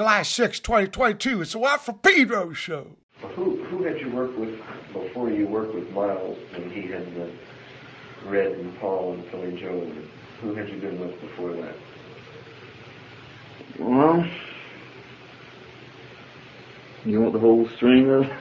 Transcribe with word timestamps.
July 0.00 0.22
6, 0.22 0.60
2022. 0.60 1.42
It's 1.42 1.52
the 1.52 1.58
Watt 1.58 1.84
from 1.84 1.98
Pedro 1.98 2.54
show. 2.54 2.86
Who 3.36 3.62
who 3.64 3.82
had 3.82 4.00
you 4.00 4.08
worked 4.08 4.38
with 4.38 4.58
before 4.94 5.28
you 5.28 5.46
worked 5.46 5.74
with 5.74 5.90
Miles 5.92 6.38
when 6.56 6.70
he 6.70 6.88
had 6.88 7.14
the 7.14 7.30
Red 8.24 8.52
and 8.52 8.80
Paul 8.80 9.12
and 9.12 9.26
Philly 9.26 9.60
Joe? 9.60 9.78
And 9.78 10.08
who 10.40 10.54
had 10.54 10.70
you 10.70 10.80
been 10.80 10.98
with 10.98 11.20
before 11.20 11.52
that? 11.52 11.74
Well, 13.78 14.26
you 17.04 17.20
want 17.20 17.34
the 17.34 17.38
whole 17.38 17.68
string 17.68 18.08
of? 18.08 18.32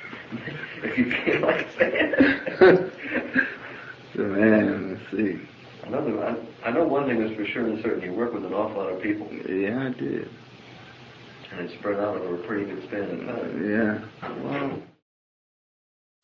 if 0.82 0.98
you 0.98 1.12
feel 1.12 1.40
like 1.42 1.78
that. 1.78 2.90
Oh, 4.16 4.22
man, 4.22 4.92
let's 4.92 5.10
see. 5.10 5.40
Another, 5.82 6.24
I, 6.24 6.68
I 6.68 6.70
know 6.70 6.84
one 6.84 7.08
thing 7.08 7.20
is 7.20 7.36
for 7.36 7.44
sure 7.44 7.66
and 7.66 7.82
certain. 7.82 8.02
You 8.04 8.12
work 8.12 8.32
with 8.32 8.44
an 8.44 8.54
awful 8.54 8.76
lot 8.76 8.92
of 8.92 9.02
people, 9.02 9.28
Yeah, 9.32 9.88
I 9.88 9.90
did. 9.90 10.30
And 11.56 11.66
it's 11.66 11.74
spread 11.78 11.98
out 11.98 12.16
over 12.16 12.34
a 12.34 12.46
pretty 12.46 12.64
good 12.64 12.82
span 12.84 13.02
of 13.02 13.20
time. 13.26 13.70
Yeah. 13.70 14.00
Well, 14.42 14.82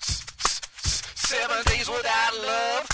Seven 0.00 1.62
days 1.66 1.88
without 1.88 2.34
love 2.42 2.88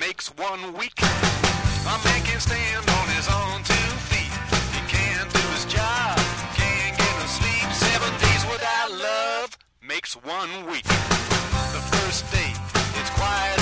makes 0.00 0.28
one 0.36 0.72
week. 0.74 0.94
A 1.02 1.98
man 2.04 2.22
can 2.24 2.40
stand 2.40 2.88
on 2.88 3.08
his 3.08 3.28
own 3.28 3.62
two 3.64 3.90
feet. 4.08 4.32
He 4.72 4.80
can't 4.88 5.30
do 5.32 5.44
his 5.52 5.66
job, 5.66 6.16
can't 6.56 6.96
get 6.96 7.12
no 7.20 7.26
sleep. 7.26 7.68
Seven 7.72 8.12
days 8.20 8.44
without 8.50 8.90
love 8.92 9.58
makes 9.86 10.14
one 10.16 10.66
week. 10.70 10.84
The 10.84 11.84
first 11.92 12.30
day, 12.32 12.52
it's 13.00 13.10
quiet 13.10 13.61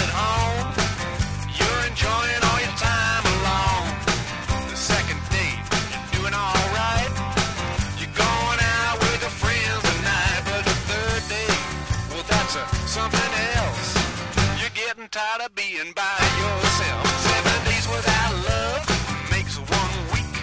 tired 15.11 15.43
of 15.45 15.55
being 15.57 15.93
by 15.97 16.19
yourself. 16.39 17.05
Seven 17.27 17.65
days 17.65 17.87
without 17.89 18.33
love 18.47 18.87
makes 19.31 19.59
one 19.59 19.95
week. 20.15 20.35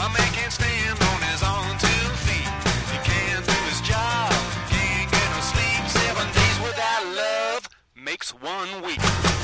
A 0.00 0.08
man 0.08 0.32
can't 0.32 0.50
stand 0.50 0.96
on 1.10 1.20
his 1.28 1.42
own 1.42 1.76
two 1.76 2.04
feet. 2.24 2.48
He 2.88 2.98
can't 3.04 3.44
do 3.44 3.58
his 3.68 3.80
job, 3.82 4.32
can't 4.70 5.10
get 5.12 5.28
no 5.34 5.40
sleep. 5.40 5.86
Seven 5.88 6.26
days 6.32 6.58
without 6.64 7.04
love 7.14 7.68
makes 7.94 8.30
one 8.32 8.82
week. 8.82 9.41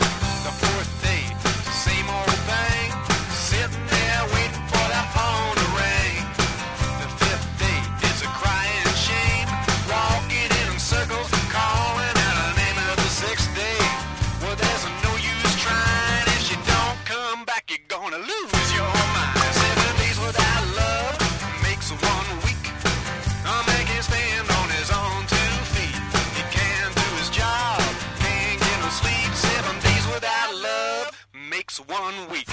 One 31.87 32.15
week. 32.31 32.49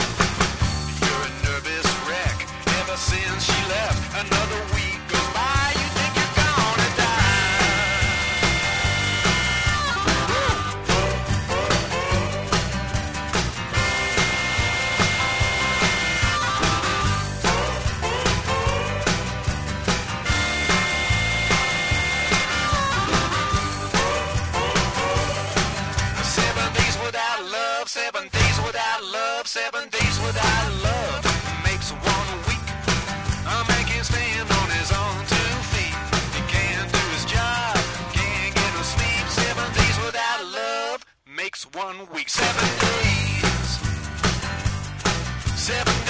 You're 1.01 1.25
a 1.25 1.31
nervous 1.45 1.87
wreck 2.07 2.47
ever 2.81 2.97
since 2.97 3.45
she 3.45 3.69
left. 3.69 4.25
Another 4.25 4.61
week 4.75 5.04
one 41.75 42.07
week. 42.13 42.29
Seven 42.29 42.69
days. 42.79 43.69
Seven 45.59 46.04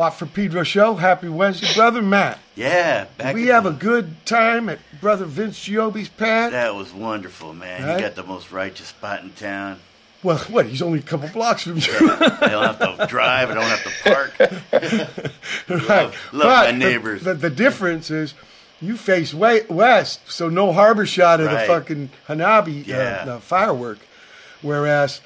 Watt 0.00 0.14
for 0.14 0.24
Pedro 0.24 0.62
show. 0.62 0.94
Happy 0.94 1.28
Wednesday, 1.28 1.68
brother 1.74 2.00
Matt. 2.00 2.38
Yeah, 2.54 3.04
back 3.18 3.34
we 3.34 3.48
have 3.48 3.64
the- 3.64 3.70
a 3.70 3.74
good 3.74 4.24
time 4.24 4.70
at 4.70 4.78
brother 4.98 5.26
Vince 5.26 5.62
Giobbe's 5.62 6.08
pad. 6.08 6.54
That 6.54 6.74
was 6.74 6.90
wonderful, 6.90 7.52
man. 7.52 7.84
Right? 7.86 7.96
He 7.96 8.00
got 8.00 8.14
the 8.14 8.22
most 8.22 8.50
righteous 8.50 8.86
spot 8.86 9.22
in 9.22 9.28
town. 9.32 9.78
Well, 10.22 10.38
what? 10.48 10.64
He's 10.64 10.80
only 10.80 11.00
a 11.00 11.02
couple 11.02 11.28
blocks 11.34 11.64
from 11.64 11.76
you. 11.76 11.82
I 11.92 12.48
don't 12.48 12.74
have 12.78 12.96
to 12.98 13.06
drive. 13.08 13.50
I 13.50 13.54
don't 13.54 13.62
have 13.64 13.84
to 13.84 14.02
park. 14.02 15.28
right. 15.68 15.88
love 15.90 16.12
But 16.32 16.46
my 16.46 16.72
the- 16.72 16.78
neighbors. 16.78 17.22
The, 17.22 17.34
the 17.34 17.50
difference 17.50 18.10
is 18.10 18.32
you 18.80 18.96
face 18.96 19.34
way, 19.34 19.66
west, 19.68 20.20
so 20.32 20.48
no 20.48 20.72
harbor 20.72 21.04
shot 21.04 21.40
of 21.40 21.48
Right. 21.48 21.66
the 21.66 21.74
fucking 21.74 22.10
Hanabi 22.26 22.86
Yeah. 22.86 23.18
uh, 23.20 23.24
the 23.34 23.40
firework. 23.40 23.98
Whereas 24.62 25.20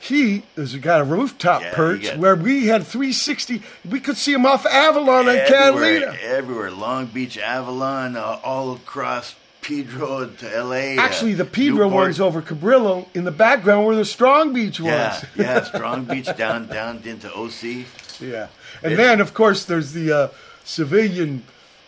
he 0.00 0.42
has 0.56 0.74
got 0.76 1.00
a 1.02 1.04
rooftop 1.04 1.60
Yeah, 1.62 1.74
perch 1.74 2.02
got- 2.04 2.16
where 2.18 2.34
we 2.34 2.66
had 2.66 2.86
360. 2.86 3.62
We 3.88 4.00
could 4.00 4.16
see 4.16 4.32
him 4.32 4.46
off 4.46 4.64
Avalon 4.66 5.28
and 5.28 5.46
Catalina. 5.46 6.16
everywhere. 6.22 6.70
Long 6.70 7.06
Beach, 7.06 7.36
Avalon, 7.38 8.16
uh, 8.16 8.38
all 8.42 8.72
across 8.72 9.34
Pedro 9.60 10.26
to 10.26 10.56
L.A. 10.56 10.96
uh, 10.96 11.02
Actually, 11.02 11.34
the 11.34 11.44
Pedro 11.44 11.84
Newport. 11.88 11.92
one's 12.06 12.20
over 12.20 12.40
Cabrillo 12.40 13.06
in 13.14 13.24
the 13.24 13.30
background 13.30 13.84
where 13.86 13.94
the 13.94 14.06
Strong 14.06 14.54
Beach 14.54 14.80
was. 14.80 14.88
Yeah, 14.88 15.22
yeah. 15.36 15.62
Strong 15.64 16.06
Beach 16.06 16.34
down 16.36 16.66
down 16.66 17.02
into 17.04 17.30
OC. 17.34 17.84
Yeah. 18.20 18.46
And 18.82 18.98
then, 18.98 19.20
of 19.20 19.34
course, 19.34 19.64
there's 19.66 19.92
the 19.92 20.12
uh, 20.12 20.28
civilian 20.64 21.44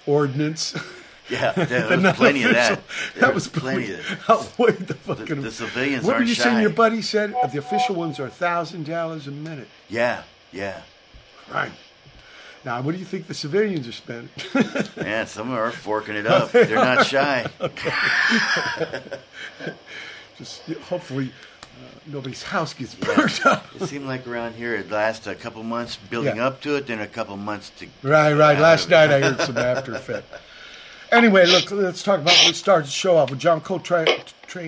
ordinance. 0.07 0.75
Yeah, 1.31 1.53
there 1.57 1.97
The 1.97 2.03
was 2.03 2.17
plenty 2.17 2.43
of 2.43 2.53
that. 2.53 2.81
There 3.15 3.21
That 3.23 3.35
was 3.35 3.51
was 3.53 3.63
plenty 3.63 3.93
of 3.93 4.07
that. 4.07 4.31
outweighed 4.31 4.87
the 4.89 4.95
fucking. 4.95 5.41
the 5.43 5.51
civilians 5.51 6.05
What 6.05 6.17
were 6.19 6.23
you 6.25 6.35
saying? 6.35 6.61
Your 6.61 6.71
buddy 6.71 7.01
said 7.03 7.35
the 7.53 7.59
official 7.59 7.95
ones 7.95 8.19
are 8.21 8.29
thousand 8.29 8.87
dollars 8.87 9.27
a 9.27 9.31
minute. 9.31 9.69
Yeah, 9.89 10.23
yeah. 10.53 10.83
Right. 11.53 11.73
Now, 12.65 12.81
what 12.83 12.93
do 12.93 12.99
you 12.99 13.05
think 13.05 13.27
the 13.27 13.35
civilians 13.35 13.89
are 13.89 13.93
spending? 13.93 14.29
yeah, 14.97 15.25
some 15.25 15.51
are 15.51 15.71
forking 15.73 16.15
it 16.15 16.27
up. 16.27 16.51
They're 16.53 16.77
not 16.77 17.07
shy. 17.07 17.47
Just 20.39 20.63
hopefully 20.89 21.33
uh, 21.63 21.99
nobody's 22.07 22.43
house 22.43 22.73
gets 22.75 22.95
burned 22.95 23.41
up. 23.45 23.67
It 23.81 23.87
seemed 23.87 24.07
like 24.07 24.27
around 24.27 24.55
here 24.55 24.75
it 24.75 24.91
lasted 24.91 25.31
a 25.31 25.35
couple 25.35 25.63
months 25.63 25.97
building 25.97 26.37
Yeah. 26.37 26.47
up 26.47 26.61
to 26.63 26.77
it, 26.77 26.87
then 26.87 27.01
a 27.01 27.07
couple 27.07 27.37
months 27.37 27.71
to. 27.79 27.87
Right, 28.03 28.33
right. 28.33 28.59
Last 28.59 28.89
night 28.89 29.11
I 29.11 29.21
heard 29.21 29.41
some 29.41 29.57
after 29.59 29.95
effect. 29.95 30.27
Anyway, 31.13 31.45
look, 31.45 31.71
let's 31.71 32.03
talk 32.03 32.21
about. 32.21 32.43
Let's 32.47 32.63
the 32.63 32.91
show 32.91 33.19
off 33.19 33.29
with 33.29 33.39
John 33.39 33.61
Coltrane 33.61 34.07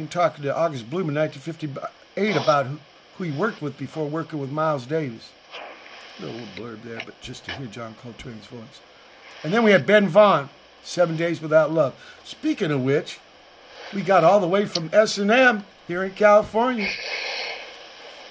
talking 0.08 0.44
to 0.44 0.54
August 0.54 0.90
Bloom 0.90 1.08
in 1.08 1.14
1958 1.14 2.36
about 2.36 2.66
who, 2.66 2.78
who 3.16 3.24
he 3.24 3.32
worked 3.32 3.62
with 3.62 3.78
before 3.78 4.06
working 4.06 4.38
with 4.38 4.50
Miles 4.50 4.84
Davis. 4.84 5.30
A 6.18 6.22
little 6.22 6.46
blurb 6.54 6.82
there, 6.82 7.00
but 7.06 7.18
just 7.22 7.46
to 7.46 7.52
hear 7.52 7.66
John 7.66 7.94
Coltrane's 8.02 8.46
voice. 8.46 8.82
And 9.42 9.54
then 9.54 9.62
we 9.62 9.70
had 9.70 9.86
Ben 9.86 10.06
Vaughn, 10.06 10.50
Seven 10.82 11.16
Days 11.16 11.40
Without 11.40 11.72
Love. 11.72 11.94
Speaking 12.24 12.70
of 12.70 12.82
which, 12.82 13.20
we 13.94 14.02
got 14.02 14.22
all 14.22 14.38
the 14.38 14.46
way 14.46 14.66
from 14.66 14.90
S 14.92 15.16
and 15.16 15.30
M 15.30 15.64
here 15.88 16.04
in 16.04 16.12
California. 16.12 16.90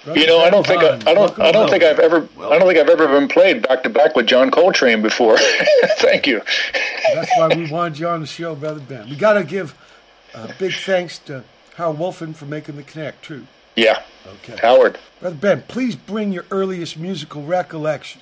Brother 0.04 0.20
You 0.20 0.26
know, 0.26 0.40
I 0.40 0.50
don't 0.50 0.66
think 0.66 0.82
I, 0.82 0.94
I 1.10 1.14
don't 1.14 1.38
I 1.40 1.50
don't 1.50 1.62
home. 1.62 1.70
think 1.70 1.82
I've 1.82 1.98
ever 1.98 2.28
I 2.40 2.58
don't 2.58 2.66
think 2.68 2.78
I've 2.78 2.88
ever 2.90 3.06
been 3.08 3.28
played 3.28 3.66
back 3.66 3.82
to 3.84 3.88
back 3.90 4.14
with 4.16 4.26
John 4.26 4.50
Coltrane 4.50 5.02
before. 5.02 5.36
Thank 5.98 6.26
you. 6.26 6.42
That's 7.14 7.30
why 7.38 7.48
we 7.48 7.70
wanted 7.70 7.98
you 7.98 8.08
on 8.08 8.20
the 8.20 8.26
show, 8.26 8.54
Brother 8.54 8.80
Ben. 8.80 9.08
We 9.08 9.16
got 9.16 9.34
to 9.34 9.44
give 9.44 9.74
uh, 10.34 10.48
big 10.58 10.74
thanks 10.74 11.18
to 11.20 11.44
Howard 11.76 11.96
Wuelfing 11.98 12.34
for 12.34 12.44
making 12.46 12.76
the 12.76 12.82
connect, 12.82 13.24
too. 13.24 13.46
Yeah, 13.76 14.02
Okay. 14.42 14.56
Howard. 14.60 14.98
Brother 15.20 15.36
Ben, 15.36 15.62
please 15.68 15.96
bring 15.96 16.32
your 16.32 16.44
earliest 16.50 16.96
musical 16.98 17.42
recollection. 17.42 18.20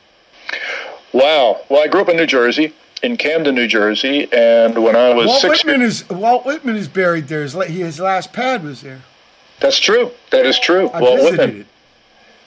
Wow. 1.12 1.60
Well, 1.68 1.82
I 1.82 1.88
grew 1.88 2.00
up 2.00 2.08
in 2.08 2.16
New 2.16 2.26
Jersey, 2.26 2.72
in 3.02 3.16
Camden, 3.16 3.54
New 3.54 3.66
Jersey, 3.66 4.28
and 4.32 4.82
when 4.82 4.96
I 4.96 5.12
was 5.14 5.26
Walt 5.26 5.40
six, 5.40 5.64
Whitman 5.64 5.82
is 5.82 6.08
Walt 6.08 6.46
Whitman 6.46 6.76
is 6.76 6.88
buried 6.88 7.28
there. 7.28 7.42
His, 7.42 7.52
his 7.54 8.00
last 8.00 8.32
pad 8.32 8.64
was 8.64 8.80
there. 8.82 9.00
that's 9.60 9.78
true. 9.78 10.10
That 10.30 10.46
is 10.46 10.58
true. 10.58 10.90
I 10.90 11.00
visited 11.00 11.38
Whitman. 11.38 11.60
it. 11.62 11.66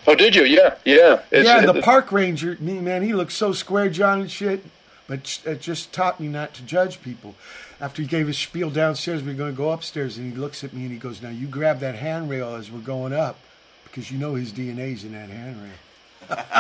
Oh, 0.08 0.16
did 0.16 0.36
you? 0.36 0.44
Yeah, 0.44 0.76
yeah. 0.86 1.22
It's, 1.32 1.48
yeah, 1.48 1.66
the 1.66 1.82
park 1.82 2.12
ranger, 2.12 2.58
me 2.60 2.80
man, 2.80 3.02
he 3.02 3.14
looked 3.14 3.32
so 3.32 3.54
square 3.54 3.90
John 3.90 4.22
and 4.22 4.32
shit. 4.32 4.64
But 5.08 5.40
it 5.46 5.62
just 5.62 5.94
taught 5.94 6.20
me 6.20 6.28
not 6.28 6.54
to 6.56 6.64
judge 6.64 7.02
people. 7.02 7.36
After 7.80 8.02
he 8.02 8.08
gave 8.08 8.28
his 8.28 8.38
spiel 8.38 8.72
downstairs, 8.72 9.22
we 9.22 9.32
are 9.32 9.36
going 9.36 9.52
to 9.52 9.58
go 9.58 9.70
upstairs, 9.70 10.18
and 10.18 10.32
he 10.32 10.38
looks 10.38 10.64
at 10.64 10.74
me 10.74 10.84
and 10.84 10.92
he 10.92 10.98
goes, 10.98 11.22
"Now 11.22 11.30
you 11.30 11.48
grab 11.48 11.80
that 11.82 11.96
handrail 11.96 12.56
as 12.56 12.72
we're 12.72 12.80
going 12.80 13.14
up, 13.14 13.38
because 13.84 14.10
you 14.10 14.18
know 14.18 14.34
his 14.36 14.52
DNA's 14.52 15.04
in 15.04 15.12
that 15.14 15.30
handrail." 15.30 15.72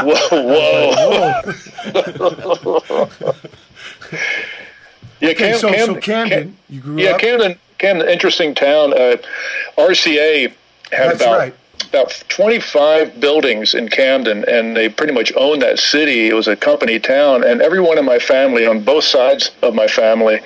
Whoa, 0.04 0.30
whoa. 2.70 3.10
yeah, 5.20 5.30
Okay, 5.30 5.34
Cam, 5.36 5.58
so, 5.58 5.72
Cam- 5.72 5.86
so 5.86 5.96
Camden, 5.96 6.30
Cam- 6.30 6.58
you 6.70 6.82
grew 6.82 6.98
yeah, 7.00 7.12
up. 7.12 7.22
Yeah, 7.22 7.28
Camden, 7.30 7.60
Camden, 7.80 8.10
interesting 8.10 8.54
town. 8.54 8.94
Uh, 8.94 9.18
RCA 9.78 10.50
had 10.92 11.12
That's 11.12 11.22
about 11.22 11.38
right. 11.40 11.56
About 11.86 12.24
25 12.30 13.20
buildings 13.20 13.74
in 13.74 13.90
Camden, 13.90 14.46
and 14.48 14.76
they 14.76 14.90
pretty 14.90 15.14
much 15.14 15.32
owned 15.36 15.62
that 15.62 15.80
city. 15.80 16.28
It 16.28 16.34
was 16.34 16.48
a 16.48 16.56
company 16.56 17.00
town, 17.00 17.44
and 17.44 17.62
everyone 17.62 17.98
in 17.98 18.06
my 18.06 18.20
family, 18.20 18.66
on 18.66 18.84
both 18.84 19.04
sides 19.04 19.52
of 19.62 19.74
my 19.74 19.88
family, 19.88 20.40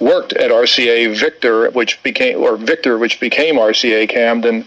worked 0.00 0.32
at 0.34 0.50
RCA 0.50 1.16
Victor, 1.18 1.70
which 1.70 2.02
became 2.02 2.40
or 2.40 2.56
Victor, 2.56 2.98
which 2.98 3.20
became 3.20 3.56
RCA 3.56 4.08
Camden. 4.08 4.66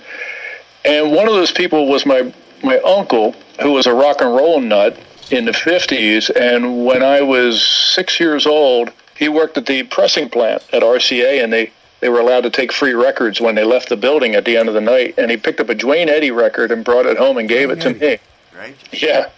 And 0.86 1.12
one 1.12 1.28
of 1.28 1.34
those 1.34 1.52
people 1.52 1.88
was 1.88 2.06
my 2.06 2.34
my 2.64 2.78
uncle, 2.80 3.34
who 3.62 3.72
was 3.72 3.86
a 3.86 3.94
rock 3.94 4.22
and 4.22 4.30
roll 4.30 4.60
nut 4.60 4.98
in 5.32 5.46
the 5.46 5.52
50s. 5.52 6.30
And 6.36 6.86
when 6.86 7.04
I 7.04 7.22
was 7.22 7.66
six 7.66 8.20
years 8.20 8.46
old, 8.46 8.92
he 9.18 9.30
worked 9.30 9.58
at 9.58 9.66
the 9.66 9.84
pressing 9.84 10.30
plant 10.30 10.64
at 10.74 10.82
RCA, 10.82 11.44
and 11.44 11.52
they, 11.52 11.72
they 12.00 12.10
were 12.10 12.20
allowed 12.20 12.42
to 12.42 12.50
take 12.50 12.72
free 12.72 12.94
records 12.94 13.42
when 13.42 13.56
they 13.56 13.64
left 13.64 13.90
the 13.90 13.98
building 13.98 14.36
at 14.36 14.46
the 14.46 14.58
end 14.58 14.68
of 14.70 14.76
the 14.76 14.82
night. 14.82 15.16
And 15.18 15.30
he 15.30 15.38
picked 15.38 15.60
up 15.60 15.70
a 15.70 15.76
Duane 15.76 16.10
Eddy 16.10 16.32
record 16.32 16.72
and 16.72 16.84
brought 16.84 17.06
it 17.06 17.18
home 17.18 17.38
and 17.38 17.48
gave 17.48 17.70
it 17.70 17.82
to 17.82 17.94
Duane 17.94 18.00
me. 18.00 18.18
Right? 18.58 18.76
Yeah. 18.92 19.30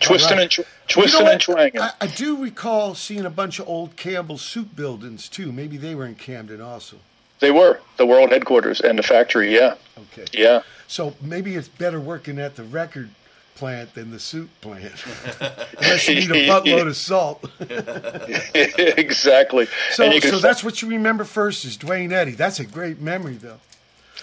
Twisting 0.00 0.38
right. 0.38 0.42
and, 0.42 0.50
tw- 0.88 0.96
You 0.96 1.20
know 1.20 1.30
and 1.30 1.40
twanging. 1.40 1.80
I, 1.80 1.90
I 2.00 2.06
do 2.06 2.42
recall 2.42 2.94
seeing 2.94 3.24
a 3.24 3.30
bunch 3.30 3.58
of 3.58 3.68
old 3.68 3.96
Campbell 3.96 4.38
soup 4.38 4.74
buildings 4.74 5.28
too. 5.28 5.52
Maybe 5.52 5.76
they 5.76 5.94
were 5.94 6.06
in 6.06 6.14
Camden 6.14 6.60
also. 6.60 6.96
They 7.40 7.50
were 7.50 7.80
the 7.96 8.06
world 8.06 8.30
headquarters 8.30 8.80
and 8.80 8.98
the 8.98 9.02
factory. 9.02 9.54
Yeah. 9.54 9.74
Okay. 9.98 10.24
Yeah. 10.32 10.62
So 10.86 11.14
maybe 11.20 11.54
it's 11.54 11.68
better 11.68 12.00
working 12.00 12.38
at 12.38 12.56
the 12.56 12.64
record 12.64 13.10
plant 13.54 13.94
than 13.94 14.10
the 14.10 14.18
soup 14.18 14.50
plant. 14.60 14.92
Unless 15.78 16.08
you 16.08 16.14
need 16.16 16.30
a 16.30 16.48
buttload 16.48 16.88
of 16.88 16.96
salt. 16.96 17.44
exactly. 18.98 19.66
So, 19.92 20.18
so 20.20 20.38
that's 20.38 20.64
what 20.64 20.82
you 20.82 20.88
remember 20.88 21.24
first 21.24 21.64
is 21.64 21.76
Duane 21.76 22.12
Eddy. 22.12 22.32
That's 22.32 22.60
a 22.60 22.64
great 22.64 23.00
memory, 23.00 23.34
though. 23.34 23.58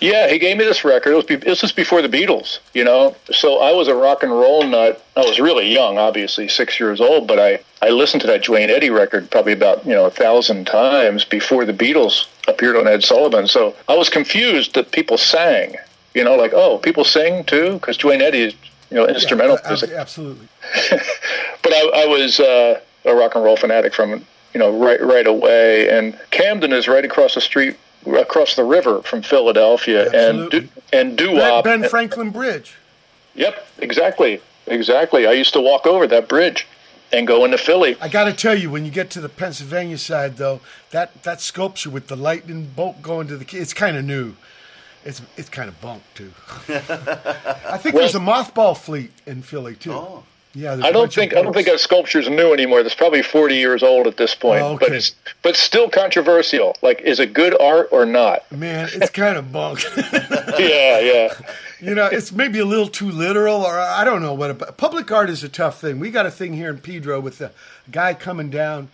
Yeah, 0.01 0.29
he 0.29 0.39
gave 0.39 0.57
me 0.57 0.63
this 0.63 0.83
record. 0.83 1.11
It 1.11 1.15
was 1.15 1.25
be- 1.25 1.35
this 1.35 1.61
was 1.61 1.71
before 1.71 2.01
the 2.01 2.09
Beatles, 2.09 2.57
you 2.73 2.83
know. 2.83 3.15
So 3.31 3.59
I 3.59 3.71
was 3.71 3.87
a 3.87 3.93
rock 3.93 4.23
and 4.23 4.31
roll 4.31 4.63
nut. 4.63 5.05
I 5.15 5.19
was 5.19 5.39
really 5.39 5.71
young, 5.71 5.99
obviously 5.99 6.47
six 6.47 6.79
years 6.79 6.99
old, 6.99 7.27
but 7.27 7.39
I 7.39 7.59
I 7.83 7.89
listened 7.89 8.21
to 8.21 8.27
that 8.27 8.43
Duane 8.43 8.71
Eddy 8.71 8.89
record 8.89 9.29
probably 9.29 9.53
about 9.53 9.85
you 9.85 9.93
know 9.93 10.05
a 10.05 10.09
thousand 10.09 10.65
times 10.65 11.23
before 11.23 11.65
the 11.65 11.73
Beatles 11.73 12.25
appeared 12.47 12.77
on 12.77 12.87
Ed 12.87 13.03
Sullivan. 13.03 13.47
So 13.47 13.75
I 13.87 13.95
was 13.95 14.09
confused 14.09 14.73
that 14.73 14.91
people 14.91 15.19
sang, 15.19 15.75
you 16.15 16.23
know, 16.23 16.35
like 16.35 16.53
oh 16.53 16.79
people 16.79 17.03
sing 17.03 17.43
too 17.43 17.73
because 17.73 17.95
Duane 17.95 18.23
Eddy 18.23 18.41
is 18.41 18.55
you 18.91 18.97
know 18.97 19.07
instrumental 19.07 19.57
Yeah, 19.63 19.69
music. 19.69 19.89
absolutely. 19.91 20.47
But 21.63 21.73
I, 21.73 22.03
I 22.03 22.05
was 22.07 22.39
uh, 22.39 22.79
a 23.05 23.15
rock 23.15 23.35
and 23.35 23.43
roll 23.43 23.55
fanatic 23.57 23.93
from 23.93 24.25
you 24.53 24.59
know 24.59 24.77
right 24.77 25.01
right 25.01 25.27
away. 25.27 25.89
And 25.89 26.17
Camden 26.31 26.73
is 26.73 26.87
right 26.87 27.05
across 27.05 27.35
the 27.35 27.41
street, 27.41 27.77
across 28.05 28.55
the 28.55 28.63
river 28.63 29.01
from 29.03 29.21
Philadelphia, 29.21 30.05
and 30.07 30.13
Absolutely. 30.15 30.59
du- 30.61 30.69
and 30.91 31.17
doo 31.17 31.27
Ben, 31.35 31.37
wop. 31.51 31.63
ben 31.63 31.83
Franklin 31.87 32.31
Bridge. 32.31 32.75
Yep, 33.35 33.65
exactly, 33.77 34.41
exactly. 34.67 35.25
I 35.27 35.31
used 35.33 35.53
to 35.53 35.61
walk 35.61 35.85
over 35.87 36.05
that 36.07 36.27
bridge 36.27 36.67
and 37.13 37.27
go 37.27 37.45
into 37.45 37.57
Philly. 37.57 37.95
I 38.01 38.09
got 38.09 38.25
to 38.25 38.33
tell 38.33 38.57
you, 38.57 38.69
when 38.71 38.83
you 38.85 38.91
get 38.91 39.09
to 39.11 39.21
the 39.21 39.29
Pennsylvania 39.29 39.97
side, 39.97 40.37
though, 40.37 40.59
that, 40.91 41.23
that 41.23 41.39
sculpture 41.41 41.89
with 41.89 42.07
the 42.07 42.15
lightning 42.17 42.71
bolt 42.75 43.01
going 43.01 43.27
to 43.27 43.37
the 43.37 43.45
it's 43.57 43.73
kind 43.73 43.95
of 43.97 44.03
new. 44.05 44.35
It's 45.05 45.21
it's 45.37 45.49
kind 45.49 45.67
of 45.69 45.79
bunk 45.81 46.03
too. 46.13 46.31
I 46.69 47.77
think 47.77 47.95
there's 47.95 48.15
a 48.15 48.19
mothball 48.19 48.77
fleet 48.77 49.11
in 49.25 49.41
Philly 49.41 49.75
too. 49.75 49.93
Oh. 49.93 50.23
Yeah, 50.53 50.77
I 50.83 50.91
don't 50.91 51.13
think 51.13 51.33
I 51.33 51.41
don't 51.41 51.53
think 51.53 51.67
that 51.67 51.79
sculpture's 51.79 52.27
new 52.27 52.51
anymore. 52.51 52.83
That's 52.83 52.93
probably 52.93 53.21
40 53.21 53.55
years 53.55 53.83
old 53.83 54.05
at 54.05 54.17
this 54.17 54.35
point. 54.35 54.61
Oh, 54.61 54.77
But 54.77 54.91
it's, 54.91 55.15
but 55.43 55.55
still 55.55 55.89
controversial. 55.89 56.75
Like, 56.81 56.99
is 57.01 57.21
it 57.21 57.31
good 57.33 57.59
art 57.61 57.87
or 57.93 58.05
not? 58.05 58.51
Man, 58.51 58.89
it's 58.91 59.09
kind 59.13 59.37
of 59.37 59.53
bunk. 59.53 59.81
yeah, 60.59 60.99
yeah. 60.99 61.33
you 61.79 61.95
know, 61.95 62.07
it's 62.07 62.33
maybe 62.33 62.59
a 62.59 62.65
little 62.65 62.89
too 62.89 63.09
literal, 63.09 63.61
or 63.61 63.79
I 63.79 64.03
don't 64.03 64.21
know 64.21 64.33
what. 64.33 64.51
About, 64.51 64.75
public 64.75 65.09
art 65.09 65.29
is 65.29 65.41
a 65.41 65.49
tough 65.49 65.79
thing. 65.79 65.99
We 65.99 66.11
got 66.11 66.25
a 66.25 66.31
thing 66.31 66.51
here 66.53 66.69
in 66.69 66.79
Pedro 66.79 67.21
with 67.21 67.37
the 67.37 67.51
guy 67.89 68.13
coming 68.13 68.49
down 68.49 68.89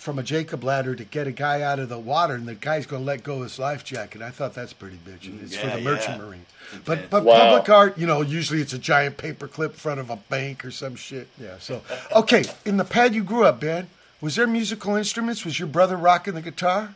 from 0.00 0.18
a 0.18 0.22
Jacob 0.22 0.64
ladder 0.64 0.94
to 0.94 1.04
get 1.04 1.26
a 1.26 1.30
guy 1.30 1.60
out 1.60 1.78
of 1.78 1.90
the 1.90 1.98
water, 1.98 2.32
and 2.34 2.48
the 2.48 2.54
guy's 2.54 2.86
going 2.86 3.02
to 3.02 3.06
let 3.06 3.22
go 3.22 3.36
of 3.36 3.42
his 3.42 3.58
life 3.58 3.84
jacket. 3.84 4.22
I 4.22 4.30
thought 4.30 4.54
that's 4.54 4.72
pretty 4.72 4.96
bitchin'. 5.06 5.42
It's 5.42 5.54
for 5.54 5.66
Yeah, 5.66 5.76
the 5.76 5.82
merchant 5.82 6.16
yeah. 6.18 6.24
marine. 6.24 6.46
But 6.86 7.10
but 7.10 7.22
Wow. 7.24 7.34
public 7.56 7.68
art, 7.68 7.98
you 7.98 8.06
know, 8.06 8.22
usually 8.22 8.62
it's 8.62 8.72
a 8.72 8.78
giant 8.78 9.18
paper 9.18 9.46
clip 9.46 9.72
in 9.72 9.76
front 9.76 10.00
of 10.00 10.08
a 10.08 10.16
bank 10.16 10.64
or 10.64 10.70
some 10.70 10.96
shit. 10.96 11.28
Yeah. 11.38 11.56
So 11.58 11.82
okay, 12.16 12.44
in 12.64 12.78
the 12.78 12.84
pad 12.84 13.14
you 13.14 13.22
grew 13.22 13.44
up, 13.44 13.60
Ben, 13.60 13.88
was 14.22 14.36
there 14.36 14.46
musical 14.46 14.96
instruments? 14.96 15.44
Was 15.44 15.58
your 15.58 15.68
brother 15.68 15.96
rocking 15.98 16.32
the 16.34 16.40
guitar? 16.42 16.94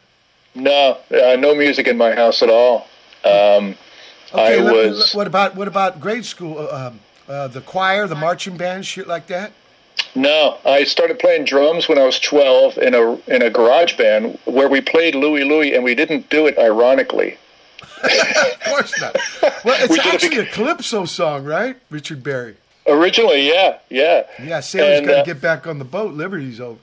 No, 0.54 0.96
uh, 1.10 1.36
no 1.38 1.54
music 1.54 1.86
in 1.86 1.98
my 1.98 2.14
house 2.14 2.42
at 2.42 2.48
all. 2.48 2.88
Um, 3.24 3.76
Okay, 4.32 4.58
I 4.58 4.62
let 4.62 4.72
me- 4.72 4.88
was 4.90 5.14
what 5.14 5.26
about 5.26 5.54
what 5.56 5.68
about 5.68 6.00
grade 6.00 6.24
school? 6.24 6.58
Uh, 6.58 6.86
um, 6.88 7.00
uh, 7.28 7.48
the 7.48 7.60
choir, 7.60 8.06
the 8.08 8.14
marching 8.16 8.56
band, 8.56 8.86
shit 8.86 9.06
like 9.06 9.26
that. 9.28 9.52
No. 10.14 10.58
I 10.64 10.84
started 10.84 11.18
playing 11.18 11.44
drums 11.44 11.88
when 11.88 11.98
I 11.98 12.04
was 12.04 12.18
12 12.20 12.78
in 12.78 12.94
a 12.94 13.14
in 13.34 13.42
a 13.42 13.50
garage 13.50 13.96
band 13.96 14.38
where 14.44 14.68
we 14.68 14.80
played 14.80 15.14
Louie 15.14 15.44
Louie, 15.44 15.74
and 15.74 15.82
we 15.84 15.94
didn't 15.94 16.30
do 16.30 16.46
it 16.46 16.58
ironically. 16.58 17.38
Of 18.02 18.60
course 18.66 19.00
not. 19.00 19.16
Well, 19.64 19.76
it's 19.82 19.88
We 19.88 19.98
actually 20.00 20.38
a 20.38 20.46
calypso 20.46 21.04
song, 21.06 21.44
right? 21.44 21.76
Richard 21.90 22.22
Berry. 22.22 22.56
Originally, 22.86 23.48
yeah, 23.48 23.78
yeah, 23.88 24.24
Yeah, 24.42 24.60
sailors 24.60 25.00
got 25.06 25.06
to 25.14 25.20
uh, 25.20 25.24
get 25.24 25.40
back 25.40 25.66
on 25.66 25.78
the 25.78 25.86
boat. 25.86 26.12
Liberty's 26.12 26.60
over. 26.60 26.78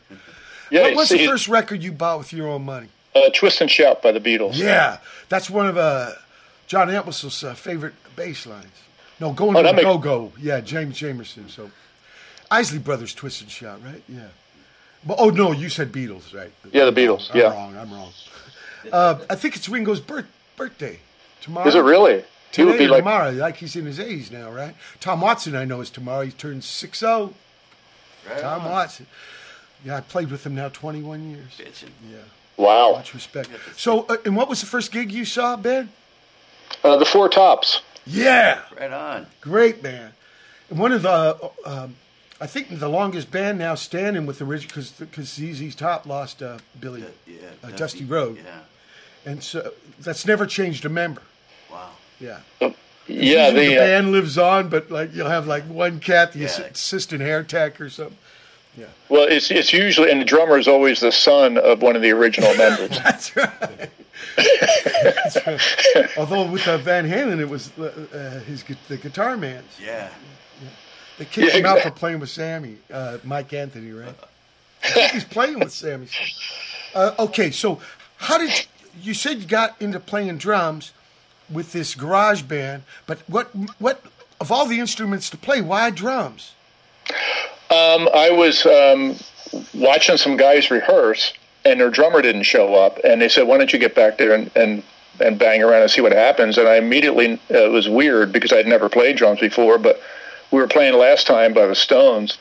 yeah. 0.72 0.82
what 0.82 0.96
was 0.96 1.10
the 1.10 1.24
first 1.27 1.48
record 1.48 1.84
you 1.84 1.91
bought 1.91 2.18
with 2.18 2.34
your 2.34 2.48
own 2.48 2.63
money? 2.65 2.88
uh, 3.15 3.30
"Twist 3.36 3.62
and 3.62 3.70
Shout" 3.70 4.01
by 4.01 4.12
the 4.12 4.20
Beatles. 4.20 4.56
Yeah, 4.58 4.98
that's 5.30 5.48
one 5.50 5.68
of 5.68 5.77
uh, 5.77 6.13
John 6.65 6.88
Entwistle's 6.89 7.44
uh, 7.44 7.53
favorite 7.53 7.94
bass 8.15 8.48
lines. 8.48 8.65
No, 9.20 9.32
going 9.32 9.56
Oh, 9.56 9.62
to 9.62 9.75
the 9.75 9.82
go 9.84 10.00
go. 10.00 10.32
Yeah, 10.39 10.60
James 10.62 10.98
Jamerson. 10.98 11.48
So, 11.51 11.70
Isley 12.51 12.79
Brothers, 12.79 13.13
Twist 13.15 13.41
and 13.41 13.50
Shout, 13.50 13.79
right? 13.84 14.03
Yeah. 14.10 14.27
But 15.05 15.17
oh 15.20 15.29
no, 15.29 15.51
you 15.51 15.70
said 15.70 15.91
Beatles, 15.91 16.34
right? 16.36 16.51
Yeah, 16.72 16.86
the 16.86 16.88
I'm 16.89 16.96
Beatles, 16.96 17.34
yeah. 17.34 17.48
I'm 17.48 17.53
wrong. 17.53 17.77
I'm 17.77 17.91
wrong. 17.93 18.12
Uh, 18.91 19.20
I 19.29 19.36
think 19.36 19.55
it's 19.55 19.67
Ringo's 19.70 20.00
birth, 20.01 20.25
birthday 20.58 21.00
tomorrow. 21.41 21.67
Is 21.67 21.75
it 21.75 21.79
really? 21.84 22.20
He 22.20 22.25
Today 22.51 22.65
would 22.72 22.77
be 22.79 22.86
or 22.86 22.89
like, 22.89 23.00
tomorrow, 23.00 23.31
like 23.31 23.55
he's 23.58 23.75
in 23.77 23.86
his 23.86 23.98
80s 23.98 24.29
now, 24.31 24.51
right? 24.51 24.75
Tom 25.00 25.22
Watson, 25.22 25.55
I 25.55 25.63
know, 25.65 25.79
is 25.81 25.89
tomorrow. 25.89 26.22
He 26.25 26.31
turns 26.31 26.65
6 26.65 27.00
0. 27.00 27.34
Right 28.29 28.41
Tom 28.41 28.62
on. 28.65 28.72
Watson. 28.72 29.08
Yeah, 29.86 29.98
I 29.98 30.01
played 30.01 30.29
with 30.29 30.46
him 30.46 30.53
now 30.55 30.70
21 30.70 31.31
years. 31.31 31.58
Bitchin'. 31.58 31.89
Yeah, 32.12 32.17
wow. 32.58 32.91
much 32.91 33.13
respect. 33.13 33.50
So, 33.77 34.01
uh, 34.01 34.17
and 34.25 34.36
what 34.36 34.50
was 34.50 34.60
the 34.60 34.67
first 34.67 34.91
gig 34.91 35.12
you 35.12 35.25
saw, 35.25 35.55
Ben? 35.55 35.89
Uh, 36.84 36.98
the 36.98 37.05
Four 37.05 37.29
Tops. 37.29 37.81
Yeah, 38.05 38.60
Right 38.79 38.91
on. 38.91 39.27
great, 39.39 39.81
man. 39.81 40.12
And 40.70 40.77
one 40.79 40.91
of 40.91 41.01
the, 41.03 41.10
uh, 41.10 41.50
um, 41.65 41.96
I 42.41 42.48
think 42.48 42.79
the 42.79 42.89
longest 42.89 43.29
band 43.29 43.60
now 43.60 43.75
standing 43.75 44.25
with 44.25 44.39
the 44.39 44.45
original 44.45 44.69
because 44.69 44.91
because 44.91 45.29
ZZ 45.29 45.75
Top 45.75 46.07
lost 46.07 46.41
uh, 46.41 46.57
Billy 46.79 47.03
Yeah, 47.27 47.36
uh, 47.63 47.69
Dusty 47.69 48.03
Road, 48.03 48.38
Yeah. 48.43 49.31
and 49.31 49.43
so 49.43 49.71
that's 50.00 50.25
never 50.25 50.48
changed 50.48 50.83
a 50.83 50.89
member. 50.89 51.21
Wow. 51.71 51.91
Yeah. 52.19 52.39
Yeah, 52.60 53.48
Usually 53.48 53.67
the 53.67 53.74
the 53.75 53.77
uh, 53.77 53.79
band 53.86 54.12
lives 54.12 54.38
on, 54.39 54.69
but 54.69 54.89
like 54.89 55.13
you'll 55.13 55.29
have 55.29 55.45
like 55.45 55.63
one 55.65 56.00
cat, 56.00 56.33
the 56.33 56.39
Yeah. 56.39 56.62
assistant 56.71 57.21
hair 57.21 57.43
tech 57.43 57.79
or 57.79 57.89
something. 57.91 58.17
Yeah. 58.75 58.86
Well, 59.10 59.27
it's 59.29 59.51
it's 59.51 59.71
usually 59.71 60.10
and 60.10 60.19
the 60.19 60.25
drummer 60.25 60.57
is 60.57 60.67
always 60.67 61.00
the 61.01 61.12
son 61.12 61.57
of 61.60 61.83
one 61.83 61.95
of 61.95 62.01
the 62.01 62.10
original 62.12 62.55
members. 62.55 62.89
That's 63.03 63.36
right. 63.36 63.89
That's 64.36 65.38
right. 65.45 66.07
Although 66.17 66.50
with 66.50 66.67
uh, 66.67 66.77
Van 66.79 67.07
Halen, 67.07 67.39
it 67.39 67.50
was 67.50 67.71
uh, 67.77 67.83
uh, 68.13 68.39
his 68.45 68.63
the 68.88 68.98
guitar 68.98 69.38
man. 69.38 69.63
Yeah. 69.79 70.10
They 71.22 71.25
kicked 71.25 71.54
Yeah, 71.54 71.60
him 71.60 71.66
out 71.68 71.82
for 71.82 71.92
playing 71.92 72.20
with 72.20 72.32
Sammy, 72.32 72.78
uh, 72.92 73.20
Mike 73.24 73.54
Anthony, 73.54 73.92
right? 73.92 74.16
I 74.84 74.88
think 74.88 75.12
he's 75.12 75.24
playing 75.24 75.60
with 75.60 75.72
Sammy. 75.72 76.08
Uh, 76.96 77.13
okay, 77.20 77.51
so 77.51 77.80
how 78.18 78.40
did 78.40 78.50
you, 78.50 78.63
you 79.04 79.13
said 79.13 79.38
you 79.38 79.46
got 79.46 79.80
into 79.80 80.00
playing 80.00 80.40
drums 80.40 80.94
with 81.48 81.74
this 81.74 81.94
garage 81.94 82.42
band? 82.42 82.82
But 83.06 83.20
what 83.28 83.51
what 83.78 84.01
of 84.40 84.51
all 84.51 84.66
the 84.66 84.80
instruments 84.80 85.30
to 85.30 85.38
play, 85.38 85.62
why 85.62 85.92
drums? 85.92 86.56
Um, 87.70 88.10
I 88.16 88.32
was 88.32 88.66
um, 88.66 89.16
watching 89.75 90.18
some 90.18 90.38
guys 90.38 90.72
rehearse, 90.72 91.34
and 91.66 91.80
their 91.80 91.92
drummer 91.92 92.24
didn't 92.24 92.44
show 92.44 92.74
up, 92.74 92.98
and 93.04 93.22
they 93.22 93.30
said, 93.30 93.44
"Why 93.44 93.60
don't 93.60 93.72
you 93.72 93.78
get 93.78 93.94
back 93.94 94.18
there 94.18 94.34
and 94.34 94.50
and, 94.56 94.82
and 95.20 95.38
bang 95.38 95.62
around 95.62 95.84
and 95.84 95.92
see 95.92 96.01
what 96.01 96.13
happens?" 96.13 96.58
And 96.58 96.68
I 96.68 96.78
immediately 96.78 97.34
uh, 97.51 97.66
it 97.66 97.72
was 97.72 97.88
weird 97.88 98.34
because 98.34 98.51
I'd 98.51 98.66
never 98.66 98.90
played 98.90 99.18
drums 99.18 99.40
before, 99.40 99.78
but 99.78 100.01
we 100.51 100.60
were 100.60 100.67
playing 100.67 100.93
last 100.98 101.27
time 101.27 101.53
by 101.53 101.65
the 101.65 101.75
Stones, 101.75 102.38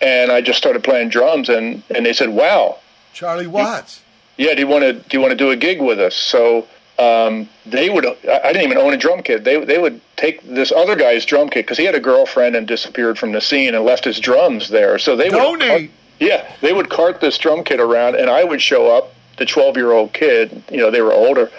and 0.00 0.32
I 0.32 0.40
just 0.40 0.58
started 0.58 0.82
playing 0.82 1.10
drums, 1.10 1.48
and 1.48 1.82
and 1.94 2.04
they 2.04 2.12
said, 2.12 2.30
"Wow, 2.30 2.78
Charlie 3.12 3.46
Watts. 3.46 4.02
yeah, 4.36 4.54
do 4.54 4.60
you 4.60 4.66
want 4.66 4.82
to 4.82 4.92
do 4.94 5.16
you 5.16 5.20
want 5.20 5.32
to 5.32 5.36
do 5.36 5.50
a 5.50 5.56
gig 5.56 5.80
with 5.80 6.00
us?" 6.00 6.16
So 6.16 6.66
um, 6.98 7.48
they 7.66 7.90
would. 7.90 8.06
I 8.06 8.52
didn't 8.52 8.62
even 8.62 8.78
own 8.78 8.92
a 8.92 8.96
drum 8.96 9.22
kit. 9.22 9.44
They 9.44 9.62
they 9.64 9.78
would 9.78 10.00
take 10.16 10.42
this 10.42 10.72
other 10.72 10.96
guy's 10.96 11.24
drum 11.24 11.48
kit 11.48 11.66
because 11.66 11.78
he 11.78 11.84
had 11.84 11.94
a 11.94 12.00
girlfriend 12.00 12.56
and 12.56 12.66
disappeared 12.66 13.18
from 13.18 13.32
the 13.32 13.40
scene 13.40 13.74
and 13.74 13.84
left 13.84 14.04
his 14.04 14.20
drums 14.20 14.68
there. 14.68 14.98
So 14.98 15.16
they 15.16 15.28
would 15.28 15.60
Donate. 15.60 15.90
yeah, 16.20 16.50
they 16.60 16.72
would 16.72 16.90
cart 16.90 17.20
this 17.20 17.36
drum 17.38 17.64
kit 17.64 17.80
around, 17.80 18.16
and 18.16 18.30
I 18.30 18.44
would 18.44 18.62
show 18.62 18.96
up, 18.96 19.14
the 19.36 19.44
12 19.46 19.76
year 19.76 19.92
old 19.92 20.12
kid, 20.12 20.62
you 20.70 20.78
know, 20.78 20.90
they 20.90 21.02
were 21.02 21.12
older, 21.12 21.50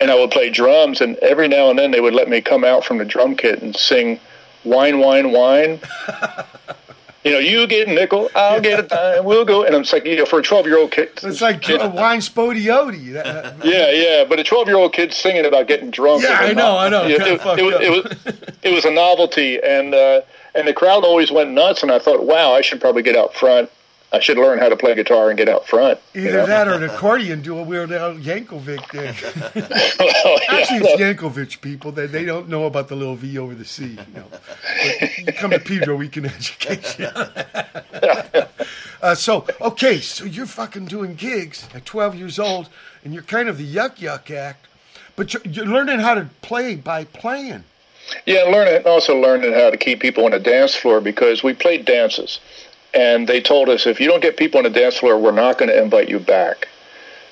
and 0.00 0.10
I 0.10 0.14
would 0.14 0.30
play 0.30 0.50
drums, 0.50 1.00
and 1.00 1.16
every 1.18 1.48
now 1.48 1.70
and 1.70 1.78
then 1.78 1.90
they 1.90 2.00
would 2.00 2.14
let 2.14 2.28
me 2.28 2.40
come 2.40 2.64
out 2.64 2.84
from 2.84 2.98
the 2.98 3.04
drum 3.04 3.36
kit 3.36 3.62
and 3.62 3.74
sing 3.74 4.20
Wine, 4.64 4.98
Wine, 4.98 5.32
Wine. 5.32 5.80
you 7.24 7.32
know, 7.32 7.38
you 7.38 7.66
get 7.66 7.88
a 7.88 7.92
nickel, 7.92 8.30
I'll 8.34 8.60
get 8.60 8.78
a 8.80 8.82
dime, 8.82 9.24
we'll 9.24 9.44
go. 9.44 9.64
And 9.64 9.74
I'm 9.74 9.82
just 9.82 9.92
like, 9.92 10.04
you 10.06 10.16
know, 10.16 10.24
for 10.26 10.38
a 10.38 10.42
12 10.42 10.66
year 10.66 10.78
old 10.78 10.90
kid. 10.92 11.10
It's 11.22 11.40
like 11.40 11.60
kid- 11.62 11.80
a 11.82 11.88
wine 11.88 12.20
Spo-Dee-O-Dee. 12.20 13.10
That- 13.12 13.64
yeah, 13.64 13.90
yeah, 13.90 14.24
but 14.28 14.38
a 14.38 14.44
12 14.44 14.68
year 14.68 14.76
old 14.76 14.92
kid 14.92 15.12
singing 15.12 15.44
about 15.44 15.66
getting 15.66 15.90
drunk. 15.90 16.22
Yeah, 16.22 16.38
I 16.40 16.52
know, 16.52 16.62
no- 16.62 16.78
I 16.78 16.88
know, 16.88 17.06
Yeah, 17.06 17.16
It, 17.16 17.40
it 17.40 17.44
was, 17.44 17.58
it, 17.58 17.90
was, 17.90 18.36
it 18.62 18.74
was 18.74 18.84
a 18.84 18.90
novelty, 18.90 19.58
and 19.62 19.94
uh, 19.94 20.22
and 20.54 20.66
the 20.66 20.72
crowd 20.74 21.04
always 21.04 21.30
went 21.30 21.50
nuts. 21.50 21.82
And 21.82 21.92
I 21.92 21.98
thought, 21.98 22.24
wow, 22.24 22.52
I 22.52 22.60
should 22.60 22.80
probably 22.80 23.02
get 23.02 23.16
out 23.16 23.34
front. 23.34 23.70
I 24.12 24.18
should 24.18 24.38
learn 24.38 24.58
how 24.58 24.68
to 24.68 24.76
play 24.76 24.94
guitar 24.96 25.28
and 25.30 25.38
get 25.38 25.48
out 25.48 25.66
front. 25.68 26.00
you 26.14 26.22
Either 26.22 26.38
know? 26.38 26.46
that 26.46 26.66
or 26.68 26.74
an 26.74 26.82
accordion 26.90 27.42
do 27.42 27.56
a 27.58 27.62
Weird 27.62 27.92
Al 27.92 28.14
Yankovic 28.14 28.90
thing. 28.90 29.14
Well, 30.00 30.38
yeah, 30.48 30.58
Actually, 30.58 30.80
no. 30.80 30.86
it's 30.88 31.00
Yankovic 31.00 31.60
people. 31.60 31.92
They, 31.92 32.06
they 32.06 32.24
don't 32.24 32.48
know 32.48 32.64
about 32.66 32.88
the 32.88 32.96
little 32.96 33.14
V 33.14 33.38
over 33.38 33.54
the 33.54 33.64
C. 33.64 33.84
You 33.84 33.96
know. 34.14 34.24
But 34.30 35.18
you 35.18 35.32
come 35.32 35.50
to 35.52 35.60
Pedro, 35.60 35.94
we 35.96 36.08
can 36.08 36.26
educate 36.26 36.98
you. 36.98 37.08
uh, 39.02 39.14
so, 39.14 39.46
okay, 39.60 40.00
so 40.00 40.24
you're 40.24 40.46
fucking 40.46 40.86
doing 40.86 41.14
gigs 41.14 41.68
at 41.74 41.84
12 41.84 42.14
years 42.16 42.38
old, 42.38 42.68
and 43.04 43.14
you're 43.14 43.22
kind 43.22 43.48
of 43.48 43.58
the 43.58 43.74
yuck 43.74 43.96
yuck 43.98 44.30
act, 44.34 44.66
but 45.16 45.32
you're, 45.32 45.42
you're 45.44 45.66
learning 45.66 46.00
how 46.00 46.14
to 46.14 46.28
play 46.42 46.74
by 46.76 47.04
playing. 47.04 47.64
Yeah, 48.26 48.42
and 48.44 48.52
learning 48.52 48.82
also 48.86 49.16
learning 49.20 49.52
how 49.52 49.70
to 49.70 49.76
keep 49.76 50.00
people 50.00 50.24
on 50.24 50.32
the 50.32 50.40
dance 50.40 50.74
floor 50.74 51.00
because 51.00 51.42
we 51.44 51.52
played 51.54 51.84
dances, 51.84 52.40
and 52.94 53.28
they 53.28 53.40
told 53.40 53.68
us 53.68 53.86
if 53.86 54.00
you 54.00 54.08
don't 54.08 54.22
get 54.22 54.36
people 54.36 54.58
on 54.58 54.64
the 54.64 54.70
dance 54.70 54.98
floor, 54.98 55.18
we're 55.18 55.30
not 55.30 55.58
going 55.58 55.68
to 55.70 55.82
invite 55.82 56.08
you 56.08 56.18
back. 56.18 56.68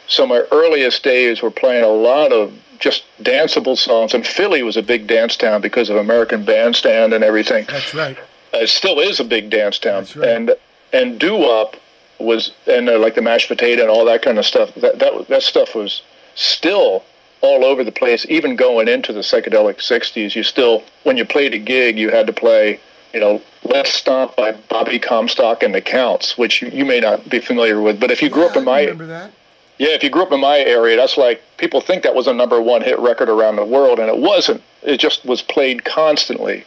So 0.07 0.27
my 0.27 0.45
earliest 0.53 1.03
days 1.03 1.43
were 1.43 1.51
playing 1.51 1.85
a 1.85 1.89
lot 1.89 2.33
of 2.33 2.55
just 2.79 3.05
danceable 3.23 3.77
songs, 3.77 4.15
and 4.15 4.27
Philly 4.27 4.63
was 4.63 4.77
a 4.77 4.83
big 4.83 5.07
dance 5.07 5.37
town 5.37 5.61
because 5.61 5.91
of 5.91 5.97
American 5.97 6.45
Bandstand 6.45 7.13
and 7.13 7.25
everything. 7.25 7.67
That's 7.69 7.93
right. 7.95 8.17
Uh, 8.55 8.59
it 8.59 8.69
still 8.69 9.01
is 9.01 9.21
a 9.21 9.25
big 9.25 9.51
dance 9.51 9.79
town, 9.79 10.03
That's 10.03 10.17
right. 10.17 10.29
and 10.29 10.57
and 10.93 11.19
doo 11.19 11.37
wop 11.37 11.77
was 12.19 12.53
and 12.67 12.89
uh, 12.89 12.99
like 12.99 13.15
the 13.15 13.23
mashed 13.23 13.49
potato 13.49 13.83
and 13.83 13.91
all 13.91 14.05
that 14.07 14.23
kind 14.23 14.39
of 14.39 14.47
stuff. 14.47 14.75
That 14.77 14.99
that 15.01 15.29
that 15.29 15.43
stuff 15.43 15.75
was 15.75 16.03
still 16.35 17.05
all 17.41 17.65
over 17.65 17.85
the 17.85 17.93
place. 17.93 18.25
Even 18.29 18.57
going 18.57 18.89
into 18.89 19.13
the 19.13 19.21
psychedelic 19.21 19.77
'60s, 19.79 20.35
you 20.35 20.43
still 20.43 20.83
when 21.03 21.17
you 21.17 21.25
played 21.25 21.53
a 21.53 21.59
gig, 21.59 21.99
you 21.99 22.11
had 22.11 22.27
to 22.29 22.33
play. 22.33 22.81
You 23.13 23.21
know, 23.21 23.43
Let's 23.65 23.93
Stomp 23.93 24.37
by 24.37 24.53
Bobby 24.53 24.99
Comstock 24.99 25.63
and 25.63 25.75
the 25.75 25.81
Counts, 25.81 26.37
which 26.37 26.63
you, 26.63 26.69
you 26.69 26.85
may 26.85 27.01
not 27.01 27.29
be 27.29 27.41
familiar 27.41 27.81
with. 27.81 27.99
But 28.01 28.11
if 28.11 28.23
you 28.23 28.29
grew 28.29 28.47
up 28.47 28.57
in 28.57 28.65
my 28.65 28.83
remember 28.83 29.07
that. 29.07 29.33
yeah, 29.79 29.91
if 29.91 30.03
you 30.03 30.11
grew 30.11 30.23
up 30.23 30.33
in 30.33 30.41
my 30.41 30.59
area, 30.59 30.97
that's 30.97 31.17
like 31.17 31.43
people 31.57 31.81
think 31.81 32.03
that 32.03 32.15
was 32.15 32.27
a 32.27 32.35
number 32.35 32.61
one 32.61 32.83
hit 32.83 32.99
record 32.99 33.29
around 33.29 33.57
the 33.57 33.65
world, 33.65 33.99
and 33.99 34.09
it 34.09 34.19
wasn't. 34.19 34.63
It 34.83 34.99
just 34.99 35.25
was 35.25 35.43
played 35.43 35.85
constantly 35.85 36.65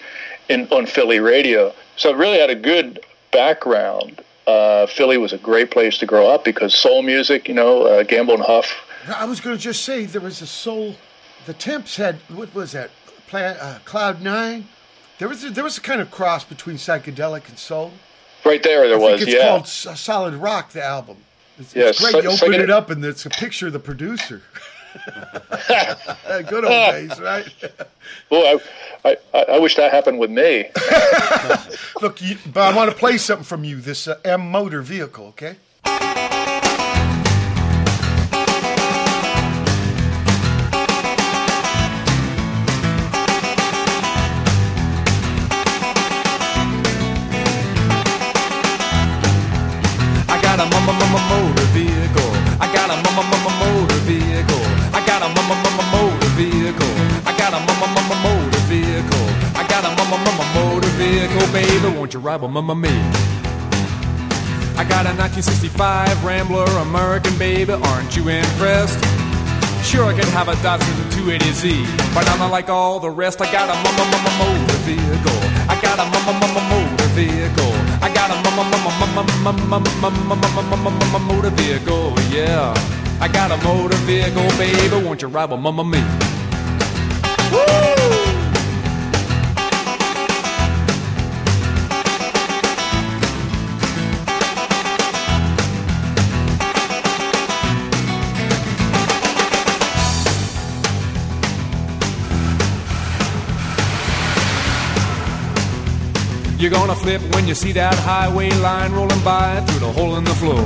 in 0.49 0.67
on 0.69 0.85
Philly 0.85 1.19
radio. 1.19 1.73
So 1.95 2.09
it 2.09 2.17
really 2.17 2.39
had 2.39 2.49
a 2.49 2.55
good 2.55 2.99
background. 3.31 4.21
Uh, 4.47 4.87
Philly 4.87 5.17
was 5.17 5.33
a 5.33 5.37
great 5.37 5.71
place 5.71 5.97
to 5.99 6.05
grow 6.05 6.27
up 6.27 6.43
because 6.43 6.73
soul 6.75 7.03
music, 7.03 7.47
you 7.47 7.53
know, 7.53 7.83
uh, 7.83 8.03
Gamble 8.03 8.33
and 8.33 8.43
Huff. 8.43 8.73
I 9.07 9.25
was 9.25 9.39
going 9.39 9.55
to 9.55 9.61
just 9.61 9.83
say 9.83 10.05
there 10.05 10.21
was 10.21 10.41
a 10.41 10.47
soul. 10.47 10.95
The 11.45 11.53
Temps 11.53 11.95
had 11.95 12.17
what 12.29 12.53
was 12.53 12.71
that? 12.73 12.91
Plan, 13.27 13.55
uh, 13.57 13.79
Cloud 13.85 14.21
Nine. 14.21 14.67
There 15.21 15.29
was 15.29 15.43
a, 15.43 15.51
there 15.51 15.63
was 15.63 15.77
a 15.77 15.81
kind 15.81 16.01
of 16.01 16.09
cross 16.09 16.43
between 16.43 16.77
psychedelic 16.77 17.47
and 17.47 17.55
soul. 17.59 17.91
Right 18.43 18.63
there, 18.63 18.87
there 18.87 18.97
I 18.97 18.99
was. 18.99 19.21
it's 19.21 19.31
yeah. 19.31 19.49
called 19.49 19.61
S- 19.65 20.01
Solid 20.01 20.33
Rock, 20.33 20.71
the 20.71 20.83
album. 20.83 21.17
It's, 21.59 21.75
Yeah, 21.75 21.89
it's 21.89 21.99
great. 22.01 22.13
so- 22.13 22.21
you 22.21 22.29
open 22.31 22.53
you- 22.53 22.59
it 22.61 22.71
up 22.71 22.89
and 22.89 23.05
it's 23.05 23.27
a 23.27 23.29
picture 23.29 23.67
of 23.67 23.73
the 23.73 23.79
producer. 23.79 24.41
Good 26.49 26.65
old 26.65 26.71
days, 26.91 27.19
right? 27.19 27.45
Boy, 28.31 28.55
I, 29.05 29.17
I, 29.35 29.43
I 29.43 29.59
wish 29.59 29.75
that 29.75 29.91
happened 29.91 30.17
with 30.17 30.31
me. 30.31 30.71
Look, 32.01 32.19
you, 32.19 32.37
but 32.51 32.73
I 32.73 32.75
want 32.75 32.89
to 32.89 32.97
play 32.97 33.19
something 33.19 33.45
from 33.45 33.63
you. 33.63 33.75
This 33.79 34.07
uh, 34.07 34.17
M 34.25 34.49
motor 34.49 34.81
vehicle, 34.81 35.27
okay? 35.27 35.55
vehicle, 61.27 61.53
baby, 61.53 61.97
won't 61.97 62.13
you 62.13 62.19
ride 62.19 62.41
with 62.41 62.51
mama 62.51 62.75
me? 62.75 62.89
I 64.77 64.83
got 64.87 65.05
a 65.05 65.13
1965 65.13 66.23
Rambler 66.23 66.65
American, 66.81 67.37
baby, 67.37 67.73
aren't 67.73 68.15
you 68.15 68.27
impressed? 68.27 68.97
Sure, 69.85 70.05
I 70.05 70.13
can 70.13 70.27
have 70.29 70.47
a 70.47 70.53
Datsun 70.65 70.95
280Z, 71.11 71.85
but 72.13 72.27
I'm 72.29 72.39
not 72.39 72.51
like 72.51 72.69
all 72.69 72.99
the 72.99 73.09
rest. 73.09 73.41
I 73.41 73.51
got 73.51 73.69
a 73.69 73.75
mama 73.85 74.05
mama 74.13 74.31
motor 74.39 74.79
vehicle. 74.85 75.41
I 75.69 75.75
got 75.81 75.97
a 75.99 76.05
mama 76.05 76.33
mama 76.39 76.61
motor 76.69 77.09
vehicle. 77.17 77.73
I 78.01 78.09
got 78.13 78.29
a 78.29 78.37
mama 78.45 78.63
mama 78.71 78.91
mama 79.01 79.23
mama 79.43 80.47
mama 80.61 80.91
mama 80.91 81.19
motor 81.19 81.49
vehicle. 81.49 82.13
Yeah, 82.29 82.73
I 83.19 83.27
got 83.27 83.51
a 83.51 83.57
motor 83.63 83.97
vehicle, 84.05 84.47
baby. 84.57 85.05
Won't 85.05 85.21
you 85.21 85.27
ride 85.27 85.49
with 85.49 85.59
Mamma 85.59 85.83
Mia? 85.83 86.01
Woo! 87.51 87.90
You're 106.61 106.69
gonna 106.69 106.93
flip 106.93 107.23
when 107.33 107.47
you 107.47 107.55
see 107.55 107.71
that 107.71 107.95
highway 108.05 108.51
line 108.51 108.91
rolling 108.91 109.23
by 109.23 109.61
through 109.61 109.79
the 109.79 109.91
hole 109.91 110.15
in 110.17 110.23
the 110.23 110.35
floor. 110.37 110.61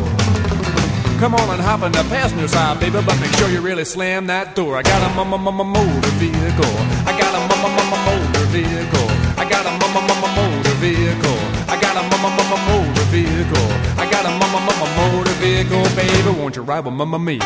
Come 1.24 1.34
on 1.34 1.48
and 1.56 1.62
hop 1.62 1.84
in 1.84 1.94
the 1.94 2.04
passenger 2.12 2.50
side, 2.50 2.82
baby, 2.82 3.00
but 3.00 3.18
make 3.22 3.32
sure 3.40 3.48
you 3.48 3.62
really 3.62 3.86
slam 3.86 4.28
that 4.28 4.58
door. 4.58 4.76
I 4.76 4.82
got 4.82 5.00
a 5.10 5.16
mama 5.16 5.38
mama 5.38 5.64
motor 5.64 6.14
vehicle. 6.20 6.76
I 7.08 7.16
got 7.16 7.32
a 7.32 7.40
mama 7.48 7.72
mama 7.80 7.98
motor 8.12 8.46
vehicle. 8.52 9.08
I 9.40 9.48
got 9.48 9.64
a 9.64 9.72
mama 9.72 10.02
mama 10.04 10.28
motor 10.36 10.76
vehicle. 10.84 11.40
I 11.72 11.80
got 11.80 11.96
a 11.96 12.04
mama 12.12 12.28
mama 12.28 12.58
motor 12.68 13.08
vehicle. 13.16 13.72
I 13.96 14.04
got 14.12 14.26
a 14.28 14.32
mama 14.36 14.60
mama 14.68 14.88
motor 15.00 15.32
vehicle, 15.40 15.88
baby. 15.96 16.38
Won't 16.38 16.58
you 16.58 16.64
ride 16.64 16.84
with 16.84 16.94
mama 16.94 17.20
me? 17.20 17.40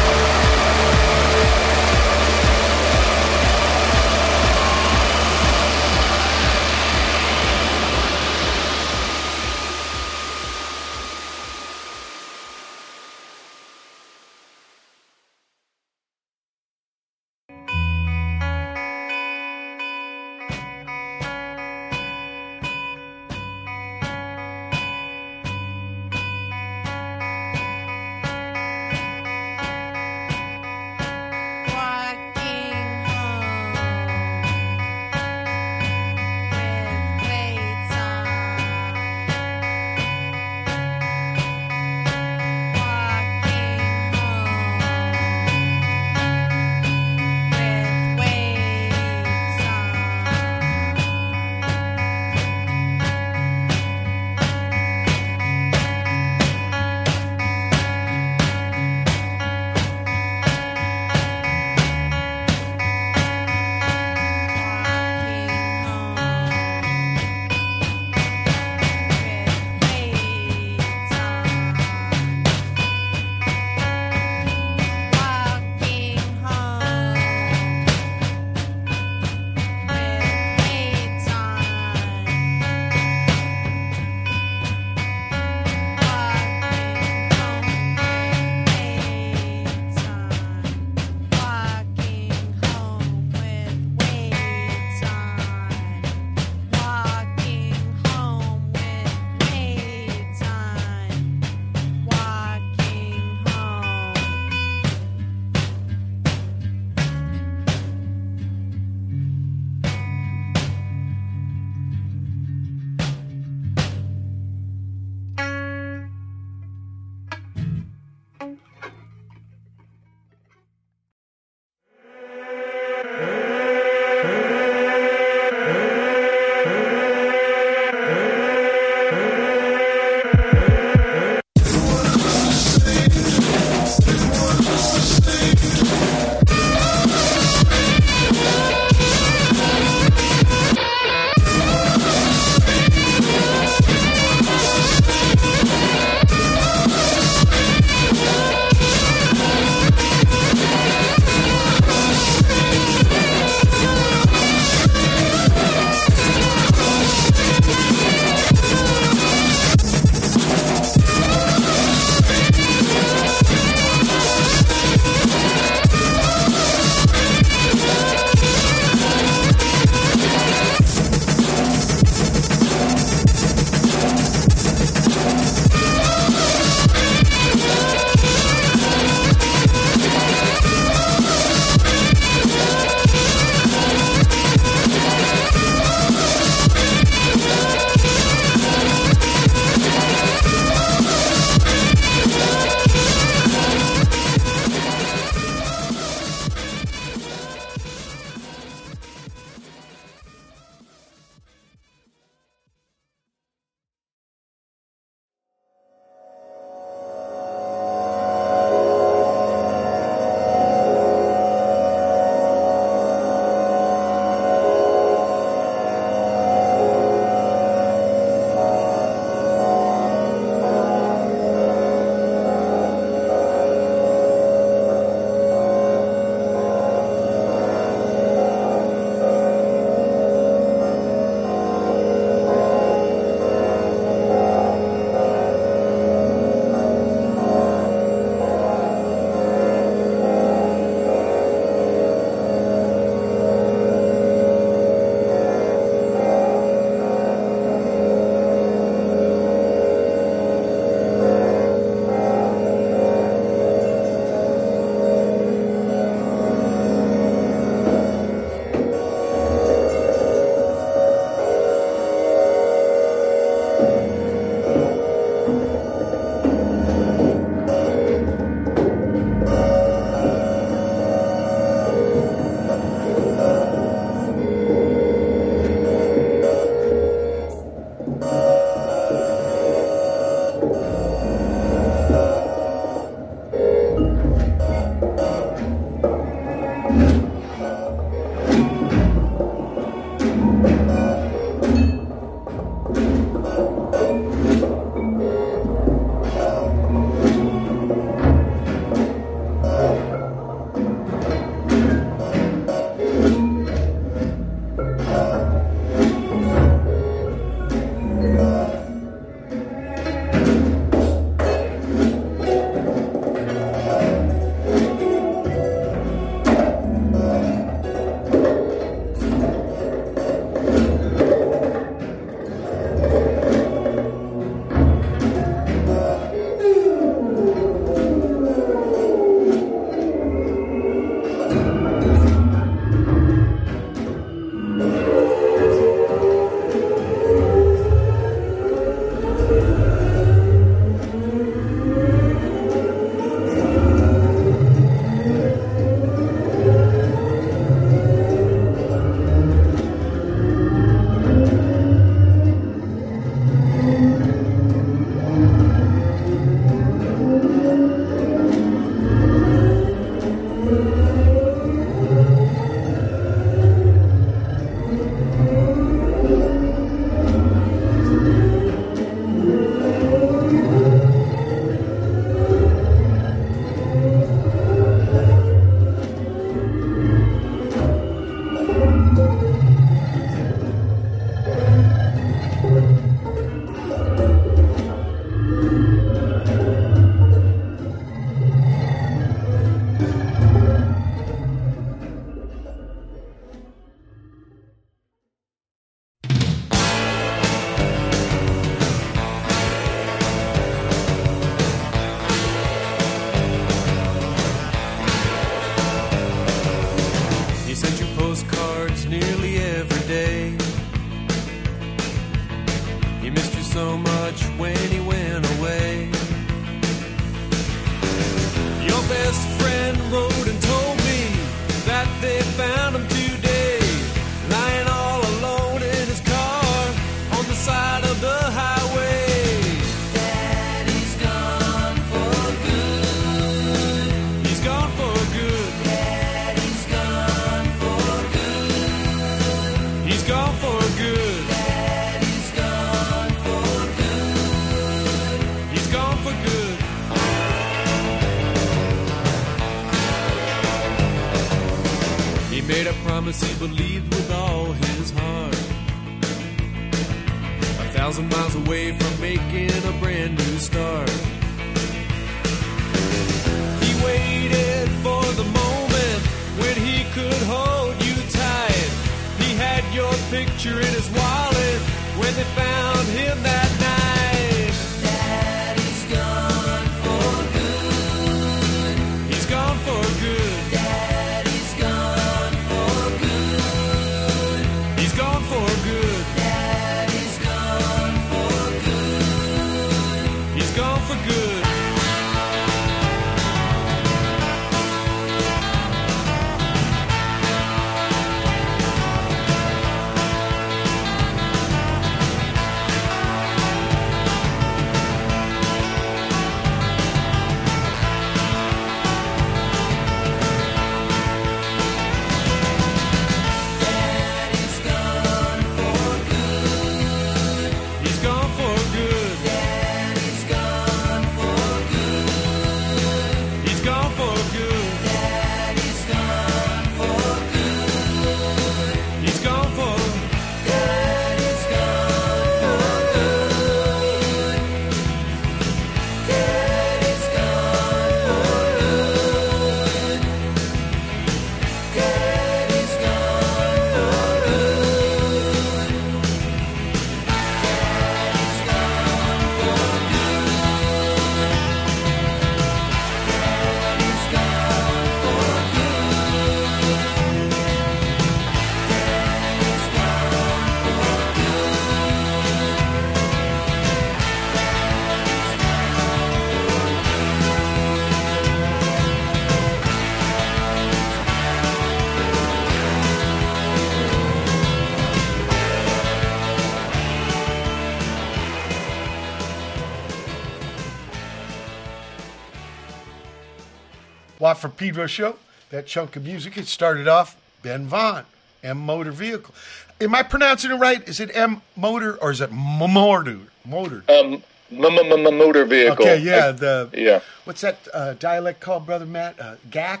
Watt 584.48 584.58
for 584.58 584.70
Pedro 584.70 585.06
show. 585.06 585.36
That 585.68 585.86
chunk 585.86 586.16
of 586.16 586.24
music, 586.24 586.56
it 586.56 586.66
started 586.66 587.06
off 587.06 587.36
Ben 587.60 587.86
Vaughn, 587.86 588.24
M 588.64 588.78
Motor 588.78 589.10
Vehicle. 589.12 589.54
Am 590.00 590.14
I 590.14 590.22
pronouncing 590.22 590.70
it 590.70 590.76
right? 590.76 591.06
Is 591.06 591.20
it 591.20 591.30
M 591.36 591.60
Motor 591.76 592.16
or 592.22 592.30
is 592.30 592.40
it 592.40 592.50
M 592.50 592.56
Motor? 592.56 593.40
Motor. 593.66 594.04
Um, 594.08 594.42
m- 594.72 594.84
m- 594.86 595.26
m- 595.26 595.36
motor 595.36 595.66
vehicle. 595.66 596.02
Okay, 596.02 596.16
yeah. 596.20 596.52
The 596.52 596.88
Yeah. 596.94 597.20
what's 597.44 597.60
that 597.60 597.76
uh, 597.92 598.14
dialect 598.14 598.60
called, 598.60 598.86
brother 598.86 599.04
Matt? 599.04 599.38
Uh, 599.38 599.56
GAC. 599.70 600.00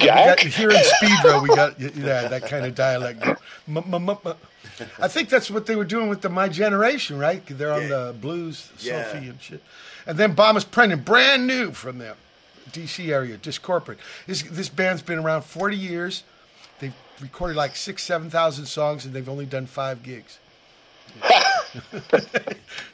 Jack? 0.00 0.40
Here 0.58 0.70
in 0.70 0.82
Speedro, 0.82 1.40
we 1.40 1.48
got 1.54 1.78
yeah 1.78 2.26
that 2.26 2.46
kind 2.48 2.66
of 2.66 2.74
dialect. 2.74 3.24
M- 3.24 3.36
m- 3.76 3.94
m- 3.94 4.10
m- 4.10 4.34
I 5.00 5.06
think 5.06 5.28
that's 5.28 5.48
what 5.52 5.66
they 5.66 5.76
were 5.76 5.84
doing 5.84 6.08
with 6.08 6.22
the 6.22 6.28
My 6.28 6.48
Generation, 6.48 7.16
right? 7.16 7.46
They're 7.46 7.72
on 7.72 7.82
Yeah. 7.82 7.88
the 7.88 8.16
blues, 8.20 8.70
Yeah. 8.80 9.04
Sophie 9.04 9.28
and 9.28 9.40
shit. 9.40 9.62
And 10.04 10.18
then 10.18 10.34
Bomis 10.34 10.64
Prendin, 10.64 11.04
brand 11.04 11.46
new 11.46 11.70
from 11.70 11.98
them, 11.98 12.16
DC 12.72 13.08
area, 13.08 13.36
Discorporate. 13.36 13.98
This 14.26 14.42
this 14.42 14.68
band's 14.68 15.02
been 15.02 15.18
around 15.18 15.42
40 15.42 15.76
years. 15.76 16.24
They've 16.78 16.94
recorded 17.20 17.56
like 17.56 17.76
six, 17.76 18.02
seven 18.02 18.30
thousand 18.30 18.66
songs, 18.66 19.04
and 19.04 19.14
they've 19.14 19.28
only 19.28 19.46
done 19.46 19.66
five 19.66 20.02
gigs. 20.02 20.38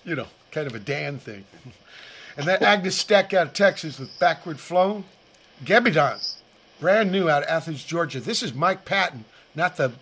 you 0.04 0.14
know, 0.14 0.26
kind 0.50 0.66
of 0.66 0.74
a 0.74 0.78
Dan 0.78 1.18
thing. 1.18 1.44
And 2.36 2.46
then 2.46 2.62
Agnes 2.62 2.96
Stack 2.96 3.32
out 3.34 3.48
of 3.48 3.52
Texas 3.52 3.98
with 3.98 4.18
Backward 4.18 4.58
Flown. 4.58 5.04
Gebidan, 5.64 6.34
brand 6.80 7.12
new 7.12 7.28
out 7.28 7.42
of 7.44 7.48
Athens, 7.48 7.84
Georgia. 7.84 8.20
This 8.20 8.42
is 8.42 8.52
Mike 8.54 8.84
Patton, 8.84 9.24
not 9.54 9.76
the 9.76 9.92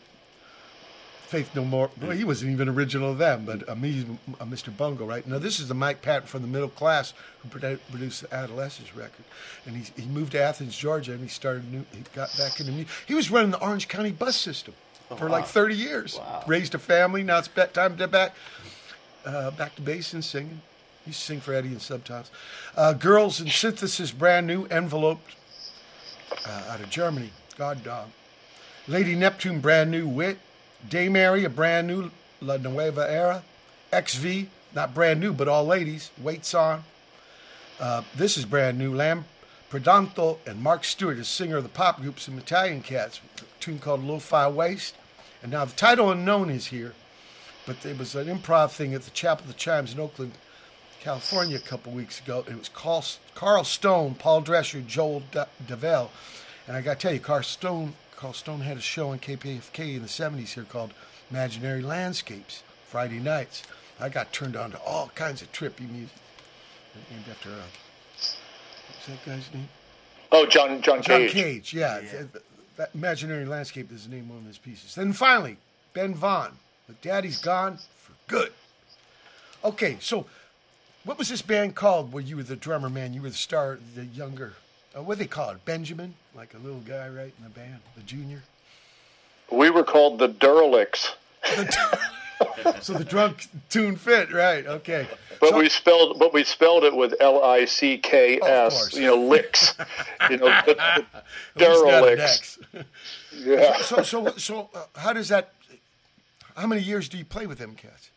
Faith 1.32 1.54
No 1.54 1.64
More. 1.64 1.88
Well, 1.98 2.10
he 2.10 2.24
wasn't 2.24 2.52
even 2.52 2.68
original 2.68 3.14
then, 3.14 3.46
but 3.46 3.66
uh, 3.66 3.74
me, 3.74 4.04
uh, 4.38 4.44
Mr. 4.44 4.76
Bungle, 4.76 5.06
right? 5.06 5.26
Now, 5.26 5.38
this 5.38 5.60
is 5.60 5.68
the 5.68 5.72
Mike 5.72 6.02
Patton 6.02 6.28
from 6.28 6.42
the 6.42 6.46
middle 6.46 6.68
class 6.68 7.14
who 7.38 7.48
produced 7.48 8.20
the 8.20 8.34
Adolescents 8.34 8.94
record. 8.94 9.24
And 9.64 9.74
he, 9.74 10.02
he 10.02 10.06
moved 10.06 10.32
to 10.32 10.42
Athens, 10.42 10.76
Georgia, 10.76 11.12
and 11.12 11.22
he 11.22 11.28
started 11.28 11.72
new, 11.72 11.86
he 11.90 12.02
got 12.14 12.36
back 12.36 12.60
into 12.60 12.70
music. 12.70 12.92
He 13.06 13.14
was 13.14 13.30
running 13.30 13.50
the 13.50 13.62
Orange 13.62 13.88
County 13.88 14.12
bus 14.12 14.36
system 14.36 14.74
for 15.16 15.30
like 15.30 15.46
30 15.46 15.74
years. 15.74 16.20
Raised 16.46 16.74
a 16.74 16.78
family. 16.78 17.22
Now 17.22 17.38
it's 17.38 17.48
time 17.48 17.92
to 17.92 17.96
get 17.96 18.10
back, 18.10 18.34
uh, 19.24 19.52
back 19.52 19.74
to 19.76 19.80
bass 19.80 20.12
and 20.12 20.22
singing. 20.22 20.60
He 21.06 21.12
used 21.12 21.20
to 21.20 21.24
sing 21.24 21.40
for 21.40 21.54
Eddie 21.54 21.68
and 21.68 21.80
Subtitles. 21.80 22.30
Uh, 22.76 22.92
Girls 22.92 23.40
in 23.40 23.48
Synthesis, 23.48 24.10
brand 24.10 24.46
new, 24.46 24.66
enveloped 24.66 25.34
uh, 26.46 26.64
out 26.68 26.80
of 26.80 26.90
Germany. 26.90 27.30
God 27.56 27.82
Dog. 27.82 28.10
Lady 28.86 29.14
Neptune, 29.14 29.60
brand 29.60 29.90
new. 29.90 30.06
Wit. 30.06 30.36
Dame 30.88 31.16
Area, 31.16 31.46
a 31.46 31.50
brand 31.50 31.86
new 31.86 32.10
La 32.40 32.56
Nueva 32.56 33.10
Era. 33.10 33.42
XV, 33.94 34.48
not 34.74 34.94
brand 34.94 35.20
new, 35.20 35.32
but 35.32 35.48
all 35.48 35.64
ladies. 35.64 36.10
Weights 36.20 36.54
on. 36.54 36.84
Uh, 37.78 38.02
this 38.16 38.36
is 38.36 38.44
brand 38.44 38.78
new. 38.78 38.94
Lam 38.94 39.24
Predanto 39.70 40.38
and 40.46 40.62
Mark 40.62 40.84
Stewart 40.84 41.18
is 41.18 41.28
singer 41.28 41.56
of 41.56 41.62
the 41.62 41.68
pop 41.68 42.00
group 42.00 42.20
Some 42.20 42.38
Italian 42.38 42.82
Cats, 42.82 43.20
a 43.38 43.60
tune 43.60 43.78
called 43.78 44.04
Lo-Fi 44.04 44.48
Waste. 44.48 44.94
And 45.42 45.50
now 45.50 45.64
the 45.64 45.72
title 45.72 46.10
unknown 46.10 46.50
is 46.50 46.66
here, 46.66 46.94
but 47.66 47.84
it 47.84 47.98
was 47.98 48.14
an 48.14 48.26
improv 48.26 48.72
thing 48.72 48.94
at 48.94 49.02
the 49.02 49.10
Chapel 49.10 49.44
of 49.44 49.48
the 49.48 49.58
Chimes 49.58 49.94
in 49.94 50.00
Oakland, 50.00 50.32
California 51.00 51.56
a 51.56 51.60
couple 51.60 51.90
weeks 51.92 52.20
ago. 52.20 52.44
It 52.48 52.58
was 52.58 52.68
Carl, 52.68 53.04
Carl 53.34 53.64
Stone, 53.64 54.16
Paul 54.16 54.42
Dresher, 54.42 54.82
Joel 54.82 55.22
Davel. 55.66 56.10
And 56.68 56.76
I 56.76 56.80
got 56.80 57.00
to 57.00 57.06
tell 57.06 57.14
you, 57.14 57.20
Carl 57.20 57.42
Stone, 57.42 57.94
Carl 58.22 58.32
Stone 58.34 58.60
had 58.60 58.76
a 58.76 58.80
show 58.80 59.08
on 59.08 59.18
KPFK 59.18 59.96
in 59.96 60.02
the 60.02 60.06
70s 60.06 60.54
here 60.54 60.62
called 60.62 60.94
Imaginary 61.32 61.82
Landscapes, 61.82 62.62
Friday 62.86 63.18
nights. 63.18 63.64
I 63.98 64.10
got 64.10 64.32
turned 64.32 64.54
on 64.54 64.70
to 64.70 64.78
all 64.82 65.10
kinds 65.16 65.42
of 65.42 65.50
trippy 65.50 65.90
music. 65.90 66.14
Named 67.10 67.24
after, 67.28 67.50
uh, 67.50 67.54
what's 68.14 69.06
that 69.08 69.26
guy's 69.26 69.52
name? 69.52 69.68
Oh, 70.30 70.46
John 70.46 70.80
John 70.82 70.98
Cage. 70.98 71.06
John 71.06 71.20
Cage. 71.22 71.32
Cage, 71.32 71.74
yeah. 71.74 71.98
Th- 71.98 72.10
th- 72.12 72.44
That 72.76 72.90
imaginary 72.94 73.44
landscape 73.44 73.90
is 73.90 74.04
the 74.06 74.14
name 74.14 74.26
of 74.26 74.30
one 74.30 74.38
of 74.38 74.46
his 74.46 74.58
pieces. 74.58 74.94
Then 74.94 75.12
finally, 75.12 75.56
Ben 75.92 76.14
Vaughn 76.14 76.52
with 76.86 77.00
Daddy's 77.02 77.38
Gone 77.40 77.78
for 77.96 78.12
Good. 78.28 78.52
Okay, 79.64 79.96
so 79.98 80.26
what 81.02 81.18
was 81.18 81.28
this 81.28 81.42
band 81.42 81.74
called 81.74 82.12
where 82.12 82.22
you 82.22 82.36
were 82.36 82.44
the 82.44 82.54
drummer, 82.54 82.88
man? 82.88 83.14
You 83.14 83.22
were 83.22 83.30
the 83.30 83.34
star, 83.34 83.80
the 83.96 84.04
younger, 84.04 84.52
uh, 84.96 85.02
what 85.02 85.18
do 85.18 85.24
they 85.24 85.28
call 85.28 85.50
it? 85.50 85.64
Benjamin? 85.64 86.14
Like 86.34 86.54
a 86.54 86.58
little 86.58 86.80
guy, 86.80 87.08
right, 87.08 87.32
in 87.36 87.44
the 87.44 87.50
band? 87.50 87.78
The 87.96 88.02
junior? 88.02 88.42
We 89.50 89.70
were 89.70 89.84
called 89.84 90.18
the 90.18 90.28
Derelicts, 90.28 91.12
So 92.80 92.94
the 92.94 93.04
drunk 93.04 93.46
tune 93.68 93.96
fit, 93.96 94.32
right? 94.32 94.66
Okay. 94.66 95.06
but 95.40 95.50
So- 95.50 95.58
we 95.58 95.68
spelled 95.68 96.18
but 96.18 96.32
we 96.32 96.42
spelled 96.44 96.84
it 96.84 96.94
with 96.94 97.14
L 97.20 97.42
I 97.42 97.64
C 97.66 97.98
K 97.98 98.40
S. 98.42 98.94
You 98.96 99.06
know, 99.06 99.16
licks. 99.16 99.74
you 100.30 100.38
know, 100.38 100.46
the, 100.66 100.74
the 101.56 101.64
At 101.64 101.70
least 101.70 101.84
not 101.84 102.08
an 102.08 102.16
Derelicts. 102.18 102.58
Yeah. 103.36 103.76
So, 103.82 104.02
so, 104.02 104.26
so, 104.36 104.70
uh, 104.74 104.84
how 104.96 105.12
does 105.12 105.28
that? 105.28 105.52
How 106.56 106.66
many 106.66 106.82
years 106.82 107.08
do 107.08 107.16
you 107.16 107.24
play 107.24 107.46
with 107.46 107.58
them 107.58 107.74
cats? 107.74 108.10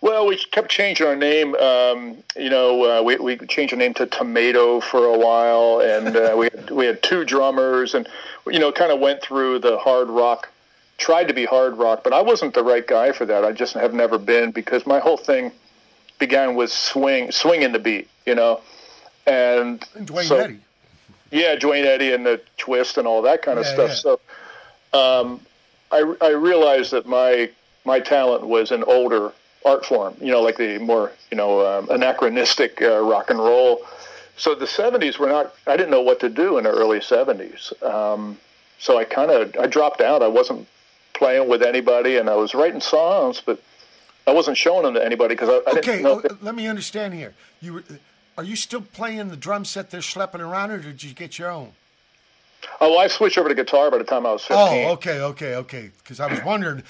Well, 0.00 0.26
we 0.26 0.36
kept 0.36 0.70
changing 0.70 1.06
our 1.06 1.16
name. 1.16 1.54
Um, 1.56 2.18
you 2.36 2.50
know, 2.50 2.98
uh, 3.00 3.02
we 3.02 3.16
we 3.16 3.36
changed 3.36 3.72
our 3.72 3.78
name 3.78 3.94
to 3.94 4.06
Tomato 4.06 4.80
for 4.80 5.04
a 5.06 5.18
while, 5.18 5.80
and 5.80 6.16
uh, 6.16 6.34
we 6.36 6.48
had, 6.52 6.70
we 6.70 6.86
had 6.86 7.02
two 7.02 7.24
drummers, 7.24 7.94
and 7.94 8.08
you 8.46 8.60
know, 8.60 8.70
kind 8.70 8.92
of 8.92 9.00
went 9.00 9.22
through 9.22 9.58
the 9.58 9.76
hard 9.78 10.08
rock. 10.08 10.48
Tried 10.98 11.28
to 11.28 11.34
be 11.34 11.44
hard 11.44 11.76
rock, 11.78 12.02
but 12.04 12.12
I 12.12 12.22
wasn't 12.22 12.54
the 12.54 12.62
right 12.64 12.86
guy 12.86 13.12
for 13.12 13.24
that. 13.26 13.44
I 13.44 13.52
just 13.52 13.74
have 13.74 13.92
never 13.94 14.18
been 14.18 14.50
because 14.52 14.86
my 14.86 14.98
whole 15.00 15.16
thing 15.16 15.52
began 16.18 16.54
with 16.56 16.70
swing, 16.72 17.30
swinging 17.32 17.72
the 17.72 17.78
beat. 17.78 18.08
You 18.26 18.34
know, 18.36 18.60
and 19.26 19.84
And 19.96 20.06
Dwayne 20.06 20.24
so- 20.28 20.36
Eddy. 20.36 20.58
yeah, 21.32 21.56
Dwayne 21.56 21.84
Eddy 21.86 22.12
and 22.12 22.24
the 22.24 22.40
twist 22.56 22.98
and 22.98 23.06
all 23.06 23.22
that 23.22 23.42
kind 23.42 23.58
of 23.58 23.64
Yeah, 23.66 23.74
stuff. 23.74 23.90
yeah. 23.90 23.94
So, 23.96 24.20
um, 24.92 25.40
I 25.90 26.14
I 26.20 26.30
realized 26.30 26.92
that 26.92 27.06
my 27.06 27.50
my 27.84 27.98
talent 27.98 28.46
was 28.46 28.70
an 28.70 28.84
older 28.84 29.32
art 29.64 29.84
form. 29.84 30.14
You 30.20 30.32
know, 30.32 30.40
like 30.42 30.56
the 30.56 30.78
more 30.78 31.12
you 31.30 31.36
know 31.36 31.66
um, 31.66 31.88
anachronistic 31.90 32.80
uh, 32.82 33.00
rock 33.00 33.30
and 33.30 33.38
roll. 33.38 33.82
So 34.36 34.54
the 34.54 34.66
'70s 34.66 35.18
were 35.18 35.28
not. 35.28 35.54
I 35.66 35.76
didn't 35.76 35.90
know 35.90 36.02
what 36.02 36.20
to 36.20 36.28
do 36.28 36.58
in 36.58 36.64
the 36.64 36.70
early 36.70 37.00
'70s. 37.00 37.80
Um, 37.82 38.38
so 38.78 38.98
I 38.98 39.04
kind 39.04 39.30
of 39.30 39.56
I 39.60 39.66
dropped 39.66 40.00
out. 40.00 40.22
I 40.22 40.28
wasn't 40.28 40.66
playing 41.14 41.48
with 41.48 41.62
anybody, 41.62 42.16
and 42.16 42.30
I 42.30 42.36
was 42.36 42.54
writing 42.54 42.80
songs, 42.80 43.42
but 43.44 43.60
I 44.26 44.32
wasn't 44.32 44.56
showing 44.56 44.84
them 44.84 44.94
to 44.94 45.04
anybody 45.04 45.34
because 45.34 45.48
I, 45.48 45.70
I 45.70 45.74
Okay, 45.74 45.80
didn't 45.98 46.02
know. 46.04 46.20
uh, 46.20 46.34
let 46.40 46.54
me 46.54 46.66
understand 46.68 47.14
here. 47.14 47.34
You 47.60 47.72
were, 47.74 47.84
are 48.36 48.44
you 48.44 48.54
still 48.54 48.82
playing 48.82 49.28
the 49.28 49.36
drum 49.36 49.64
set 49.64 49.90
they're 49.90 50.00
schlepping 50.00 50.38
around, 50.40 50.70
or 50.70 50.78
did 50.78 51.02
you 51.02 51.12
get 51.12 51.38
your 51.38 51.50
own? 51.50 51.72
Oh, 52.80 52.98
I 52.98 53.08
switched 53.08 53.38
over 53.38 53.48
to 53.48 53.54
guitar 53.54 53.90
by 53.90 53.98
the 53.98 54.04
time 54.04 54.26
I 54.26 54.32
was 54.32 54.42
15. 54.42 54.56
Oh, 54.58 54.92
okay, 54.92 55.20
okay, 55.20 55.54
okay. 55.56 55.90
Because 55.98 56.20
I 56.20 56.26
was 56.30 56.42
wondering. 56.44 56.82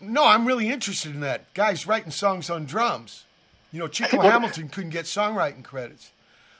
No, 0.00 0.24
I'm 0.26 0.46
really 0.46 0.68
interested 0.68 1.14
in 1.14 1.20
that. 1.20 1.52
Guys 1.54 1.86
writing 1.86 2.10
songs 2.10 2.50
on 2.50 2.66
drums. 2.66 3.24
You 3.72 3.80
know, 3.80 3.88
Chico 3.88 4.20
Hamilton 4.22 4.68
couldn't 4.68 4.90
get 4.90 5.04
songwriting 5.06 5.62
credits. 5.62 6.10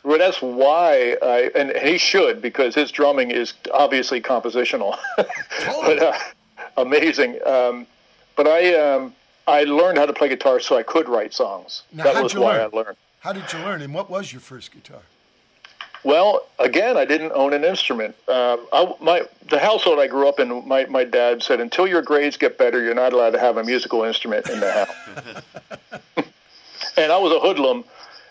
Well, 0.02 0.18
that's 0.18 0.40
why 0.40 1.16
I, 1.20 1.50
and 1.56 1.72
he 1.76 1.98
should 1.98 2.40
because 2.40 2.76
his 2.76 2.92
drumming 2.92 3.32
is 3.32 3.54
obviously 3.74 4.20
compositional, 4.20 4.96
but 5.16 5.98
uh, 6.00 6.16
amazing. 6.76 7.40
Um, 7.44 7.88
but 8.36 8.46
I, 8.46 8.74
um, 8.74 9.14
I 9.48 9.64
learned 9.64 9.98
how 9.98 10.06
to 10.06 10.12
play 10.12 10.28
guitar 10.28 10.60
so 10.60 10.76
I 10.76 10.84
could 10.84 11.08
write 11.08 11.34
songs. 11.34 11.82
Now, 11.92 12.04
that 12.04 12.22
was 12.22 12.36
why 12.36 12.52
learn? 12.52 12.60
I 12.72 12.76
learned. 12.76 12.96
How 13.18 13.32
did 13.32 13.52
you 13.52 13.58
learn, 13.58 13.82
and 13.82 13.92
what 13.92 14.08
was 14.08 14.32
your 14.32 14.40
first 14.40 14.70
guitar? 14.70 15.00
Well, 16.06 16.46
again, 16.60 16.96
I 16.96 17.04
didn't 17.04 17.32
own 17.32 17.52
an 17.52 17.64
instrument. 17.64 18.14
Um, 18.28 18.64
I, 18.72 18.94
my 19.00 19.22
the 19.50 19.58
household 19.58 19.98
I 19.98 20.06
grew 20.06 20.28
up 20.28 20.38
in, 20.38 20.66
my 20.66 20.86
my 20.86 21.02
dad 21.02 21.42
said, 21.42 21.60
until 21.60 21.88
your 21.88 22.00
grades 22.00 22.36
get 22.36 22.56
better, 22.56 22.80
you're 22.80 22.94
not 22.94 23.12
allowed 23.12 23.30
to 23.30 23.40
have 23.40 23.56
a 23.56 23.64
musical 23.64 24.04
instrument 24.04 24.48
in 24.48 24.60
the 24.60 24.70
house. 24.72 24.96
and 26.96 27.10
I 27.10 27.18
was 27.18 27.32
a 27.32 27.40
hoodlum, 27.40 27.84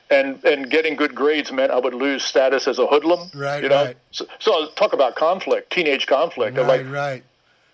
and 0.09 0.41
and 0.45 0.69
getting 0.69 0.95
good 0.95 1.13
grades 1.13 1.51
meant 1.51 1.69
I 1.69 1.77
would 1.77 1.93
lose 1.93 2.23
status 2.23 2.65
as 2.65 2.79
a 2.79 2.87
hoodlum. 2.87 3.29
Right, 3.35 3.61
You 3.61 3.67
know. 3.67 3.83
right. 3.83 3.97
So, 4.11 4.25
so 4.39 4.69
talk 4.77 4.93
about 4.93 5.17
conflict, 5.17 5.73
teenage 5.73 6.07
conflict. 6.07 6.57
Right, 6.57 6.85
like 6.85 6.89
right. 6.89 7.23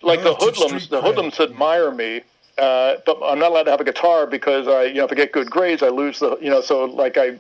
like 0.02 0.22
Oh, 0.22 0.24
the 0.24 0.34
hoodlums, 0.34 0.88
the 0.90 1.00
hoodlums 1.00 1.40
admire 1.40 1.92
me. 1.92 2.22
Uh, 2.58 2.96
but 3.06 3.20
I'm 3.24 3.38
not 3.38 3.52
allowed 3.52 3.64
to 3.64 3.72
have 3.72 3.82
a 3.82 3.86
guitar 3.86 4.26
because 4.26 4.68
I, 4.68 4.86
you 4.86 4.96
know, 4.96 5.06
if 5.06 5.12
I 5.12 5.16
get 5.16 5.32
good 5.32 5.52
grades, 5.52 5.84
I 5.84 5.90
lose 5.90 6.18
the, 6.20 6.38
you 6.42 6.50
know, 6.50 6.62
so 6.62 6.86
like 6.86 7.18
I, 7.18 7.38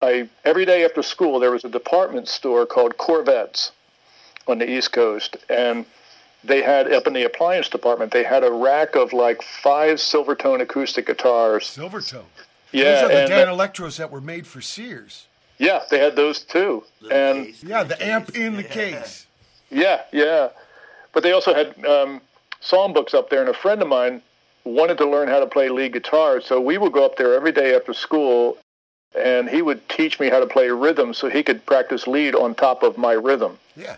I 0.00 0.28
every 0.44 0.64
day 0.64 0.84
after 0.84 1.02
school 1.02 1.40
there 1.40 1.50
was 1.50 1.64
a 1.64 1.68
department 1.68 2.28
store 2.28 2.66
called 2.66 2.96
Korvettes 2.96 3.70
on 4.46 4.58
the 4.58 4.70
East 4.70 4.92
Coast, 4.92 5.36
and 5.48 5.84
they 6.44 6.62
had 6.62 6.92
up 6.92 7.06
in 7.06 7.12
the 7.12 7.24
appliance 7.24 7.68
department 7.68 8.12
they 8.12 8.22
had 8.22 8.44
a 8.44 8.50
rack 8.50 8.94
of 8.94 9.12
like 9.12 9.42
five 9.42 9.98
Silvertone 9.98 10.60
acoustic 10.60 11.06
guitars. 11.06 11.64
Silvertone. 11.64 12.24
Yeah, 12.70 12.84
Those 12.84 13.02
are 13.02 13.08
the 13.08 13.20
and 13.20 13.28
Dan 13.28 13.48
Electros 13.48 13.96
that 13.96 14.10
were 14.10 14.20
made 14.20 14.46
for 14.46 14.60
Sears. 14.60 15.26
yeah, 15.58 15.82
they 15.90 15.98
had 15.98 16.14
those 16.16 16.40
too, 16.44 16.84
and 17.10 17.48
Yeah, 17.62 17.82
the 17.82 18.00
amp 18.04 18.36
in 18.36 18.56
the 18.56 18.62
case. 18.80 19.26
Yeah, 19.70 20.02
yeah. 20.12 20.50
But 21.12 21.22
they 21.22 21.32
also 21.32 21.52
had 21.54 21.68
um, 21.84 22.20
songbooks 22.62 23.14
up 23.14 23.30
there, 23.30 23.40
and 23.40 23.48
a 23.48 23.54
friend 23.54 23.82
of 23.82 23.88
mine 23.88 24.22
wanted 24.64 24.98
to 24.98 25.06
learn 25.08 25.28
how 25.28 25.40
to 25.40 25.46
play 25.46 25.70
lead 25.70 25.94
guitar, 25.94 26.40
so 26.40 26.60
we 26.60 26.78
would 26.78 26.92
go 26.92 27.04
up 27.04 27.16
there 27.16 27.34
every 27.34 27.52
day 27.52 27.74
after 27.74 27.92
school, 27.94 28.58
and 29.14 29.48
he 29.48 29.62
would 29.62 29.86
teach 29.88 30.20
me 30.20 30.28
how 30.28 30.40
to 30.40 30.46
play 30.46 30.68
rhythm 30.68 31.14
so 31.14 31.28
he 31.28 31.42
could 31.42 31.64
practice 31.66 32.06
lead 32.06 32.34
on 32.34 32.54
top 32.54 32.82
of 32.82 32.98
my 32.98 33.12
rhythm. 33.12 33.58
Yeah. 33.76 33.96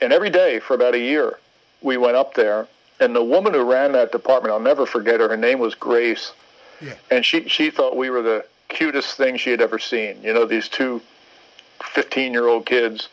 And 0.00 0.12
every 0.12 0.30
day 0.30 0.58
for 0.60 0.74
about 0.74 0.94
a 0.94 0.98
year, 0.98 1.38
we 1.82 1.96
went 1.96 2.16
up 2.16 2.34
there, 2.34 2.66
and 3.00 3.14
the 3.14 3.22
woman 3.22 3.52
who 3.54 3.62
ran 3.62 3.92
that 3.92 4.12
department, 4.12 4.52
I'll 4.52 4.60
never 4.60 4.86
forget 4.86 5.20
her. 5.20 5.28
Her 5.28 5.36
name 5.36 5.58
was 5.58 5.74
Grace, 5.74 6.32
Yeah. 6.80 6.94
and 7.10 7.24
she 7.24 7.48
she 7.48 7.70
thought 7.70 7.96
we 7.96 8.10
were 8.10 8.22
the 8.22 8.44
cutest 8.68 9.16
thing 9.16 9.36
she 9.36 9.50
had 9.50 9.60
ever 9.60 9.78
seen. 9.78 10.20
You 10.22 10.32
know, 10.34 10.44
these 10.44 10.68
two 10.68 11.00
15 11.82 12.32
year 12.32 12.46
old 12.48 12.66
kids 12.66 13.08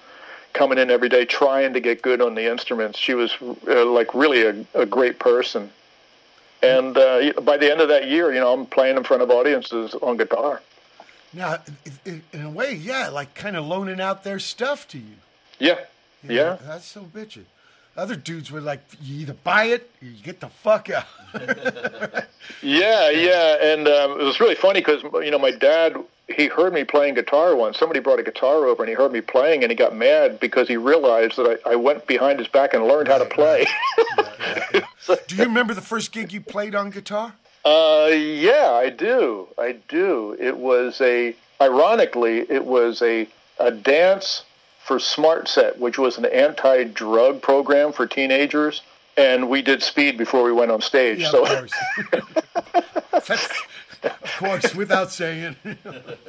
coming 0.53 0.77
in 0.77 0.89
every 0.89 1.09
day 1.09 1.25
trying 1.25 1.73
to 1.73 1.79
get 1.79 2.01
good 2.01 2.21
on 2.21 2.33
the 2.35 2.49
instruments. 2.49 2.97
She 2.97 3.13
was 3.13 3.35
uh, 3.67 3.85
like 3.85 4.13
really 4.13 4.43
a, 4.45 4.65
a 4.73 4.85
great 4.85 5.19
person. 5.19 5.69
And 6.63 6.97
uh, 6.97 7.33
by 7.41 7.57
the 7.57 7.69
end 7.69 7.81
of 7.81 7.89
that 7.89 8.07
year, 8.07 8.33
you 8.33 8.39
know, 8.39 8.53
I'm 8.53 8.65
playing 8.65 8.97
in 8.97 9.03
front 9.03 9.21
of 9.21 9.29
audiences 9.29 9.93
on 10.01 10.17
guitar. 10.17 10.61
Now, 11.36 11.59
in 12.05 12.41
a 12.41 12.49
way, 12.49 12.73
yeah, 12.73 13.09
like 13.09 13.36
kind 13.36 13.55
of 13.55 13.65
loaning 13.65 13.99
out 13.99 14.23
their 14.23 14.39
stuff 14.39 14.88
to 14.89 14.97
you. 14.97 15.15
Yeah, 15.59 15.79
You 16.23 16.29
know, 16.29 16.36
yeah. 16.36 16.57
That's 16.65 16.86
so 16.86 17.03
bitchin'. 17.03 17.45
Other 17.97 18.15
dudes 18.15 18.51
were 18.51 18.61
like, 18.61 18.81
you 19.01 19.21
either 19.21 19.33
buy 19.33 19.65
it 19.65 19.89
or 20.01 20.07
you 20.07 20.21
get 20.21 20.39
the 20.39 20.49
fuck 20.49 20.89
out. 20.89 21.05
Yeah, 22.61 23.09
yeah, 23.09 23.57
and 23.61 23.88
um, 23.88 24.19
it 24.19 24.23
was 24.23 24.39
really 24.39 24.55
funny 24.55 24.79
because 24.79 25.03
you 25.23 25.29
know 25.29 25.38
my 25.38 25.51
dad 25.51 25.95
he 26.27 26.47
heard 26.47 26.73
me 26.73 26.83
playing 26.83 27.13
guitar 27.13 27.55
once. 27.55 27.77
Somebody 27.77 27.99
brought 27.99 28.19
a 28.19 28.23
guitar 28.23 28.65
over 28.65 28.81
and 28.81 28.89
he 28.89 28.95
heard 28.95 29.11
me 29.11 29.21
playing 29.21 29.63
and 29.63 29.71
he 29.71 29.75
got 29.75 29.95
mad 29.95 30.39
because 30.39 30.67
he 30.67 30.77
realized 30.77 31.36
that 31.38 31.59
I, 31.65 31.71
I 31.71 31.75
went 31.75 32.07
behind 32.07 32.39
his 32.39 32.47
back 32.47 32.73
and 32.73 32.88
learned 32.88 33.07
how 33.07 33.19
to 33.19 33.25
play. 33.25 33.65
Do 35.27 35.36
you 35.36 35.43
remember 35.43 35.73
the 35.73 35.81
first 35.81 36.11
gig 36.11 36.33
you 36.33 36.41
played 36.41 36.73
on 36.73 36.89
guitar? 36.89 37.33
Uh, 37.66 38.11
yeah, 38.13 38.72
I 38.72 38.89
do. 38.89 39.47
I 39.57 39.74
do. 39.88 40.38
It 40.39 40.57
was 40.57 41.01
a, 41.01 41.36
ironically, 41.59 42.45
it 42.49 42.63
was 42.63 43.01
a, 43.01 43.28
a 43.59 43.72
dance 43.72 44.43
for 44.86 44.99
Smart 44.99 45.47
Set, 45.47 45.80
which 45.80 45.97
was 45.97 46.20
an 46.20 46.26
anti-drug 46.26 47.41
program 47.41 47.91
for 47.91 48.05
teenagers, 48.05 48.84
and 49.18 49.49
we 49.49 49.63
did 49.63 49.82
speed 49.82 50.16
before 50.16 50.43
we 50.43 50.51
went 50.51 50.70
on 50.70 50.80
stage. 50.80 51.22
Yeah, 51.22 51.32
so, 51.32 51.43
of 51.43 51.49
course. 51.49 51.72
That's, 53.28 53.61
of 54.06 54.32
course, 54.38 54.76
without 54.76 55.12
saying. 55.12 55.56
and 55.64 55.78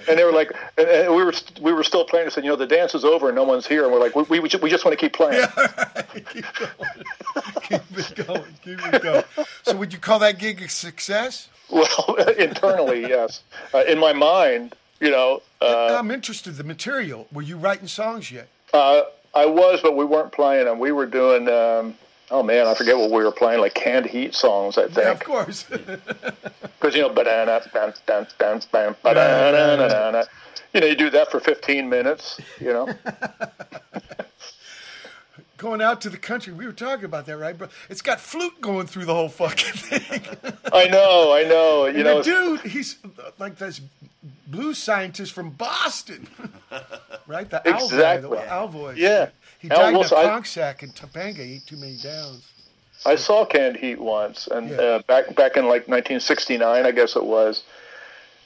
they 0.06 0.24
were 0.24 0.32
like, 0.32 0.52
and, 0.78 0.88
and 0.88 1.14
we 1.14 1.24
were 1.24 1.32
we 1.60 1.72
were 1.72 1.84
still 1.84 2.04
playing. 2.04 2.24
and 2.24 2.32
said, 2.32 2.44
you 2.44 2.50
know, 2.50 2.56
the 2.56 2.66
dance 2.66 2.94
is 2.94 3.04
over 3.04 3.28
and 3.28 3.36
no 3.36 3.44
one's 3.44 3.66
here, 3.66 3.84
and 3.84 3.92
we're 3.92 4.00
like, 4.00 4.14
we 4.16 4.22
we, 4.24 4.40
we 4.40 4.48
just, 4.48 4.62
we 4.62 4.70
just 4.70 4.84
want 4.84 4.98
to 4.98 5.02
keep 5.02 5.12
playing. 5.12 5.46
keep 6.32 6.46
going. 6.54 7.04
keep 7.62 7.98
it 7.98 8.26
going. 8.26 8.44
Keep 8.62 8.94
it 8.94 9.02
going. 9.02 9.24
So, 9.62 9.76
would 9.76 9.92
you 9.92 9.98
call 9.98 10.18
that 10.20 10.38
gig 10.38 10.62
a 10.62 10.68
success? 10.68 11.48
Well, 11.70 12.14
internally, 12.38 13.00
yes. 13.00 13.42
Uh, 13.74 13.84
in 13.88 13.98
my 13.98 14.12
mind, 14.12 14.76
you 15.00 15.10
know, 15.10 15.42
uh, 15.60 15.96
I'm 15.98 16.10
interested. 16.10 16.56
The 16.56 16.64
material. 16.64 17.26
Were 17.32 17.42
you 17.42 17.56
writing 17.56 17.88
songs 17.88 18.30
yet? 18.30 18.48
Uh, 18.72 19.02
I 19.34 19.46
was, 19.46 19.80
but 19.82 19.96
we 19.96 20.04
weren't 20.04 20.32
playing 20.32 20.66
them. 20.66 20.78
We 20.78 20.92
were 20.92 21.06
doing. 21.06 21.48
Um, 21.48 21.96
oh 22.30 22.42
man, 22.42 22.66
I 22.66 22.74
forget 22.74 22.96
what 22.96 23.10
we 23.10 23.24
were 23.24 23.32
playing. 23.32 23.60
Like 23.60 23.74
canned 23.74 24.06
heat 24.06 24.34
songs, 24.34 24.78
I 24.78 24.86
Yeah, 24.86 25.12
of 25.12 25.20
course. 25.20 25.64
Because 26.78 26.94
you 26.94 27.02
know, 27.02 27.08
banana, 27.08 27.62
dun, 27.72 27.94
dun, 28.06 28.26
dun, 28.38 28.60
dun, 28.70 28.96
banana. 29.02 30.26
You 30.74 30.80
know, 30.82 30.86
you 30.86 30.94
do 30.94 31.10
that 31.10 31.30
for 31.30 31.40
15 31.40 31.88
minutes. 31.88 32.38
You 32.60 32.72
know. 32.72 32.88
going 35.56 35.80
out 35.80 36.00
to 36.02 36.10
the 36.10 36.18
country. 36.18 36.52
We 36.52 36.66
were 36.66 36.72
talking 36.72 37.06
about 37.06 37.26
that, 37.26 37.38
right? 37.38 37.56
But 37.56 37.70
it's 37.88 38.02
got 38.02 38.20
flute 38.20 38.60
going 38.60 38.86
through 38.86 39.06
the 39.06 39.14
whole 39.14 39.28
fucking 39.28 39.72
thing. 40.00 40.52
I 40.72 40.86
know, 40.88 41.34
I 41.34 41.44
know. 41.44 41.86
You 41.86 41.94
and 41.94 42.04
know, 42.04 42.18
the 42.18 42.24
dude, 42.24 42.60
he's 42.60 42.98
like 43.38 43.56
this 43.56 43.80
blues 44.46 44.78
scientist 44.78 45.32
from 45.32 45.50
Boston, 45.50 46.28
right? 47.26 47.48
The 47.48 47.62
Exactly. 47.64 48.38
the 48.38 48.52
owl 48.52 48.68
voice. 48.68 48.96
Yeah. 48.96 49.30
He 49.66 49.70
Al 49.72 49.78
died 49.82 49.94
Wilson, 49.94 50.18
I- 50.18 50.24
conch 50.24 50.48
sack 50.50 50.82
in 50.82 50.90
Topanga. 50.90 51.36
He 51.44 51.54
ate 51.56 51.66
too 51.66 51.76
many 51.76 51.96
downs. 51.96 52.42
I 53.04 53.16
saw 53.16 53.44
canned 53.44 53.76
heat 53.76 54.00
once, 54.00 54.46
and 54.46 54.70
Yeah. 54.70 54.76
uh, 54.76 54.98
back 55.00 55.34
back 55.36 55.56
in 55.56 55.66
like 55.66 55.86
1969, 55.88 56.86
I 56.86 56.90
guess 56.90 57.16
it 57.16 57.24
was. 57.24 57.62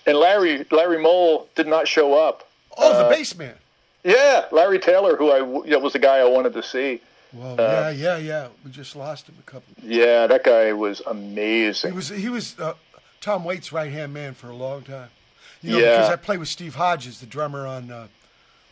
and 0.06 0.16
Larry 0.16 0.66
Larry 0.70 0.98
Mole 1.00 1.46
did 1.54 1.66
not 1.66 1.86
show 1.86 2.14
up. 2.14 2.48
Oh, 2.78 2.92
the 2.98 3.04
Uh, 3.06 3.10
bass 3.10 3.34
man. 3.36 3.54
Yeah, 4.02 4.46
Larry 4.50 4.78
Taylor, 4.78 5.14
who 5.16 5.30
I 5.30 5.38
you 5.64 5.70
know, 5.72 5.78
was 5.78 5.92
the 5.92 5.98
guy 5.98 6.18
I 6.18 6.24
wanted 6.24 6.54
to 6.54 6.62
see. 6.62 7.00
Well, 7.34 7.54
yeah, 7.58 7.62
uh, 7.86 7.88
yeah, 7.90 8.16
yeah. 8.16 8.48
We 8.64 8.70
just 8.70 8.96
lost 8.96 9.28
him 9.28 9.36
a 9.38 9.42
couple. 9.48 9.74
Yeah, 9.84 10.26
that 10.26 10.42
guy 10.42 10.72
was 10.72 11.00
amazing. 11.06 11.90
He 11.92 11.96
was 11.96 12.08
he 12.08 12.28
was 12.30 12.58
uh, 12.58 12.72
Tom 13.20 13.44
Waits' 13.44 13.72
right 13.72 13.92
hand 13.92 14.12
man 14.14 14.32
for 14.34 14.48
a 14.48 14.54
long 14.56 14.82
time. 14.82 15.10
You 15.62 15.72
know, 15.72 15.78
Yeah. 15.78 15.90
because 15.98 16.10
I 16.10 16.16
played 16.16 16.38
with 16.40 16.48
Steve 16.48 16.74
Hodges, 16.76 17.20
the 17.20 17.26
drummer 17.26 17.66
on 17.66 17.90
uh, 17.92 18.06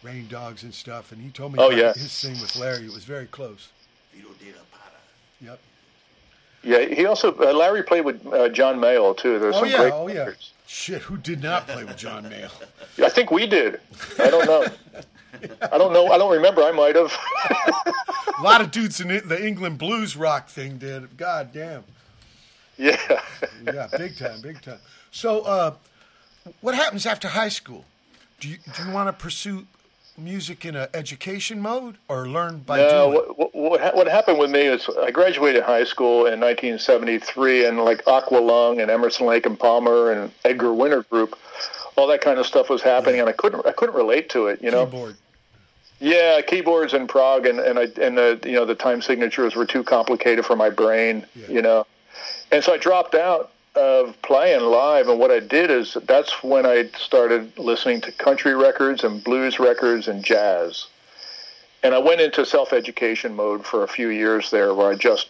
Rain 0.02 0.28
Dogs 0.28 0.62
and 0.62 0.72
stuff, 0.74 1.12
and 1.12 1.20
he 1.20 1.30
told 1.30 1.52
me 1.52 1.58
Oh, 1.60 1.66
about 1.68 1.76
yeah. 1.78 1.92
his 1.92 2.20
thing 2.20 2.40
with 2.40 2.54
Larry. 2.56 2.86
It 2.86 2.92
was 2.92 3.04
very 3.04 3.26
close. 3.26 3.68
Yep. 5.40 5.60
Yeah, 6.64 6.86
he 6.86 7.06
also 7.06 7.32
uh, 7.38 7.52
Larry 7.52 7.82
played 7.84 8.04
with 8.04 8.26
uh, 8.26 8.48
John 8.48 8.78
Mayall 8.80 9.16
too. 9.16 9.38
There's 9.38 9.54
Oh 9.54 9.60
some 9.60 9.68
yeah, 9.70 9.76
great. 9.78 9.92
oh 9.92 10.08
yeah. 10.08 10.30
Shit, 10.66 11.02
who 11.02 11.16
did 11.16 11.42
not 11.42 11.66
play 11.68 11.84
with 11.84 11.96
John 11.96 12.24
Mayall? 12.24 12.50
I 13.04 13.08
think 13.08 13.30
we 13.30 13.46
did. 13.46 13.80
I 14.18 14.28
don't 14.30 14.44
know. 14.46 14.66
I 15.72 15.78
don't 15.78 15.92
know. 15.92 16.08
I 16.08 16.18
don't 16.18 16.32
remember. 16.32 16.62
I 16.62 16.72
might 16.72 16.96
have. 16.96 17.12
A 18.38 18.42
lot 18.42 18.60
of 18.60 18.70
dudes 18.72 19.00
in 19.00 19.08
the 19.08 19.44
England 19.44 19.78
blues 19.78 20.16
rock 20.16 20.48
thing 20.48 20.78
did. 20.78 21.16
God 21.16 21.52
damn. 21.52 21.84
yeah. 22.76 22.96
Yeah, 23.64 23.86
big 23.96 24.16
time, 24.16 24.40
big 24.40 24.60
time. 24.60 24.78
So, 25.12 25.40
uh, 25.42 25.74
what 26.60 26.74
happens 26.74 27.06
after 27.06 27.28
high 27.28 27.48
school? 27.50 27.84
Do 28.40 28.48
you 28.48 28.56
do 28.76 28.84
you 28.84 28.90
want 28.92 29.08
to 29.08 29.12
pursue 29.12 29.66
music 30.18 30.64
in 30.64 30.74
an 30.74 30.88
education 30.94 31.60
mode 31.60 31.96
or 32.08 32.28
learn 32.28 32.58
by 32.58 32.78
No, 32.78 33.12
doing? 33.12 33.26
what, 33.36 33.54
what, 33.54 33.94
what 33.96 34.06
happened 34.08 34.38
with 34.38 34.50
me 34.50 34.60
is 34.62 34.88
I 35.02 35.10
graduated 35.10 35.62
high 35.62 35.84
school 35.84 36.26
in 36.26 36.40
1973, 36.40 37.66
and 37.66 37.78
like 37.84 38.04
Aqualung 38.04 38.82
and 38.82 38.90
Emerson 38.90 39.26
Lake 39.26 39.46
and 39.46 39.58
Palmer 39.58 40.12
and 40.12 40.30
Edgar 40.44 40.72
Winter 40.74 41.02
Group, 41.04 41.38
all 41.96 42.06
that 42.08 42.20
kind 42.20 42.38
of 42.38 42.46
stuff 42.46 42.68
was 42.68 42.82
happening, 42.82 43.20
and 43.20 43.28
I 43.28 43.32
couldn't 43.32 43.64
I 43.66 43.72
couldn't 43.72 43.94
relate 43.94 44.28
to 44.30 44.46
it. 44.48 44.62
You 44.62 44.70
know, 44.70 44.86
Keyboard. 44.86 45.16
yeah, 46.00 46.40
keyboards 46.42 46.94
in 46.94 47.06
prog, 47.06 47.46
and 47.46 47.58
and 47.60 47.78
I 47.78 47.82
and 48.00 48.16
the 48.18 48.40
you 48.44 48.52
know 48.52 48.64
the 48.64 48.74
time 48.74 49.02
signatures 49.02 49.54
were 49.56 49.66
too 49.66 49.82
complicated 49.82 50.44
for 50.44 50.56
my 50.56 50.70
brain. 50.70 51.24
Yeah. 51.34 51.48
You 51.48 51.62
know, 51.62 51.86
and 52.52 52.62
so 52.62 52.72
I 52.72 52.76
dropped 52.78 53.14
out 53.14 53.50
of 53.78 54.20
playing 54.22 54.60
live, 54.60 55.08
and 55.08 55.18
what 55.18 55.30
I 55.30 55.40
did 55.40 55.70
is 55.70 55.96
that's 56.06 56.42
when 56.42 56.66
I 56.66 56.90
started 56.98 57.56
listening 57.58 58.00
to 58.02 58.12
country 58.12 58.54
records 58.54 59.04
and 59.04 59.22
blues 59.22 59.58
records 59.58 60.08
and 60.08 60.24
jazz. 60.24 60.86
And 61.82 61.94
I 61.94 61.98
went 61.98 62.20
into 62.20 62.44
self-education 62.44 63.34
mode 63.34 63.64
for 63.64 63.84
a 63.84 63.88
few 63.88 64.08
years 64.08 64.50
there, 64.50 64.74
where 64.74 64.90
I 64.90 64.96
just 64.96 65.28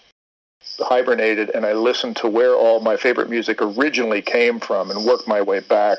hibernated 0.79 1.51
and 1.55 1.67
I 1.67 1.75
listened 1.75 2.17
to 2.17 2.29
where 2.29 2.55
all 2.55 2.81
my 2.81 2.97
favorite 2.97 3.29
music 3.29 3.61
originally 3.61 4.23
came 4.23 4.59
from 4.59 4.91
and 4.91 5.05
worked 5.05 5.29
my 5.29 5.43
way 5.43 5.61
back. 5.61 5.99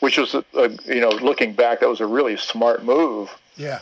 Which 0.00 0.18
was, 0.18 0.34
a, 0.34 0.44
a, 0.54 0.68
you 0.84 1.00
know, 1.00 1.08
looking 1.08 1.54
back, 1.54 1.80
that 1.80 1.88
was 1.88 2.00
a 2.00 2.06
really 2.06 2.36
smart 2.36 2.84
move. 2.84 3.34
Yeah. 3.56 3.80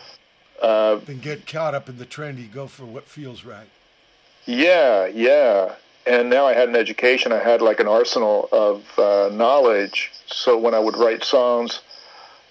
Uh, 0.62 0.96
Then 0.96 1.18
get 1.18 1.44
caught 1.46 1.74
up 1.74 1.88
in 1.88 1.98
the 1.98 2.06
trendy. 2.06 2.50
Go 2.52 2.68
for 2.68 2.84
what 2.84 3.08
feels 3.08 3.44
right. 3.44 3.66
Yeah, 4.46 5.06
yeah. 5.06 5.74
And 6.06 6.28
now 6.28 6.46
I 6.46 6.54
had 6.54 6.68
an 6.68 6.76
education. 6.76 7.32
I 7.32 7.38
had 7.38 7.62
like 7.62 7.80
an 7.80 7.88
arsenal 7.88 8.48
of 8.52 8.98
uh, 8.98 9.30
knowledge. 9.32 10.12
So 10.26 10.58
when 10.58 10.74
I 10.74 10.78
would 10.78 10.96
write 10.96 11.24
songs, 11.24 11.80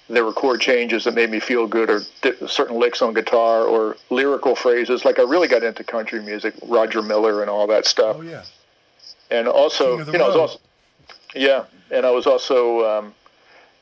there 0.10 0.26
were 0.26 0.34
chord 0.34 0.60
changes 0.60 1.04
that 1.04 1.14
made 1.14 1.30
me 1.30 1.39
feel 1.39 1.68
good, 1.68 1.89
or 1.89 2.01
di- 2.22 2.47
certain 2.47 2.78
licks 2.78 3.01
on 3.01 3.14
guitar, 3.14 3.64
or 3.64 3.95
lyrical 4.10 4.56
phrases. 4.56 5.06
Like 5.06 5.20
I 5.20 5.24
really 5.24 5.47
got 5.47 5.64
into 5.64 5.84
country 5.84 6.22
music, 6.22 6.56
Roger 6.64 7.01
Miller, 7.01 7.41
and 7.41 7.49
all 7.49 7.68
that 7.68 7.86
stuff. 7.86 8.18
Oh 8.20 8.22
yeah. 8.22 8.43
And 9.30 9.47
also, 9.47 9.91
King 9.91 9.99
of 10.01 10.06
the 10.08 10.12
you 10.14 10.18
know, 10.18 10.26
I 10.26 10.28
was 10.28 10.36
also, 10.36 10.60
yeah, 11.36 11.66
and 11.91 12.06
I 12.06 12.12
was 12.12 12.28
also, 12.28 13.14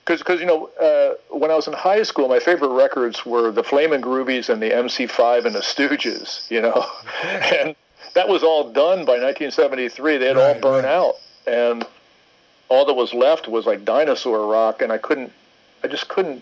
because 0.05 0.19
because 0.19 0.39
you 0.39 0.45
know, 0.45 0.69
uh, 0.79 1.15
when 1.35 1.49
I 1.49 1.55
was 1.55 1.67
in 1.67 1.73
high 1.73 2.03
school, 2.03 2.27
my 2.27 2.39
favorite 2.39 2.73
records 2.73 3.25
were 3.25 3.51
the 3.51 3.63
Flamin' 3.63 4.01
Groovies 4.01 4.49
and 4.49 4.61
the 4.61 4.69
MC5 4.69 5.45
and 5.45 5.55
the 5.55 5.59
Stooges. 5.59 6.49
You 6.51 6.61
know, 6.61 6.85
and 7.23 7.75
that 8.13 8.27
was 8.27 8.43
all 8.43 8.65
done 8.71 9.05
by 9.05 9.13
1973. 9.19 10.17
They 10.17 10.27
had 10.27 10.37
all 10.37 10.53
burned 10.59 10.85
right. 10.85 10.93
out, 10.93 11.15
and 11.47 11.85
all 12.69 12.85
that 12.85 12.93
was 12.93 13.13
left 13.13 13.47
was 13.47 13.65
like 13.65 13.83
dinosaur 13.85 14.47
rock, 14.47 14.81
and 14.81 14.91
I 14.91 14.97
couldn't, 14.97 15.31
I 15.83 15.87
just 15.87 16.07
couldn't, 16.07 16.41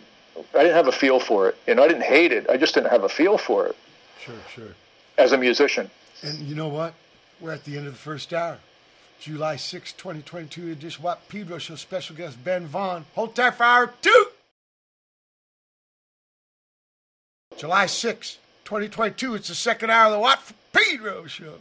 I 0.56 0.60
didn't 0.64 0.76
have 0.76 0.88
a 0.88 0.92
feel 0.92 1.20
for 1.20 1.50
it. 1.50 1.58
You 1.68 1.76
know, 1.76 1.84
I 1.84 1.88
didn't 1.88 2.04
hate 2.04 2.32
it. 2.32 2.50
I 2.50 2.58
just 2.58 2.74
didn't 2.74 2.90
have 2.92 3.04
a 3.04 3.10
feel 3.10 3.38
for 3.38 3.68
it 3.68 3.76
Sure, 4.20 4.36
sure. 4.54 4.76
as 5.18 5.32
a 5.32 5.38
musician. 5.38 5.90
And 6.22 6.40
you 6.40 6.56
know 6.56 6.68
what? 6.68 6.94
We're 7.40 7.52
at 7.54 7.64
the 7.66 7.78
end 7.78 7.88
of 7.88 7.94
the 7.94 8.00
first 8.00 8.34
hour. 8.34 8.58
July 9.20 9.56
6, 9.58 9.94
2022 9.94 10.72
edition 10.72 11.04
Watt 11.04 11.28
Pedro 11.30 11.58
Show 11.58 11.76
special 11.76 12.16
guest 12.16 12.42
Ben 12.44 12.66
Vaughn. 12.68 13.06
Hold 13.16 13.36
tight 13.36 13.56
for 13.56 13.64
hour 13.64 13.94
two. 14.02 14.28
July 17.58 17.86
6, 17.88 18.38
2022. 18.70 19.34
It's 19.34 19.48
the 19.48 19.56
second 19.56 19.90
hour 19.90 20.06
of 20.06 20.12
the 20.12 20.20
Watt 20.20 20.40
Pedro 20.72 21.26
Show. 21.26 21.56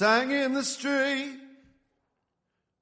sang 0.00 0.30
in 0.30 0.54
the 0.54 0.64
street 0.64 1.38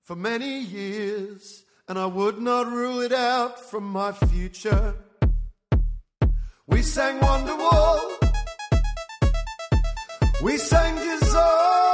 for 0.04 0.14
many 0.14 0.60
years, 0.60 1.64
and 1.88 1.98
I 1.98 2.06
would 2.06 2.38
not 2.38 2.68
rule 2.68 3.00
it 3.00 3.12
out 3.12 3.58
from 3.58 3.82
my 3.82 4.12
future. 4.12 4.94
We 6.68 6.80
sang 6.82 7.18
Wonderwall, 7.18 8.00
we 10.44 10.58
sang 10.58 10.94
Desire. 10.94 11.87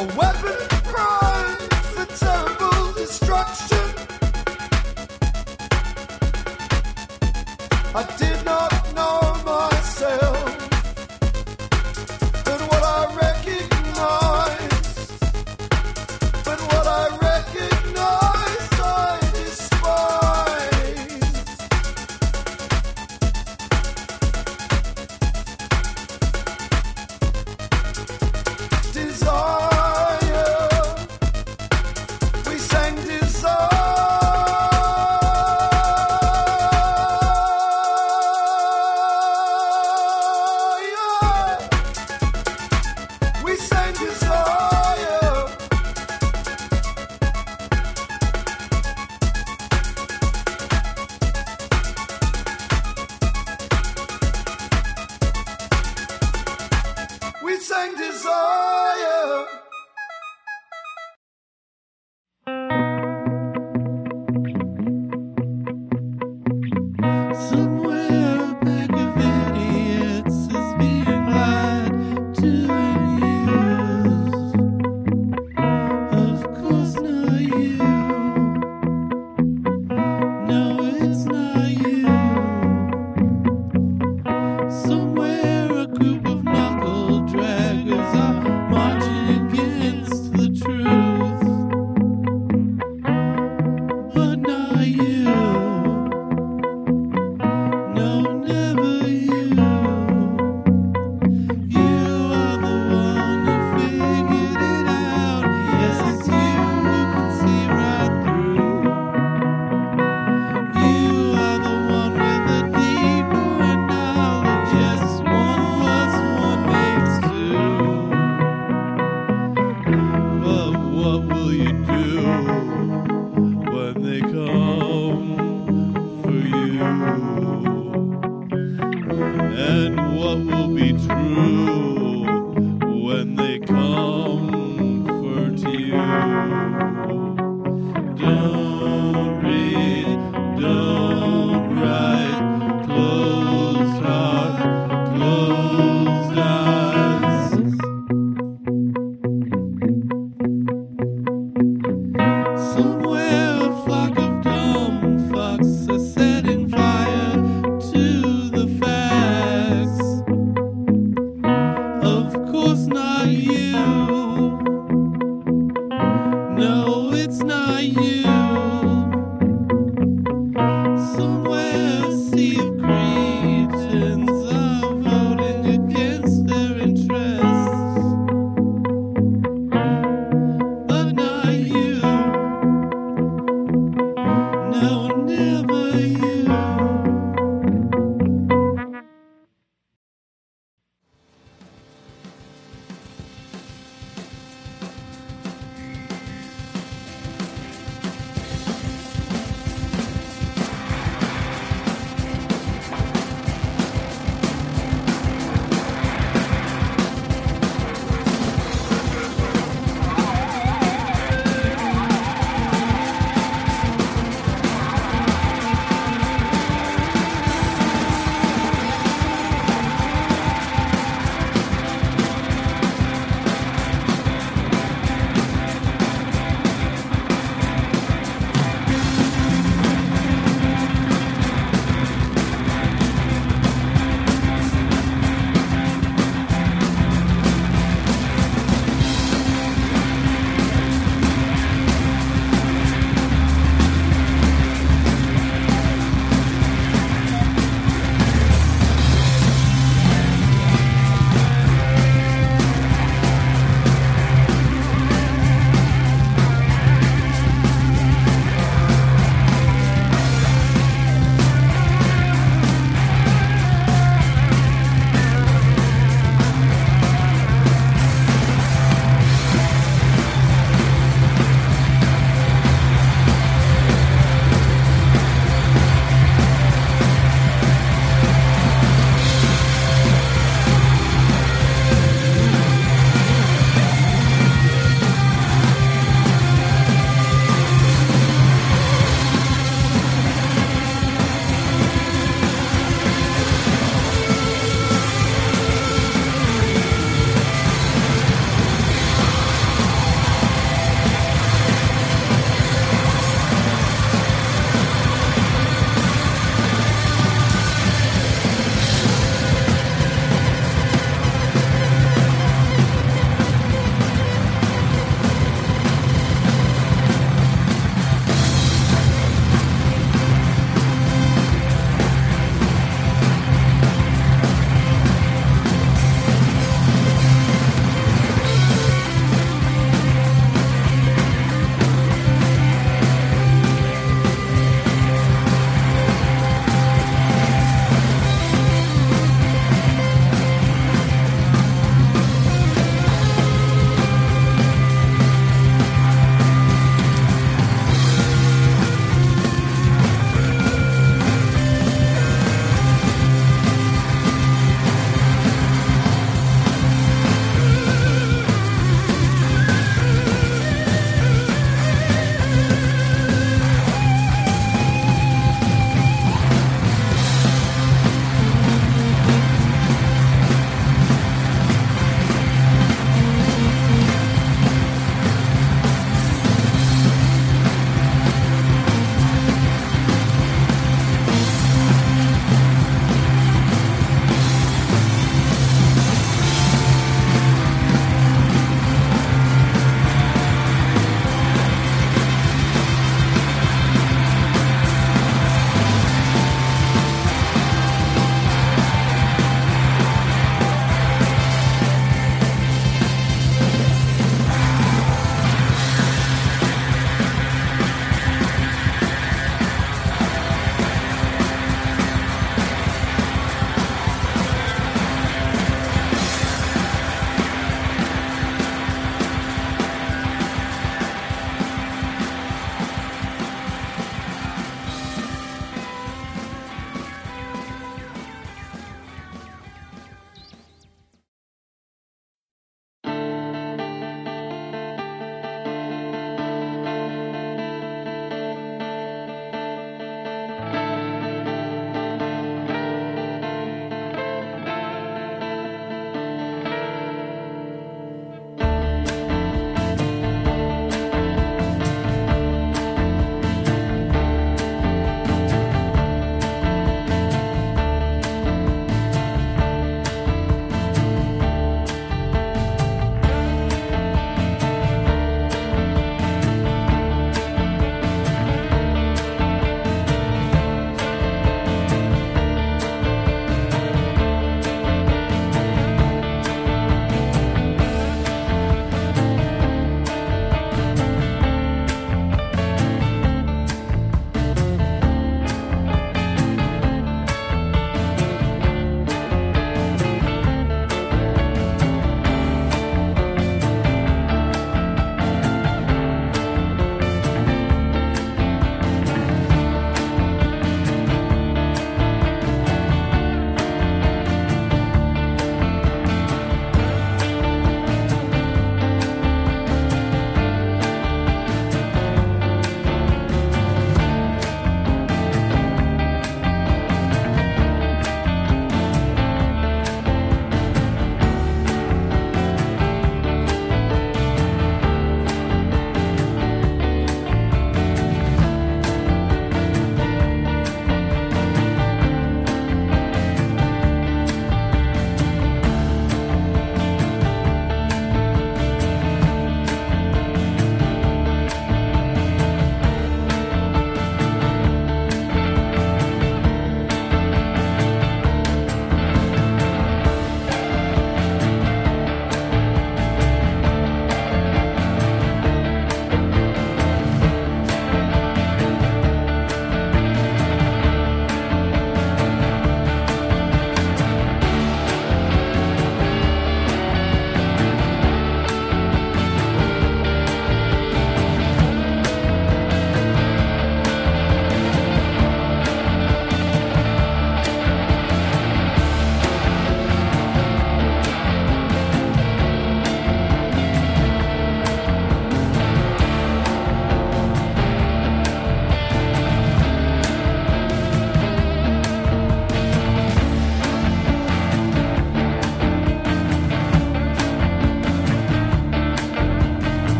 Oh, 0.00 0.06
A. 0.16 0.37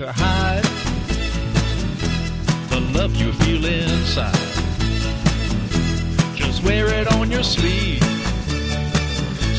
to 0.00 0.10
hide 0.10 0.64
the 2.70 2.80
love 2.98 3.14
you 3.16 3.30
feel 3.44 3.62
inside. 3.66 4.32
Just 6.34 6.64
wear 6.64 6.86
it 6.86 7.06
on 7.16 7.30
your 7.30 7.42
sleeve 7.42 8.02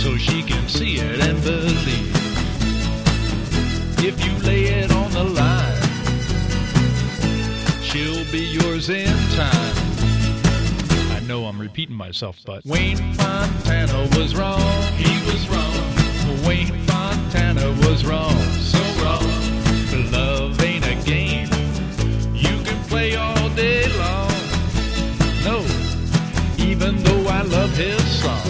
so 0.01 0.17
she 0.17 0.41
can 0.41 0.67
see 0.67 0.95
it 0.95 1.19
and 1.19 1.39
believe. 1.43 2.15
If 3.99 4.25
you 4.25 4.33
lay 4.43 4.63
it 4.63 4.91
on 4.91 5.11
the 5.11 5.25
line, 5.25 5.81
she'll 7.83 8.25
be 8.31 8.43
yours 8.43 8.89
in 8.89 9.15
time. 9.35 9.75
I 11.11 11.19
know 11.27 11.45
I'm 11.45 11.61
repeating 11.61 11.95
myself, 11.95 12.39
but 12.47 12.65
Wayne 12.65 13.13
Fontana 13.13 14.09
was 14.17 14.35
wrong. 14.35 14.81
He 14.97 15.13
was 15.31 15.47
wrong. 15.49 16.47
Wayne 16.47 16.87
Fontana 16.87 17.69
was 17.85 18.03
wrong. 18.03 18.35
So 18.57 18.90
even 26.81 27.03
though 27.03 27.27
I 27.27 27.43
love 27.43 27.77
his 27.77 28.01
song, 28.21 28.41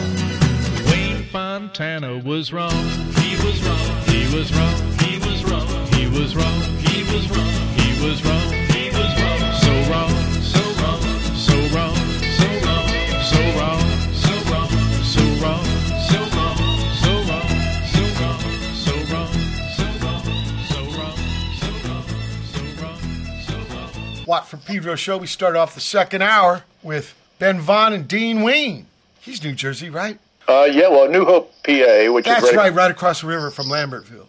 Wayne 0.89 1.23
Fontana 1.25 2.17
was 2.17 2.53
wrong. 2.53 2.71
He 3.19 3.35
was 3.43 3.61
wrong. 3.61 4.01
He 4.07 4.23
was 4.33 4.53
wrong. 4.55 4.75
He 4.99 5.17
was 5.19 5.43
wrong. 5.43 5.67
He 5.91 6.07
was 6.07 6.35
wrong. 6.35 6.61
He 6.79 7.03
was 7.11 7.29
wrong. 7.29 7.51
He 7.75 8.05
was 8.05 8.23
wrong. 8.23 8.53
He 8.71 8.89
was 8.89 9.11
wrong. 9.19 9.39
So 9.59 9.73
wrong. 9.91 10.11
So 10.47 10.63
wrong. 10.79 11.01
So 11.35 11.55
wrong. 11.75 11.95
So 12.39 12.47
wrong. 12.63 12.87
So 13.31 13.43
wrong. 13.59 13.83
So 14.23 14.33
wrong. 14.47 14.71
So 15.03 15.23
wrong. 15.41 15.63
So 15.91 16.31
wrong. 16.39 16.71
So 17.03 17.11
wrong. 17.27 17.51
So 17.75 18.07
wrong. 18.15 18.39
So 18.79 18.95
wrong. 19.11 19.31
So 19.75 19.91
wrong. 19.99 20.23
So 20.63 20.79
wrong. 20.95 21.17
So 21.51 21.69
wrong. 21.83 22.07
So 22.47 22.63
wrong. 22.79 22.97
So 23.43 23.55
wrong. 23.75 24.25
Watt 24.25 24.47
from 24.47 24.61
Pedro 24.61 24.95
show. 24.95 25.17
We 25.17 25.27
start 25.27 25.57
off 25.57 25.75
the 25.75 25.81
second 25.81 26.21
hour 26.21 26.63
with 26.81 27.13
Ben 27.41 27.59
Vaughn 27.59 27.91
and 27.91 28.07
Dean 28.07 28.43
Ween. 28.43 28.85
He's 29.19 29.43
New 29.43 29.53
Jersey, 29.53 29.89
right? 29.89 30.19
Uh, 30.47 30.68
yeah, 30.72 30.88
well, 30.89 31.09
New 31.09 31.26
Hope, 31.26 31.51
PA, 31.63 32.11
which 32.11 32.26
That's 32.26 32.45
is 32.45 32.55
right, 32.55 32.72
right 32.72 32.91
across 32.91 33.22
the 33.22 33.27
river 33.27 33.49
from 33.49 33.65
Lambertville. 33.65 34.27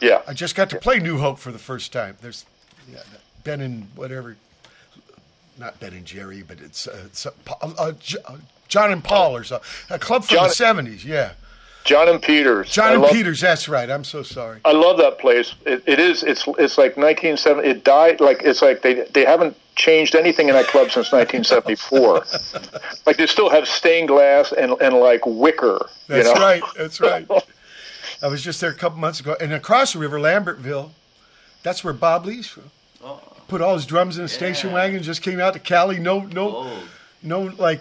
Yeah. 0.00 0.22
I 0.26 0.34
just 0.34 0.56
got 0.56 0.68
to 0.70 0.76
play 0.76 0.98
New 0.98 1.18
Hope 1.18 1.38
for 1.38 1.52
the 1.52 1.60
first 1.60 1.92
time. 1.92 2.16
There's 2.20 2.44
yeah, 2.90 3.04
Ben 3.44 3.60
and 3.60 3.86
whatever, 3.94 4.36
not 5.60 5.78
Ben 5.78 5.92
and 5.92 6.04
Jerry, 6.04 6.42
but 6.42 6.58
it's, 6.60 6.88
uh, 6.88 7.02
it's 7.06 7.24
uh, 7.24 7.30
uh, 7.62 7.72
uh, 7.78 7.92
John 8.66 8.90
and 8.90 9.04
Paul 9.04 9.36
or 9.36 9.44
so. 9.44 9.60
A 9.88 10.00
club 10.00 10.24
from 10.24 10.34
John- 10.34 10.48
the 10.48 10.54
seventies. 10.54 11.04
Yeah. 11.04 11.34
John 11.84 12.08
and 12.08 12.20
Peters. 12.20 12.68
John 12.72 12.94
and 12.94 13.02
love- 13.02 13.12
Peters. 13.12 13.40
That's 13.40 13.68
right. 13.68 13.88
I'm 13.88 14.04
so 14.04 14.24
sorry. 14.24 14.58
I 14.64 14.72
love 14.72 14.98
that 14.98 15.20
place. 15.20 15.54
It, 15.64 15.84
it 15.86 16.00
is. 16.00 16.24
It's 16.24 16.42
it's 16.58 16.76
like 16.76 16.96
1970. 16.96 17.68
It 17.68 17.84
died. 17.84 18.20
Like 18.20 18.42
it's 18.42 18.60
like 18.60 18.82
they 18.82 19.02
they 19.12 19.24
haven't 19.24 19.56
changed 19.80 20.14
anything 20.14 20.48
in 20.48 20.54
that 20.54 20.66
club 20.66 20.90
since 20.90 21.10
1974. 21.10 22.24
like 23.06 23.16
they 23.16 23.26
still 23.26 23.48
have 23.48 23.66
stained 23.66 24.08
glass 24.08 24.52
and 24.52 24.72
and 24.80 24.94
like 24.96 25.24
wicker. 25.26 25.88
That's 26.06 26.28
you 26.28 26.34
know? 26.34 26.40
right. 26.40 26.62
That's 26.76 27.00
right. 27.00 27.26
I 28.22 28.28
was 28.28 28.42
just 28.42 28.60
there 28.60 28.70
a 28.70 28.74
couple 28.74 28.98
months 28.98 29.18
ago, 29.20 29.34
and 29.40 29.52
across 29.52 29.94
the 29.94 29.98
river, 29.98 30.18
Lambertville. 30.18 30.90
That's 31.62 31.82
where 31.82 31.92
Bob 31.92 32.26
Lee's 32.26 32.46
from. 32.46 32.70
Put 33.48 33.60
all 33.60 33.74
his 33.74 33.84
drums 33.84 34.16
in 34.16 34.24
a 34.24 34.28
station 34.28 34.72
wagon. 34.72 35.02
Just 35.02 35.22
came 35.22 35.40
out 35.40 35.54
to 35.54 35.58
Cali. 35.58 35.98
No, 35.98 36.20
no, 36.20 36.80
no, 37.22 37.40
like 37.58 37.80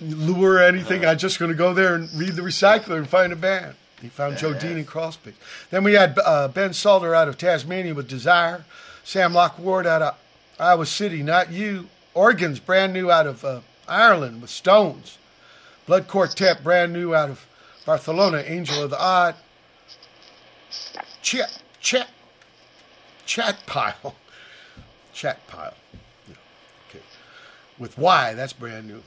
lure 0.00 0.54
or 0.54 0.62
anything. 0.62 1.04
I'm 1.04 1.18
just 1.18 1.38
going 1.38 1.50
to 1.50 1.56
go 1.56 1.74
there 1.74 1.94
and 1.94 2.12
read 2.14 2.34
the 2.34 2.42
recycler 2.42 2.96
and 2.98 3.08
find 3.08 3.32
a 3.32 3.36
band. 3.36 3.74
He 4.00 4.08
found 4.08 4.38
Joe 4.38 4.54
Dean 4.54 4.76
and 4.76 4.86
Crosby. 4.86 5.34
Then 5.70 5.84
we 5.84 5.92
had 5.92 6.18
uh, 6.24 6.48
Ben 6.48 6.72
Salter 6.72 7.14
out 7.14 7.28
of 7.28 7.36
Tasmania 7.36 7.94
with 7.94 8.08
Desire. 8.08 8.64
Sam 9.04 9.34
Locke 9.34 9.58
Ward 9.58 9.86
out 9.86 10.02
of 10.02 10.16
Iowa 10.60 10.84
City, 10.86 11.22
Not 11.22 11.50
You. 11.50 11.88
Organs 12.12 12.60
brand 12.60 12.92
new 12.92 13.10
out 13.10 13.26
of 13.26 13.44
uh, 13.44 13.60
Ireland 13.88 14.42
with 14.42 14.50
Stones. 14.50 15.16
Blood 15.86 16.06
Quartet 16.06 16.62
brand 16.62 16.92
new 16.92 17.14
out 17.14 17.30
of 17.30 17.46
Barcelona, 17.86 18.42
Angel 18.46 18.82
of 18.84 18.90
the 18.90 19.00
Odd. 19.00 19.34
Chat, 21.22 21.62
chat, 21.80 22.08
chat 23.26 23.56
pile. 23.66 24.14
Chat 25.12 25.44
pile. 25.48 25.74
Yeah, 26.28 26.34
Okay. 26.88 27.04
With 27.78 27.98
Why, 27.98 28.32
that's 28.34 28.52
brand 28.52 28.86
new. 28.86 29.02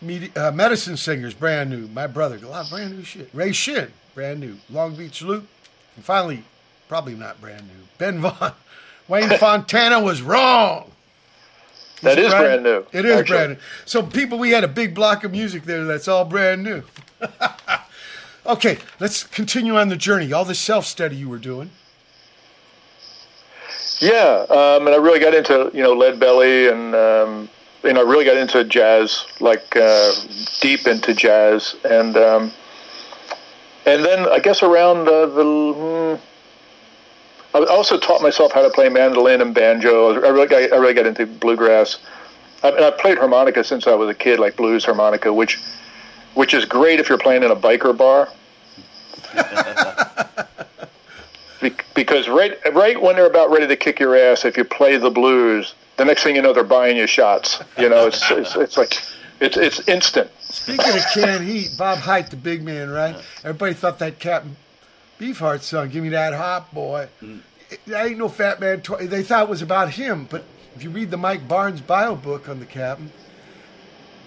Medi- 0.00 0.34
uh, 0.34 0.50
Medicine 0.52 0.96
Singers, 0.96 1.34
brand 1.34 1.70
new. 1.70 1.86
My 1.88 2.06
brother, 2.06 2.36
a 2.36 2.48
lot 2.48 2.64
of 2.64 2.70
brand 2.70 2.96
new 2.96 3.04
shit. 3.04 3.28
Ray 3.32 3.52
Shinn, 3.52 3.92
brand 4.14 4.40
new. 4.40 4.56
Long 4.70 4.96
Beach 4.96 5.22
Loop. 5.22 5.46
And 5.96 6.04
finally, 6.04 6.44
probably 6.88 7.14
not 7.14 7.40
brand 7.40 7.66
new. 7.66 7.84
Ben 7.98 8.20
Vaughn. 8.20 8.52
Wayne 9.08 9.28
Fontana 9.38 10.00
was 10.00 10.22
wrong. 10.22 10.90
That 12.02 12.18
is 12.18 12.26
is 12.26 12.34
brand 12.34 12.62
new, 12.62 12.86
It 12.92 13.04
is 13.04 13.16
actually. 13.20 13.36
brand 13.36 13.52
new. 13.52 13.58
So, 13.86 14.02
people, 14.02 14.38
we 14.38 14.50
had 14.50 14.62
a 14.64 14.68
big 14.68 14.94
block 14.94 15.24
of 15.24 15.32
music 15.32 15.64
there 15.64 15.84
that's 15.84 16.06
all 16.06 16.24
brand 16.24 16.62
new. 16.62 16.82
okay, 18.46 18.78
let's 19.00 19.24
continue 19.24 19.76
on 19.76 19.88
the 19.88 19.96
journey. 19.96 20.32
All 20.32 20.44
the 20.44 20.54
self 20.54 20.84
study 20.84 21.16
you 21.16 21.28
were 21.28 21.38
doing. 21.38 21.70
Yeah, 24.00 24.44
um, 24.50 24.86
and 24.86 24.90
I 24.94 24.96
really 24.96 25.20
got 25.20 25.34
into 25.34 25.70
you 25.72 25.82
know 25.82 25.92
Lead 25.92 26.18
Belly 26.20 26.68
and 26.68 26.94
um, 26.94 27.48
you 27.82 27.92
know 27.92 28.00
I 28.00 28.10
really 28.10 28.24
got 28.24 28.36
into 28.36 28.64
jazz, 28.64 29.24
like 29.40 29.74
uh, 29.76 30.12
deep 30.60 30.86
into 30.86 31.14
jazz, 31.14 31.76
and 31.84 32.16
um, 32.16 32.52
and 33.86 34.04
then 34.04 34.28
I 34.28 34.40
guess 34.40 34.62
around 34.62 35.08
uh, 35.08 35.26
the. 35.26 35.44
mm, 35.44 36.20
I 37.54 37.64
also 37.66 37.98
taught 37.98 38.20
myself 38.20 38.52
how 38.52 38.62
to 38.62 38.70
play 38.70 38.88
mandolin 38.88 39.40
and 39.40 39.54
banjo. 39.54 40.12
I 40.12 40.28
really 40.28 40.48
got, 40.48 40.72
I 40.72 40.76
really 40.76 40.94
got 40.94 41.06
into 41.06 41.24
bluegrass. 41.24 41.98
I, 42.64 42.70
and 42.70 42.84
I 42.84 42.90
played 42.90 43.16
harmonica 43.18 43.62
since 43.62 43.86
I 43.86 43.94
was 43.94 44.08
a 44.08 44.14
kid, 44.14 44.40
like 44.40 44.56
blues 44.56 44.84
harmonica, 44.84 45.32
which 45.32 45.60
which 46.34 46.52
is 46.52 46.64
great 46.64 46.98
if 46.98 47.08
you're 47.08 47.18
playing 47.18 47.44
in 47.44 47.50
a 47.50 47.56
biker 47.56 47.96
bar. 47.96 48.28
Because 51.94 52.28
right 52.28 52.58
right 52.74 53.00
when 53.00 53.16
they're 53.16 53.26
about 53.26 53.50
ready 53.50 53.66
to 53.66 53.76
kick 53.76 53.98
your 53.98 54.14
ass, 54.16 54.44
if 54.44 54.58
you 54.58 54.64
play 54.64 54.98
the 54.98 55.08
blues, 55.08 55.74
the 55.96 56.04
next 56.04 56.22
thing 56.22 56.36
you 56.36 56.42
know, 56.42 56.52
they're 56.52 56.62
buying 56.62 56.96
you 56.96 57.06
shots. 57.06 57.62
You 57.78 57.88
know, 57.88 58.06
it's 58.06 58.30
it's, 58.30 58.54
it's 58.56 58.76
like 58.76 59.00
it's 59.40 59.56
it's 59.56 59.88
instant. 59.88 60.30
Speaking 60.40 60.94
of 60.94 61.02
canned 61.14 61.44
heat, 61.44 61.70
Bob 61.78 61.98
Hite, 61.98 62.30
the 62.30 62.36
big 62.36 62.62
man, 62.62 62.90
right? 62.90 63.16
Everybody 63.44 63.72
thought 63.72 63.98
that 64.00 64.18
Captain 64.18 64.56
Beefheart 65.18 65.62
song, 65.62 65.88
"Give 65.90 66.02
Me 66.02 66.10
That 66.10 66.34
Hot 66.34 66.72
Boy," 66.74 67.08
that 67.86 68.06
ain't 68.06 68.18
no 68.18 68.28
Fat 68.28 68.60
Man. 68.60 68.80
Toy. 68.80 69.06
They 69.06 69.22
thought 69.22 69.44
it 69.44 69.48
was 69.48 69.62
about 69.62 69.90
him, 69.90 70.26
but 70.30 70.44
if 70.76 70.82
you 70.82 70.90
read 70.90 71.10
the 71.10 71.16
Mike 71.16 71.46
Barnes 71.46 71.80
bio 71.80 72.14
book 72.16 72.48
on 72.48 72.58
the 72.60 72.66
Captain, 72.66 73.12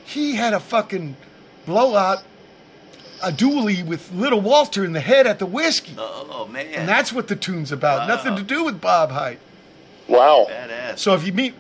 he 0.06 0.36
had 0.36 0.54
a 0.54 0.60
fucking 0.60 1.18
blowout, 1.66 2.24
a 3.22 3.32
dually 3.32 3.86
with 3.86 4.12
Little 4.14 4.40
Walter 4.42 4.86
in 4.86 4.94
the 4.94 5.02
head 5.02 5.28
at 5.28 5.40
the 5.40 5.46
whiskey, 5.46 5.96
Oh 5.98 6.48
man. 6.50 6.68
and 6.68 6.88
that's 6.88 7.12
what 7.12 7.28
the 7.28 7.36
tune's 7.36 7.72
about. 7.72 8.08
Nothing 8.08 8.36
to 8.38 8.44
do 8.44 8.64
with 8.64 8.80
Bob 8.80 9.12
Hite. 9.12 9.40
Wow. 10.08 10.48
Badass. 10.50 11.00
So 11.00 11.14
if 11.16 11.26
you 11.28 11.34
meet 11.34 11.54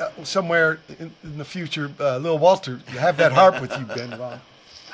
uh, 0.00 0.08
somewhere 0.24 0.80
in, 0.98 1.12
in 1.22 1.38
the 1.38 1.44
future, 1.44 1.92
uh, 2.00 2.16
Lil 2.18 2.38
Walter, 2.38 2.80
have 2.98 3.16
that 3.18 3.30
harp 3.32 3.60
with 3.60 3.70
you, 3.78 3.84
Ben 3.84 4.10
Vaughn. 4.16 4.40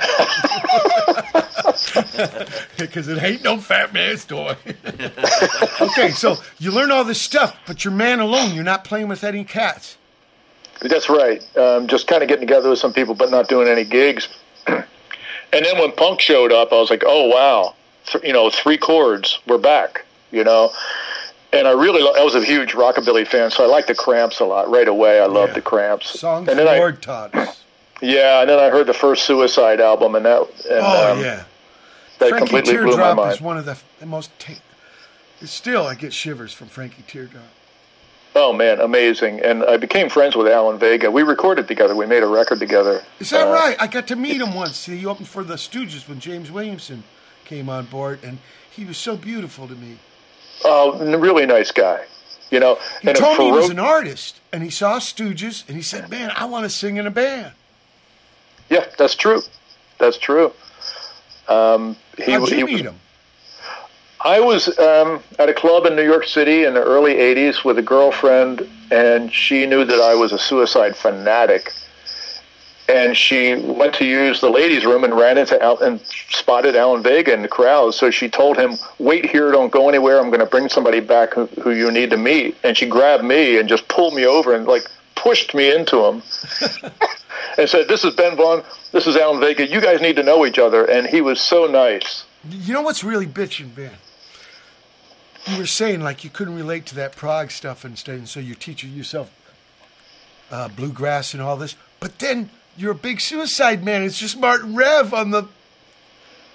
Because 2.77 3.09
it 3.09 3.23
ain't 3.23 3.43
no 3.43 3.59
fat 3.59 3.93
man's 3.93 4.25
toy. 4.25 4.57
okay, 5.81 6.11
so 6.11 6.37
you 6.59 6.71
learn 6.71 6.91
all 6.91 7.05
this 7.05 7.21
stuff, 7.21 7.57
but 7.67 7.85
you're 7.85 7.95
man 7.95 8.21
alone. 8.21 8.55
You're 8.55 8.65
not 8.65 8.85
playing 8.85 9.09
with 9.09 9.25
any 9.25 9.45
cats. 9.45 9.97
That's 10.81 11.09
right. 11.09 11.43
Um, 11.57 11.89
just 11.89 12.07
kind 12.07 12.23
of 12.23 12.29
getting 12.29 12.47
together 12.47 12.71
with 12.71 12.79
some 12.79 12.93
people, 12.93 13.15
but 13.15 13.31
not 13.31 13.49
doing 13.49 13.69
any 13.69 13.85
gigs. 13.85 14.29
and 14.67 14.85
then 15.53 15.79
when 15.79 15.93
punk 15.93 16.21
showed 16.21 16.53
up, 16.53 16.73
I 16.73 16.77
was 16.77 16.91
like, 16.91 17.03
oh 17.07 17.29
wow, 17.29 17.75
Th- 18.07 18.25
you 18.25 18.33
know, 18.33 18.49
three 18.51 18.79
chords, 18.79 19.41
we're 19.47 19.59
back. 19.59 20.05
You 20.31 20.45
know, 20.45 20.71
and 21.53 21.67
I 21.67 21.73
really, 21.73 22.03
lo- 22.03 22.13
I 22.17 22.23
was 22.23 22.35
a 22.35 22.45
huge 22.45 22.73
rockabilly 22.73 23.27
fan, 23.27 23.51
so 23.51 23.65
I 23.65 23.67
liked 23.67 23.89
the 23.89 23.95
Cramps 23.95 24.41
a 24.41 24.45
lot 24.45 24.69
right 24.71 24.87
away. 24.87 25.21
I 25.21 25.27
loved 25.27 25.55
the 25.55 25.63
Cramps. 25.63 26.19
Songs 26.21 26.49
and 26.49 26.59
the 26.59 26.65
then 26.65 26.75
I, 26.75 26.79
Lord 26.79 27.01
taught 27.01 27.35
us. 27.35 27.65
yeah, 28.03 28.43
and 28.43 28.51
then 28.51 28.59
I 28.59 28.69
heard 28.69 28.87
the 28.87 28.95
first 28.95 29.25
Suicide 29.25 29.81
album, 29.81 30.15
and 30.15 30.27
that, 30.27 30.43
and, 30.43 30.81
oh, 30.83 31.13
um, 31.13 31.21
yeah. 31.21 31.45
That 32.19 32.29
Frankie 32.31 32.39
completely 32.51 32.75
blew 32.75 32.85
my 32.85 32.91
Teardrop 32.91 33.17
mind. 33.17 33.33
is 33.35 33.41
one 33.41 33.59
of 33.59 33.65
the, 33.65 33.79
the 34.01 34.07
most. 34.07 34.31
Ta- 34.39 34.55
still, 35.45 35.87
I 35.87 35.95
get 35.95 36.13
shivers 36.13 36.53
from 36.53 36.69
Frankie 36.69 37.05
Teardrop. 37.07 37.45
Oh 38.35 38.53
man, 38.53 38.81
amazing! 38.81 39.41
And 39.41 39.65
I 39.65 39.77
became 39.77 40.09
friends 40.09 40.37
with 40.37 40.47
Alan 40.47 40.79
Vega. 40.79 41.11
We 41.11 41.23
recorded 41.23 41.67
together. 41.67 41.97
We 41.97 42.07
made 42.07 42.23
a 42.23 42.27
record 42.27 42.59
together. 42.61 43.03
Is 43.21 43.31
that 43.31 43.49
Uh, 43.49 43.53
right? 43.53 43.77
I 43.81 43.87
got 43.87 44.07
to 44.09 44.17
meet 44.17 44.41
him 44.41 44.55
once. 44.55 44.85
He 44.85 45.05
opened 45.07 45.29
for 45.29 45.43
the 45.43 45.55
Stooges 45.55 46.09
when 46.09 46.21
James 46.21 46.51
Williamson 46.51 47.05
came 47.45 47.69
on 47.69 47.87
board, 47.87 48.21
and 48.23 48.39
he 48.71 48.85
was 48.85 48.99
so 48.99 49.17
beautiful 49.17 49.67
to 49.67 49.75
me. 49.75 49.99
Oh, 50.65 50.99
n- 51.01 51.19
really 51.21 51.47
nice 51.47 51.71
guy. 51.73 52.05
You 52.51 52.61
know, 52.61 52.79
He 53.03 53.13
told 53.13 53.39
me 53.39 53.45
he 53.47 53.53
was 53.53 53.69
an 53.71 53.79
artist, 53.79 54.41
and 54.53 54.63
he 54.63 54.71
saw 54.71 54.99
Stooges, 54.99 55.67
and 55.69 55.77
he 55.77 55.83
said, 55.83 56.09
"Man, 56.09 56.31
I 56.35 56.45
want 56.47 56.65
to 56.65 56.71
sing 56.71 56.97
in 56.97 57.07
a 57.07 57.11
band." 57.11 57.53
Yeah, 58.71 58.85
that's 58.99 59.15
true. 59.15 59.43
That's 59.99 60.19
true. 60.19 60.53
Um, 61.49 61.97
he, 62.17 62.33
How'd 62.33 62.51
you 62.51 62.67
he 62.67 62.75
meet 62.75 62.85
him? 62.85 62.97
I 64.21 64.41
was 64.41 64.77
um, 64.79 65.23
at 65.39 65.49
a 65.49 65.55
club 65.55 65.87
in 65.87 65.95
New 65.95 66.05
York 66.05 66.27
City 66.27 66.65
in 66.65 66.75
the 66.75 66.83
early 66.83 67.15
'80s 67.15 67.65
with 67.65 67.79
a 67.79 67.83
girlfriend, 67.83 68.69
and 68.91 69.33
she 69.33 69.65
knew 69.67 69.85
that 69.85 70.01
I 70.01 70.15
was 70.15 70.33
a 70.33 70.39
suicide 70.39 70.97
fanatic. 70.97 71.73
And 72.89 73.15
she 73.15 73.55
went 73.55 73.95
to 73.97 74.07
use 74.07 74.41
the 74.41 74.49
ladies' 74.49 74.87
room 74.87 75.05
and 75.05 75.15
ran 75.15 75.37
into 75.37 75.63
Al- 75.63 75.79
and 75.81 76.01
spotted 76.01 76.75
Alan 76.75 77.03
Vega 77.03 77.35
in 77.35 77.43
the 77.43 77.49
crowd. 77.49 77.93
So 77.93 78.11
she 78.11 78.29
told 78.29 78.57
him, 78.57 78.77
"Wait 78.99 79.27
here, 79.27 79.53
don't 79.53 79.71
go 79.71 79.89
anywhere. 79.89 80.19
I'm 80.19 80.29
going 80.29 80.41
to 80.41 80.47
bring 80.47 80.69
somebody 80.69 81.01
back 81.01 81.35
who, 81.35 81.47
who 81.63 81.71
you 81.71 81.93
need 81.93 82.11
to 82.11 82.17
meet." 82.17 82.57
And 82.65 82.77
she 82.77 82.87
grabbed 82.87 83.25
me 83.25 83.59
and 83.59 83.69
just 83.69 83.87
pulled 83.89 84.15
me 84.15 84.27
over 84.27 84.55
and 84.55 84.67
like 84.67 84.85
pushed 85.15 85.55
me 85.55 85.73
into 85.75 86.05
him 86.05 86.23
and 87.59 87.69
said, 87.69 87.89
"This 87.89 88.05
is 88.05 88.15
Ben 88.15 88.37
Vaughn. 88.37 88.63
This 88.93 89.07
is 89.07 89.17
Alan 89.17 89.41
Vega. 89.41 89.67
You 89.67 89.81
guys 89.81 90.01
need 90.01 90.17
to 90.17 90.23
know 90.23 90.47
each 90.47 90.59
other." 90.59 90.85
And 90.85 91.07
he 91.07 91.21
was 91.21 91.41
so 91.41 91.67
nice. 91.67 92.25
You 92.49 92.73
know 92.73 92.83
what's 92.83 93.03
really 93.05 93.27
bitching, 93.27 93.75
Ben? 93.75 93.93
You 95.47 95.59
were 95.59 95.67
saying 95.67 96.01
like 96.01 96.25
you 96.25 96.31
couldn't 96.31 96.55
relate 96.55 96.87
to 96.87 96.95
that 96.97 97.17
prog 97.17 97.51
stuff 97.51 97.85
and 97.85 97.99
stuff, 97.99 98.15
and 98.17 98.29
so 98.29 98.39
you're 98.41 98.55
teaching 98.57 98.93
yourself 98.93 99.31
uh, 100.51 100.69
bluegrass 100.69 101.35
and 101.35 101.43
all 101.43 101.57
this. 101.57 101.75
But 102.01 102.19
then 102.21 102.51
you're 102.77 102.93
a 102.93 102.95
big 102.95 103.21
suicide 103.21 103.85
man. 103.85 104.03
It's 104.03 104.19
just 104.19 104.39
Martin 104.39 104.75
Rev 104.77 105.13
on 105.13 105.31
the 105.31 105.49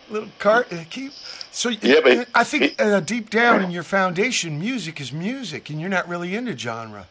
little 0.10 0.30
cart. 0.40 0.72
uh, 0.72 0.84
Keep 0.90 1.12
so. 1.52 1.70
Yeah, 1.70 2.00
but 2.04 2.28
I 2.36 2.44
think 2.44 2.80
uh, 2.80 3.00
deep 3.00 3.30
down 3.30 3.64
in 3.64 3.72
your 3.72 3.84
foundation, 3.84 4.60
music 4.60 5.02
is 5.02 5.12
music, 5.12 5.70
and 5.70 5.82
you're 5.82 5.90
not 5.90 6.08
really 6.08 6.36
into 6.36 6.58
genre. 6.58 7.08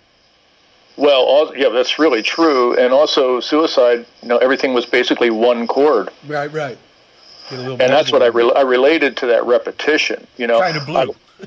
Well, 0.97 1.23
all, 1.23 1.57
yeah, 1.57 1.71
that's 1.71 1.99
really 1.99 2.23
true. 2.23 2.77
And 2.79 2.93
also, 2.93 3.41
suicide. 3.41 4.07
You 4.23 4.29
know, 4.29 4.39
everything 4.39 4.75
was 4.75 4.87
basically 4.87 5.31
one 5.31 5.67
chord, 5.67 6.11
Right, 6.27 6.53
right. 6.53 6.79
Get 7.51 7.59
a 7.59 7.63
little 7.63 7.83
and 7.83 7.93
that's 7.93 8.13
what 8.13 8.23
I, 8.23 8.27
re- 8.27 8.53
I 8.55 8.61
related 8.63 9.17
to 9.19 9.27
that 9.27 9.45
repetition. 9.45 10.27
You 10.37 10.47
know, 10.47 10.61
Kind 10.61 10.77
of 10.77 10.87
blue. 10.87 11.15
I, 11.41 11.47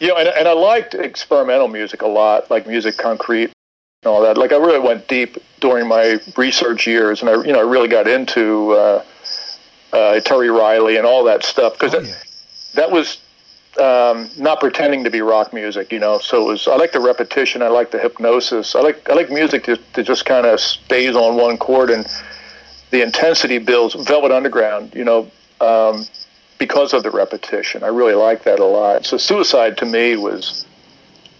you 0.00 0.08
know, 0.08 0.16
and, 0.16 0.28
and 0.28 0.48
I 0.48 0.52
liked 0.54 0.94
experimental 0.94 1.68
music 1.68 2.02
a 2.02 2.06
lot, 2.06 2.50
like 2.50 2.66
musique 2.66 2.96
concrète 2.96 3.52
and 4.02 4.06
all 4.06 4.22
that. 4.22 4.38
Like 4.38 4.52
I 4.52 4.56
really 4.56 4.80
went 4.80 5.08
deep 5.08 5.36
during 5.60 5.86
my 5.86 6.18
research 6.36 6.86
years, 6.86 7.20
and 7.20 7.28
I, 7.28 7.34
you 7.44 7.52
know, 7.52 7.60
I 7.60 7.70
really 7.70 7.88
got 7.88 8.08
into 8.08 8.72
uh, 8.72 9.04
uh, 9.92 10.20
Terry 10.20 10.50
Riley 10.50 10.96
and 10.96 11.06
all 11.06 11.24
that 11.24 11.44
stuff 11.44 11.74
because 11.74 11.94
Oh, 11.94 12.00
that, 12.00 12.24
that 12.74 12.90
was 12.90 13.18
um, 13.80 14.30
not 14.36 14.60
pretending 14.60 15.04
to 15.04 15.10
be 15.10 15.22
rock 15.22 15.52
music, 15.52 15.90
you 15.90 15.98
know. 15.98 16.18
So 16.18 16.42
it 16.42 16.52
was. 16.52 16.68
I 16.68 16.76
like 16.76 16.92
the 16.92 17.00
repetition. 17.00 17.62
I 17.62 17.68
like 17.68 17.90
the 17.90 17.98
hypnosis. 17.98 18.74
I 18.74 18.80
like 18.80 19.08
I 19.08 19.14
like 19.14 19.30
music 19.30 19.64
that, 19.66 19.80
that 19.94 20.04
just 20.04 20.26
kind 20.26 20.46
of 20.46 20.60
stays 20.60 21.16
on 21.16 21.36
one 21.36 21.56
chord 21.56 21.90
and 21.90 22.06
the 22.90 23.02
intensity 23.02 23.58
builds. 23.58 23.94
Velvet 23.94 24.32
Underground, 24.32 24.94
you 24.94 25.04
know, 25.04 25.30
um, 25.60 26.04
because 26.58 26.92
of 26.92 27.02
the 27.02 27.10
repetition. 27.10 27.82
I 27.82 27.88
really 27.88 28.14
like 28.14 28.44
that 28.44 28.60
a 28.60 28.64
lot. 28.64 29.06
So 29.06 29.16
Suicide 29.16 29.78
to 29.78 29.86
me 29.86 30.16
was 30.16 30.66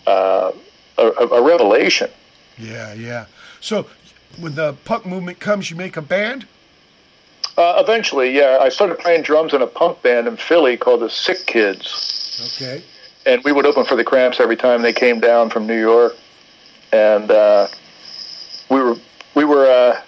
uh, 0.06 0.52
a, 0.96 1.02
a 1.02 1.42
revelation. 1.42 2.10
Yeah, 2.58 2.94
yeah. 2.94 3.26
So 3.60 3.86
when 4.38 4.54
the 4.54 4.74
punk 4.84 5.06
movement 5.06 5.40
comes, 5.40 5.70
you 5.70 5.76
make 5.76 5.96
a 5.96 6.02
band. 6.02 6.46
Uh, 7.56 7.82
eventually, 7.84 8.34
yeah, 8.34 8.58
I 8.60 8.70
started 8.70 8.98
playing 8.98 9.22
drums 9.22 9.52
in 9.52 9.60
a 9.60 9.66
punk 9.66 10.02
band 10.02 10.26
in 10.26 10.36
Philly 10.36 10.78
called 10.78 11.00
the 11.00 11.10
Sick 11.10 11.46
Kids. 11.46 12.19
Okay. 12.56 12.82
and 13.26 13.42
we 13.44 13.52
would 13.52 13.66
open 13.66 13.84
for 13.84 13.96
the 13.96 14.04
Cramps 14.04 14.40
every 14.40 14.56
time 14.56 14.82
they 14.82 14.92
came 14.92 15.20
down 15.20 15.50
from 15.50 15.66
New 15.66 15.78
York, 15.78 16.16
and 16.92 17.30
uh, 17.30 17.66
we 18.70 18.80
were 18.80 18.96
we 19.34 19.44
were. 19.44 19.66
Uh, 19.66 20.00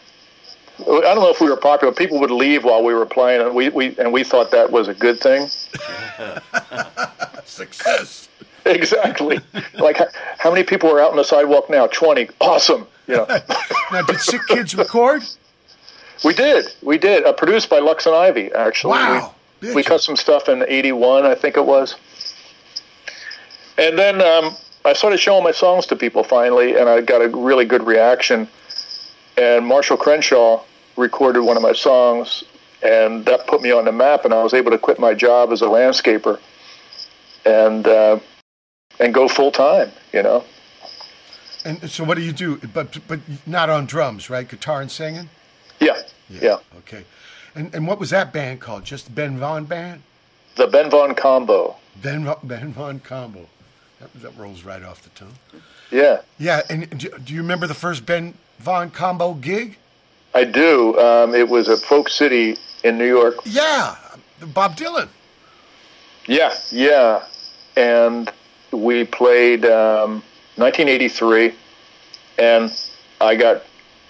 I 0.80 0.84
don't 0.84 1.16
know 1.20 1.30
if 1.30 1.40
we 1.40 1.48
were 1.48 1.56
popular. 1.56 1.92
People 1.94 2.18
would 2.20 2.30
leave 2.30 2.64
while 2.64 2.82
we 2.82 2.94
were 2.94 3.06
playing, 3.06 3.42
and 3.42 3.54
we, 3.54 3.68
we 3.68 3.96
and 3.98 4.12
we 4.12 4.24
thought 4.24 4.50
that 4.50 4.72
was 4.72 4.88
a 4.88 4.94
good 4.94 5.20
thing. 5.20 5.46
Success. 7.44 8.28
Exactly. 8.64 9.40
like 9.74 9.98
how, 9.98 10.06
how 10.38 10.50
many 10.50 10.62
people 10.64 10.90
are 10.90 11.00
out 11.00 11.10
on 11.10 11.16
the 11.16 11.24
sidewalk 11.24 11.68
now? 11.68 11.86
Twenty. 11.88 12.28
Awesome. 12.40 12.86
You 13.06 13.16
know. 13.16 13.26
Now, 13.92 14.00
did 14.00 14.20
Sick 14.20 14.40
Kids 14.48 14.74
record? 14.74 15.22
we 16.24 16.32
did. 16.32 16.64
We 16.82 16.96
did. 16.96 17.24
Uh, 17.24 17.34
produced 17.34 17.68
by 17.68 17.78
Lux 17.78 18.06
and 18.06 18.14
Ivy. 18.14 18.50
Actually. 18.52 18.92
Wow. 18.92 19.34
We, 19.60 19.74
we 19.74 19.82
cut 19.82 20.00
some 20.00 20.16
stuff 20.16 20.48
in 20.48 20.64
'81, 20.66 21.26
I 21.26 21.34
think 21.34 21.58
it 21.58 21.66
was. 21.66 21.94
And 23.78 23.98
then 23.98 24.20
um, 24.20 24.54
I 24.84 24.92
started 24.92 25.18
showing 25.18 25.44
my 25.44 25.52
songs 25.52 25.86
to 25.86 25.96
people 25.96 26.24
finally, 26.24 26.76
and 26.76 26.88
I 26.88 27.00
got 27.00 27.22
a 27.22 27.28
really 27.28 27.64
good 27.64 27.84
reaction. 27.84 28.48
And 29.36 29.66
Marshall 29.66 29.96
Crenshaw 29.96 30.62
recorded 30.96 31.42
one 31.42 31.56
of 31.56 31.62
my 31.62 31.72
songs, 31.72 32.44
and 32.82 33.24
that 33.26 33.46
put 33.46 33.62
me 33.62 33.72
on 33.72 33.84
the 33.84 33.92
map, 33.92 34.24
and 34.24 34.34
I 34.34 34.42
was 34.42 34.54
able 34.54 34.70
to 34.72 34.78
quit 34.78 34.98
my 34.98 35.14
job 35.14 35.52
as 35.52 35.62
a 35.62 35.66
landscaper 35.66 36.38
and 37.44 37.86
uh, 37.86 38.18
and 39.00 39.14
go 39.14 39.28
full 39.28 39.50
time. 39.50 39.90
You 40.12 40.22
know. 40.22 40.44
And 41.64 41.90
so, 41.90 42.04
what 42.04 42.16
do 42.16 42.22
you 42.22 42.32
do? 42.32 42.56
But 42.74 42.98
but 43.06 43.20
not 43.46 43.70
on 43.70 43.86
drums, 43.86 44.28
right? 44.28 44.48
Guitar 44.48 44.80
and 44.80 44.90
singing. 44.90 45.28
Yeah. 45.80 45.96
Yeah. 46.28 46.58
Okay. 46.78 47.04
And 47.54 47.74
and 47.74 47.86
what 47.86 47.98
was 47.98 48.10
that 48.10 48.32
band 48.32 48.60
called? 48.60 48.84
Just 48.84 49.14
Ben 49.14 49.38
Vaughn 49.38 49.64
Band? 49.64 50.02
The 50.56 50.66
Ben 50.66 50.90
Vaughn 50.90 51.14
combo. 51.14 51.76
Ben 51.96 52.28
Ben 52.42 52.72
Vaughn 52.72 53.00
Combo. 53.00 53.46
That, 54.02 54.22
that 54.22 54.36
rolls 54.36 54.64
right 54.64 54.82
off 54.82 55.02
the 55.02 55.10
tongue. 55.10 55.34
Yeah. 55.90 56.22
Yeah. 56.38 56.62
And 56.68 56.98
do, 56.98 57.08
do 57.24 57.32
you 57.32 57.40
remember 57.40 57.66
the 57.66 57.74
first 57.74 58.04
Ben 58.04 58.34
Vaughn 58.58 58.90
Combo 58.90 59.34
gig? 59.34 59.78
I 60.34 60.44
do. 60.44 60.98
Um, 60.98 61.34
it 61.34 61.48
was 61.48 61.68
at 61.68 61.78
Folk 61.80 62.08
City 62.08 62.56
in 62.82 62.98
New 62.98 63.06
York. 63.06 63.36
Yeah, 63.44 63.96
Bob 64.54 64.76
Dylan. 64.76 65.08
Yeah, 66.26 66.54
yeah. 66.70 67.26
And 67.76 68.32
we 68.72 69.04
played 69.04 69.66
um, 69.66 70.22
1983, 70.56 71.54
and 72.38 72.72
I 73.20 73.34
got 73.34 73.62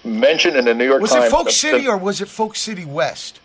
mentioned 0.05 0.55
in 0.55 0.65
the 0.65 0.73
New 0.73 0.85
York 0.85 1.01
Was 1.01 1.11
Times. 1.11 1.25
it 1.25 1.31
Folk 1.31 1.49
City 1.49 1.87
or 1.87 1.97
was 1.97 2.21
it 2.21 2.29
Folk 2.29 2.55
City 2.55 2.85
West? 2.85 3.39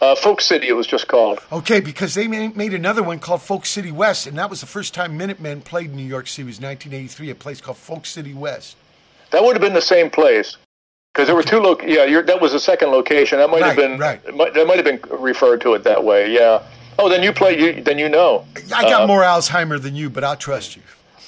Uh, 0.00 0.14
Folk 0.14 0.40
City? 0.40 0.68
It 0.68 0.72
was 0.72 0.86
just 0.86 1.08
called. 1.08 1.40
Okay, 1.52 1.80
because 1.80 2.14
they 2.14 2.26
made, 2.26 2.72
another 2.74 3.02
one 3.02 3.18
called 3.18 3.42
Folk 3.42 3.66
City 3.66 3.92
West, 3.92 4.26
and 4.26 4.38
that 4.38 4.48
was 4.50 4.60
the 4.60 4.66
first 4.66 4.94
time 4.94 5.16
Minutemen 5.16 5.60
played 5.62 5.90
in 5.90 5.96
New 5.96 6.02
York 6.02 6.26
City. 6.26 6.42
It 6.42 6.46
was 6.46 6.60
1983, 6.60 7.30
a 7.30 7.34
place 7.34 7.60
called 7.60 7.76
Folk 7.76 8.06
City 8.06 8.34
West. 8.34 8.76
That 9.30 9.42
would 9.44 9.54
have 9.54 9.62
been 9.62 9.74
the 9.74 9.80
same 9.82 10.10
place 10.10 10.56
because 11.12 11.26
there 11.28 11.36
were 11.36 11.42
two. 11.42 11.60
Lo- 11.60 11.78
yeah, 11.84 12.04
you're, 12.04 12.22
that 12.22 12.40
was 12.40 12.52
the 12.52 12.60
second 12.60 12.88
location. 12.90 13.38
That 13.38 13.50
might 13.50 13.62
have 13.62 13.76
been. 13.76 13.98
right. 13.98 14.20
Might, 14.34 14.54
that 14.54 14.66
might 14.66 14.76
have 14.76 14.84
been 14.84 15.00
referred 15.20 15.60
to 15.62 15.74
it 15.74 15.84
that 15.84 16.02
way. 16.04 16.32
Yeah. 16.32 16.62
Oh, 16.98 17.08
then 17.08 17.22
you 17.22 17.32
play. 17.32 17.58
You 17.58 17.82
then 17.82 17.98
you 17.98 18.08
know. 18.08 18.44
I 18.74 18.82
got 18.82 19.02
Uh, 19.02 19.06
more 19.06 19.22
Alzheimer 19.22 19.80
than 19.80 19.94
you, 19.94 20.10
but 20.10 20.24
I'll 20.24 20.36
trust 20.36 20.76
you. 20.76 20.82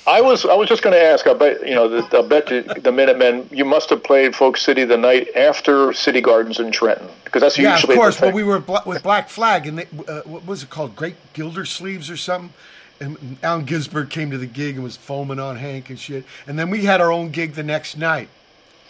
I 0.06 0.20
was 0.20 0.44
I 0.44 0.54
was 0.54 0.68
just 0.68 0.82
going 0.82 0.94
to 0.94 1.02
ask. 1.02 1.26
I 1.26 1.34
bet 1.34 1.66
you 1.66 1.74
know. 1.74 1.88
The, 1.88 2.18
I 2.18 2.22
bet 2.22 2.46
the, 2.46 2.80
the 2.82 2.90
Minutemen. 2.90 3.48
You 3.52 3.64
must 3.64 3.90
have 3.90 4.02
played 4.02 4.34
Folk 4.34 4.56
City 4.56 4.84
the 4.84 4.96
night 4.96 5.28
after 5.36 5.92
City 5.92 6.20
Gardens 6.20 6.58
in 6.58 6.72
Trenton 6.72 7.08
because 7.24 7.42
that's 7.42 7.56
usually 7.56 7.94
Yeah, 7.94 8.00
of 8.00 8.00
course. 8.00 8.20
Well, 8.20 8.32
we 8.32 8.42
were 8.42 8.58
bla- 8.58 8.82
with 8.84 9.02
Black 9.02 9.28
Flag, 9.28 9.66
and 9.66 9.78
they, 9.78 9.86
uh, 10.08 10.22
what 10.22 10.44
was 10.44 10.64
it 10.64 10.70
called? 10.70 10.96
Great 10.96 11.16
Gildersleeves 11.34 12.10
or 12.10 12.16
something. 12.16 12.52
And 13.00 13.36
Allen 13.42 13.64
Ginsberg 13.64 14.10
came 14.10 14.30
to 14.30 14.38
the 14.38 14.46
gig 14.46 14.76
and 14.76 14.84
was 14.84 14.96
foaming 14.96 15.40
on 15.40 15.56
Hank 15.56 15.90
and 15.90 15.98
shit. 15.98 16.24
And 16.46 16.58
then 16.58 16.70
we 16.70 16.84
had 16.84 17.00
our 17.00 17.10
own 17.10 17.30
gig 17.30 17.54
the 17.54 17.62
next 17.62 17.96
night, 17.96 18.28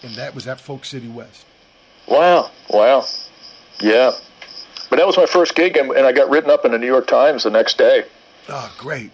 and 0.03 0.15
that 0.17 0.35
was 0.35 0.47
at 0.47 0.61
Folk 0.61 0.85
City 0.85 1.09
West. 1.09 1.45
Wow, 2.07 2.51
wow, 2.69 3.05
yeah. 3.81 4.13
But 4.91 4.97
that 4.97 5.07
was 5.07 5.17
my 5.17 5.27
first 5.27 5.55
gig, 5.55 5.77
and, 5.77 5.91
and 5.93 6.07
I 6.07 6.13
got 6.13 6.29
written 6.29 6.51
up 6.51 6.65
in 6.65 6.73
the 6.73 6.79
New 6.79 6.87
York 6.87 7.07
Times 7.07 7.45
the 7.45 7.51
next 7.51 7.79
day. 7.79 8.05
Oh, 8.49 8.75
great! 8.77 9.13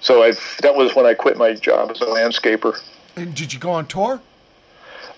So 0.00 0.22
I 0.22 0.32
that 0.62 0.74
was 0.74 0.94
when 0.94 1.06
I 1.06 1.14
quit 1.14 1.36
my 1.36 1.54
job 1.54 1.90
as 1.90 2.00
a 2.00 2.06
landscaper. 2.06 2.78
And 3.16 3.34
did 3.34 3.52
you 3.52 3.58
go 3.58 3.70
on 3.70 3.86
tour? 3.86 4.20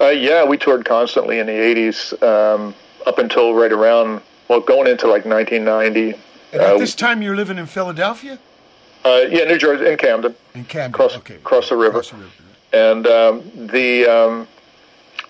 Uh, 0.01 0.09
yeah, 0.09 0.45
we 0.45 0.57
toured 0.59 0.85
constantly 0.85 1.39
in 1.39 1.47
the 1.47 1.53
'80s 1.53 2.21
um, 2.23 2.75
up 3.07 3.19
until 3.19 3.55
right 3.55 3.73
around 3.73 4.21
well, 4.49 4.61
going 4.61 4.89
into 4.89 5.07
like 5.07 5.25
1990. 5.25 6.19
And 6.53 6.61
at 6.63 6.75
Uh, 6.75 6.79
this 6.79 6.95
time, 6.95 7.23
you're 7.23 7.37
living 7.37 7.59
in 7.59 7.67
Philadelphia, 7.67 8.39
uh, 9.05 9.23
yeah, 9.31 9.45
New 9.45 9.59
Jersey, 9.59 9.87
in 9.91 9.97
Camden, 9.97 10.35
in 10.55 10.65
Camden. 10.65 10.91
across 10.95 11.17
okay, 11.17 11.37
across 11.37 11.69
the 11.69 11.77
river. 11.77 11.99
across 12.01 12.11
the 12.11 12.17
river. 12.17 12.31
and 12.73 13.07
um, 13.07 13.69
the 13.69 14.07
um, 14.07 14.49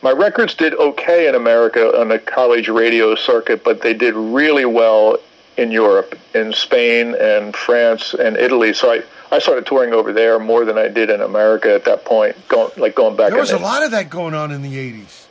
my 0.02 0.10
records 0.10 0.54
did 0.54 0.74
okay 0.74 1.28
in 1.28 1.34
America 1.34 2.00
on 2.00 2.08
the 2.08 2.18
college 2.18 2.68
radio 2.68 3.14
circuit, 3.14 3.62
but 3.62 3.82
they 3.82 3.94
did 3.94 4.14
really 4.14 4.64
well 4.64 5.18
in 5.58 5.70
Europe, 5.70 6.18
in 6.34 6.52
Spain 6.54 7.14
and 7.20 7.54
France 7.54 8.14
and 8.14 8.36
Italy. 8.38 8.72
So 8.72 8.90
I, 8.90 9.02
I 9.32 9.38
started 9.38 9.66
touring 9.66 9.92
over 9.94 10.12
there 10.12 10.38
more 10.38 10.64
than 10.64 10.76
I 10.78 10.88
did 10.88 11.08
in 11.10 11.20
America 11.22 11.74
at 11.74 11.84
that 11.86 12.04
point. 12.04 12.36
Going 12.48 12.70
like 12.76 12.94
going 12.94 13.16
back. 13.16 13.30
There 13.30 13.40
was 13.40 13.50
a 13.50 13.56
the- 13.56 13.62
lot 13.62 13.82
of 13.82 13.90
that 13.92 14.10
going 14.10 14.34
on 14.34 14.50
in 14.52 14.62
the 14.62 14.76
'80s, 14.76 15.26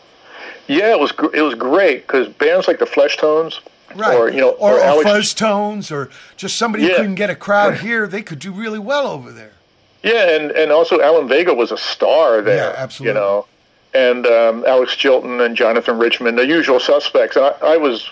Yeah, 0.67 0.91
it 0.91 0.99
was 0.99 1.13
it 1.33 1.41
was 1.43 1.53
great 1.55 2.07
because 2.07 2.27
bands 2.29 2.67
like 2.67 2.79
the 2.79 2.85
Fleshtones, 2.85 3.59
right? 3.95 4.17
or 4.17 4.29
you 4.29 4.41
know, 4.41 4.49
or, 4.51 4.73
or 4.73 4.79
or 4.79 5.05
Alex, 5.05 5.33
Tones, 5.33 5.91
or 5.91 6.09
just 6.35 6.57
somebody 6.57 6.83
who 6.83 6.89
Yeah. 6.89 6.97
couldn't 6.97 7.15
get 7.15 7.29
a 7.29 7.35
crowd 7.35 7.77
here. 7.87 8.07
They 8.07 8.23
could 8.23 8.39
do 8.39 8.51
really 8.51 8.79
well 8.79 9.07
over 9.07 9.31
there. 9.31 9.51
Yeah, 10.03 10.35
and, 10.35 10.49
and 10.51 10.71
also 10.71 10.99
Alan 10.99 11.27
Vega 11.27 11.53
was 11.53 11.71
a 11.71 11.77
star 11.77 12.41
there. 12.41 12.71
Yeah, 12.71 12.75
absolutely. 12.75 13.19
You 13.19 13.23
know, 13.23 13.45
and 13.93 14.25
um, 14.25 14.65
Alex 14.65 14.95
Chilton 14.95 15.39
and 15.41 15.55
Jonathan 15.55 15.99
Richman, 15.99 16.35
the 16.37 16.47
usual 16.47 16.79
suspects. 16.79 17.37
I, 17.37 17.49
I 17.61 17.77
was 17.77 18.09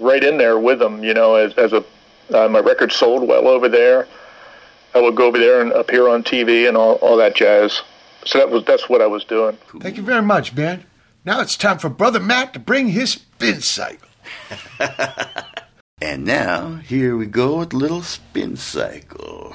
right 0.00 0.24
in 0.24 0.38
there 0.38 0.58
with 0.58 0.80
them. 0.80 1.04
You 1.04 1.14
know, 1.14 1.36
as 1.36 1.54
as 1.54 1.72
a 1.72 1.84
uh, 2.34 2.48
my 2.48 2.58
record 2.58 2.90
sold 2.90 3.28
well 3.28 3.46
over 3.46 3.68
there. 3.68 4.08
I 4.94 5.00
would 5.00 5.16
go 5.16 5.26
over 5.26 5.38
there 5.38 5.60
and 5.60 5.72
appear 5.72 6.08
on 6.08 6.22
TV 6.22 6.66
and 6.68 6.76
all, 6.76 6.94
all 6.96 7.16
that 7.18 7.36
jazz. 7.36 7.82
So 8.24 8.38
that 8.38 8.50
was 8.50 8.64
that's 8.64 8.88
what 8.88 9.00
I 9.00 9.06
was 9.06 9.24
doing. 9.24 9.56
Thank 9.80 9.96
you 9.96 10.02
very 10.02 10.22
much, 10.22 10.54
man. 10.54 10.84
Now 11.24 11.40
it's 11.40 11.56
time 11.56 11.78
for 11.78 11.88
Brother 11.88 12.20
Matt 12.20 12.52
to 12.54 12.58
bring 12.58 12.88
his 12.88 13.12
spin 13.12 13.60
cycle. 13.60 14.08
And 16.02 16.24
now, 16.24 16.76
here 16.76 17.14
we 17.14 17.26
go 17.26 17.58
with 17.58 17.74
little 17.74 18.00
spin 18.00 18.56
cycle. 18.56 19.54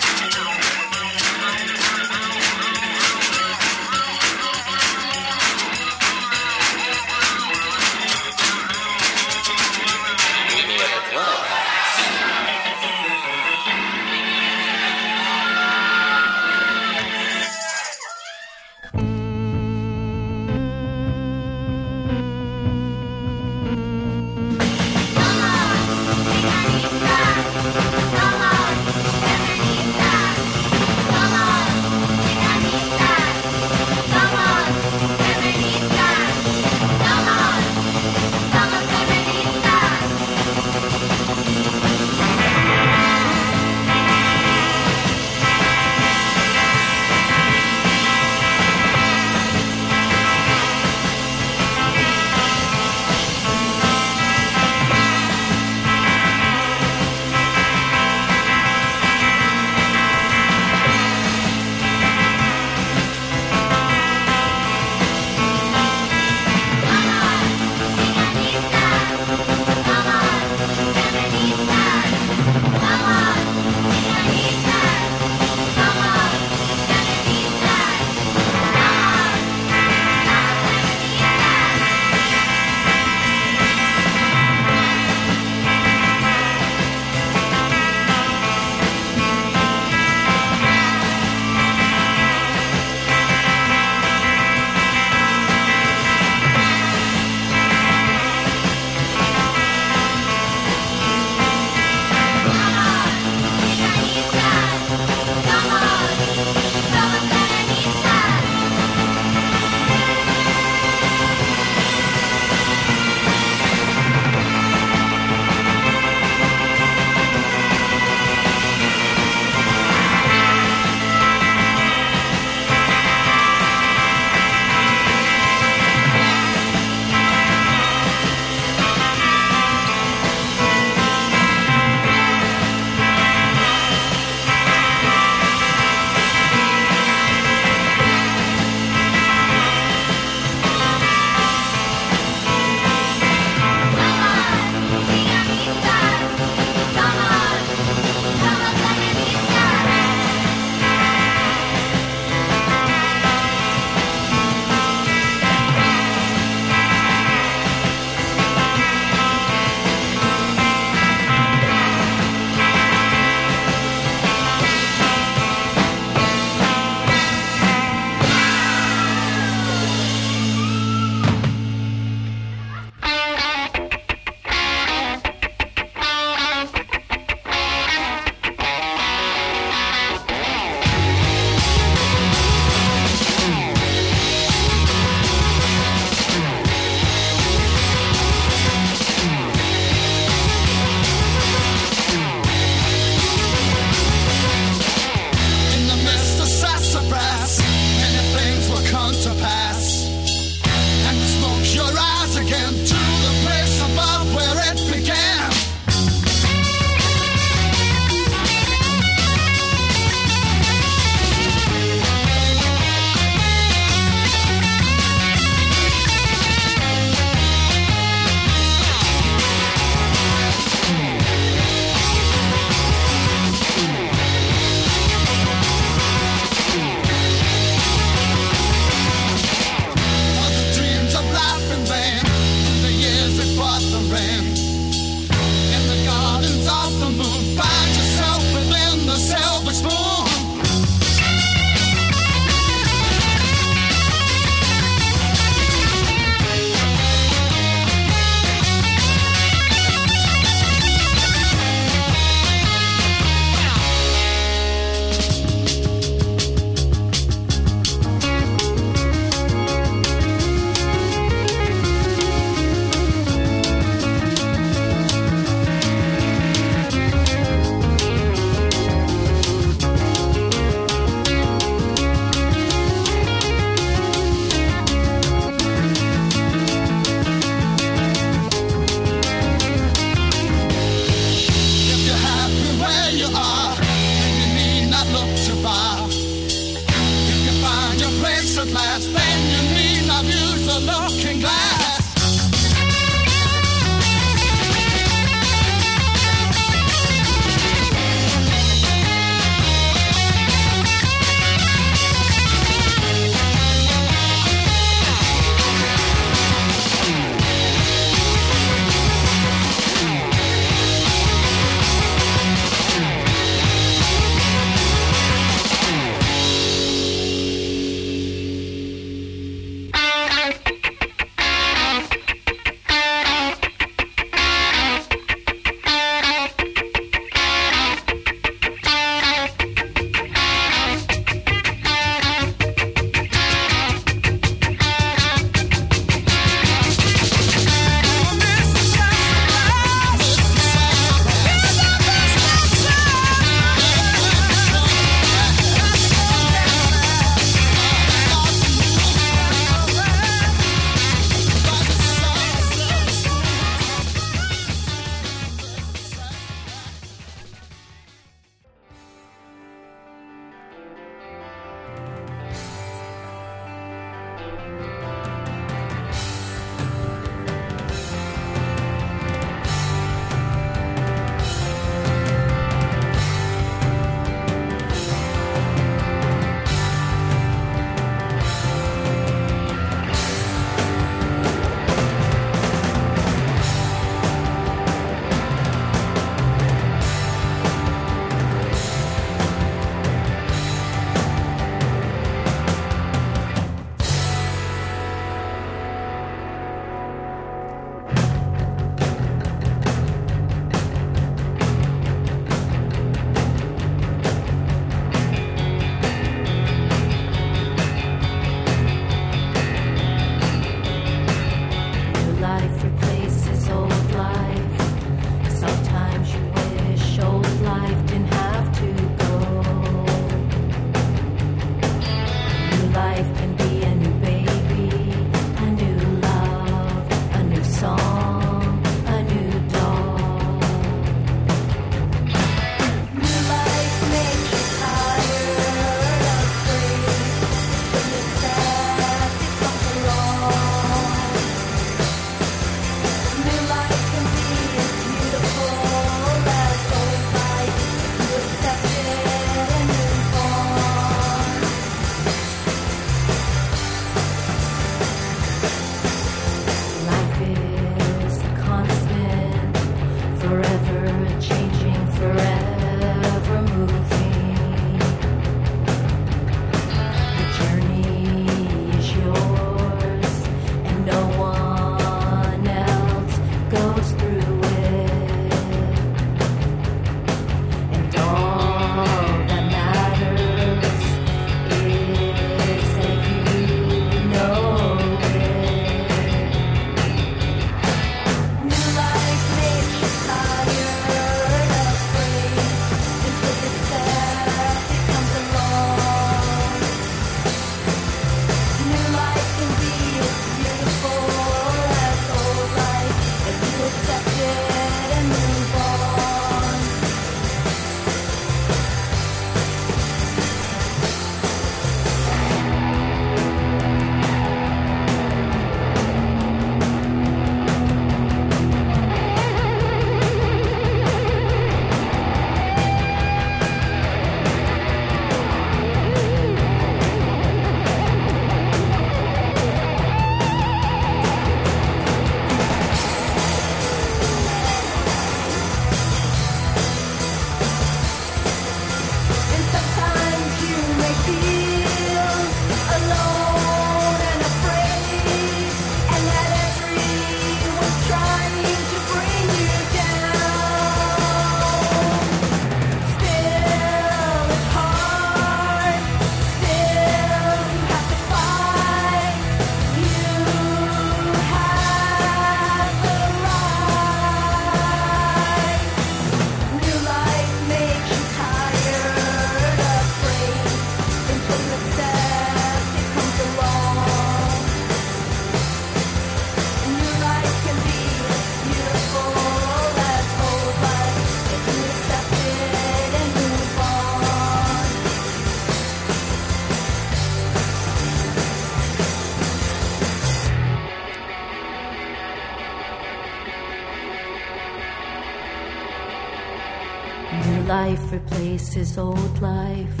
his 598.78 598.96
old 598.96 599.42
life. 599.42 600.00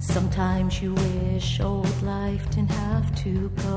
Sometimes 0.00 0.82
you 0.82 0.92
wish 0.94 1.60
old 1.60 2.02
life 2.02 2.44
didn't 2.50 2.72
have 2.72 3.14
to 3.22 3.48
go. 3.62 3.71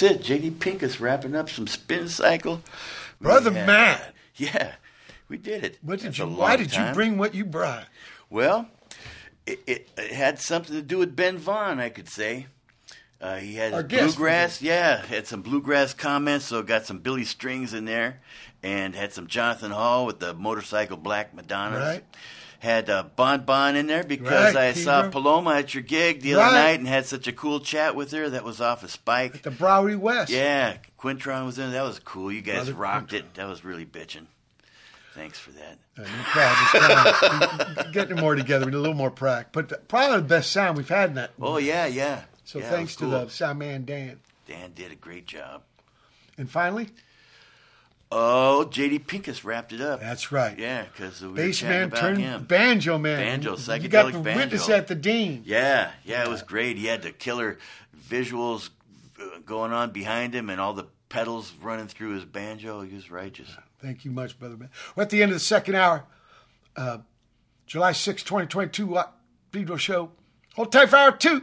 that's 0.00 0.28
it. 0.28 0.42
JD 0.42 0.52
Pinkus 0.52 1.00
wrapping 1.00 1.34
up 1.34 1.48
some 1.48 1.66
spin 1.66 2.08
cycle. 2.08 2.62
Brother 3.20 3.50
Matt. 3.50 4.14
Yeah, 4.36 4.72
we 5.28 5.38
did 5.38 5.64
it. 5.64 5.78
What 5.80 6.00
did 6.00 6.18
you, 6.18 6.26
why 6.26 6.56
did 6.56 6.74
you 6.76 6.84
bring 6.92 7.16
what 7.16 7.34
you 7.34 7.44
brought? 7.44 7.86
Well, 8.28 8.68
it, 9.46 9.60
it, 9.66 9.88
it, 9.96 10.12
had 10.12 10.38
something 10.38 10.74
to 10.74 10.82
do 10.82 10.98
with 10.98 11.16
Ben 11.16 11.38
Vaughn, 11.38 11.80
I 11.80 11.88
could 11.88 12.08
say. 12.08 12.46
Uh, 13.18 13.36
he 13.36 13.54
had 13.54 13.72
Our 13.72 13.82
bluegrass, 13.82 14.60
yeah, 14.60 15.06
had 15.06 15.26
some 15.26 15.40
bluegrass 15.40 15.94
comments, 15.94 16.44
so 16.44 16.62
got 16.62 16.84
some 16.84 16.98
Billy 16.98 17.24
Strings 17.24 17.72
in 17.72 17.86
there, 17.86 18.20
and 18.62 18.94
had 18.94 19.14
some 19.14 19.26
Jonathan 19.26 19.70
Hall 19.70 20.04
with 20.04 20.20
the 20.20 20.34
motorcycle 20.34 20.98
Black 20.98 21.34
Madonnas. 21.34 21.80
Right 21.80 22.04
had 22.60 22.88
uh, 22.90 23.04
Bon 23.16 23.44
Bon 23.44 23.76
in 23.76 23.86
there 23.86 24.04
because 24.04 24.54
Right, 24.54 24.68
I 24.68 24.72
saw. 24.72 25.08
Paloma 25.10 25.50
at 25.56 25.74
your 25.74 25.82
gig 25.82 26.22
the 26.22 26.34
other 26.34 26.42
Right. 26.42 26.52
night 26.54 26.78
and 26.80 26.88
had 26.88 27.06
such 27.06 27.26
a 27.26 27.32
cool 27.32 27.60
chat 27.60 27.94
with 27.94 28.10
her. 28.12 28.28
That 28.30 28.44
was 28.44 28.60
off 28.60 28.82
of 28.82 28.90
Spike. 28.90 29.42
The 29.42 29.50
Bowery 29.50 29.96
West. 29.96 30.30
Yeah, 30.32 30.76
Quintron 30.98 31.46
was 31.46 31.58
in. 31.58 31.72
That 31.72 31.82
was 31.84 31.98
cool. 32.00 32.32
You 32.32 32.40
guys 32.42 32.56
Brother 32.64 32.74
rocked 32.74 33.12
it. 33.12 33.34
That 33.34 33.46
was 33.48 33.64
really 33.64 33.84
bitching. 33.86 34.26
Thanks 35.14 35.38
for 35.38 35.50
that. 35.52 35.78
No 35.96 36.04
problem. 36.24 37.06
It's 37.08 37.74
fine. 37.82 37.92
Getting 37.92 38.16
more 38.16 38.34
together, 38.34 38.66
we 38.66 38.70
need 38.72 38.76
a 38.76 38.80
little 38.80 38.94
more 38.96 39.10
prac. 39.10 39.50
But 39.52 39.88
probably 39.88 40.18
the 40.18 40.22
best 40.24 40.52
sound 40.52 40.76
we've 40.76 40.88
had 40.88 41.08
in 41.10 41.14
that. 41.14 41.30
Oh 41.40 41.56
yeah, 41.56 41.86
yeah. 41.86 42.24
So 42.44 42.58
Yeah, 42.58 42.68
thanks 42.70 42.94
to 42.96 43.04
cool. 43.04 43.10
the 43.10 43.28
sound 43.28 43.58
man 43.58 43.84
Dan. 43.86 44.20
Dan 44.46 44.72
did 44.74 44.92
a 44.92 44.94
great 44.94 45.26
job. 45.26 45.62
And 46.38 46.50
finally, 46.50 46.90
Oh, 48.12 48.68
JD 48.70 49.06
Pinkus 49.06 49.44
wrapped 49.44 49.72
it 49.72 49.80
up. 49.80 50.00
That's 50.00 50.30
right. 50.30 50.56
Yeah, 50.56 50.84
because 50.84 51.20
we 51.20 51.28
were 51.28 51.34
bass 51.34 51.58
chatting 51.58 51.76
man 51.76 51.82
about 51.88 52.00
turned 52.00 52.18
him. 52.18 52.44
banjo 52.44 52.98
man. 52.98 53.18
Banjo, 53.18 53.56
psychedelic 53.56 53.82
You 53.82 53.88
got 53.88 54.12
the 54.12 54.18
banjo. 54.20 54.40
witness 54.40 54.68
at 54.68 54.86
the 54.86 54.94
Dean. 54.94 55.42
Yeah, 55.44 55.90
yeah, 56.04 56.22
it 56.24 56.28
was 56.28 56.42
great. 56.42 56.76
He 56.76 56.86
had 56.86 57.02
the 57.02 57.10
killer 57.10 57.58
visuals 58.08 58.70
uh, 59.20 59.38
going 59.44 59.72
on 59.72 59.90
behind 59.90 60.34
him 60.34 60.50
and 60.50 60.60
all 60.60 60.72
the 60.72 60.86
pedals 61.08 61.52
running 61.60 61.88
through 61.88 62.10
his 62.14 62.24
banjo. 62.24 62.82
He 62.82 62.94
was 62.94 63.10
righteous. 63.10 63.48
Thank 63.80 64.04
you 64.04 64.10
much, 64.12 64.38
brother 64.38 64.56
man. 64.56 64.70
We're 64.94 65.02
at 65.02 65.10
the 65.10 65.22
end 65.22 65.32
of 65.32 65.36
the 65.36 65.40
second 65.44 65.74
hour. 65.74 66.04
Uh, 66.76 66.98
July 67.66 67.90
6, 67.92 68.22
2022, 68.22 68.86
Watt 68.86 69.16
Pedro 69.50 69.76
Show. 69.76 70.12
Hold 70.54 70.70
tight 70.70 70.88
for 70.90 70.96
hour 70.96 71.12
two. 71.12 71.42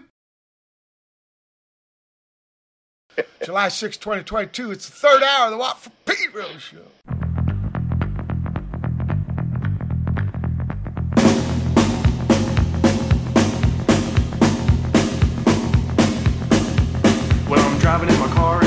July 3.43 3.69
6, 3.69 3.97
2022. 3.97 4.71
It's 4.71 4.89
the 4.89 4.95
third 4.95 5.23
hour 5.23 5.45
of 5.45 5.51
the 5.51 5.57
Watt 5.57 5.81
from 5.81 5.93
Pedro 6.05 6.57
Show. 6.57 6.77
Well, 17.49 17.59
I'm 17.59 17.79
driving 17.79 18.09
in 18.09 18.19
my 18.19 18.27
car 18.27 18.63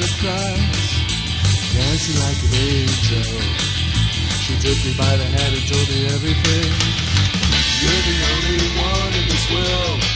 surprise, 0.00 1.04
dancing 1.74 2.18
like 2.24 2.40
an 2.48 2.54
angel. 2.64 3.40
She 4.40 4.54
took 4.56 4.78
me 4.86 4.96
by 4.96 5.16
the 5.20 5.24
hand 5.24 5.52
and 5.52 5.66
told 5.68 5.86
me 5.88 6.06
everything. 6.06 6.72
You're 7.82 8.04
the 8.08 8.18
only 8.32 8.60
one 8.80 9.12
in 9.20 9.28
this 9.28 9.50
world 9.52 10.11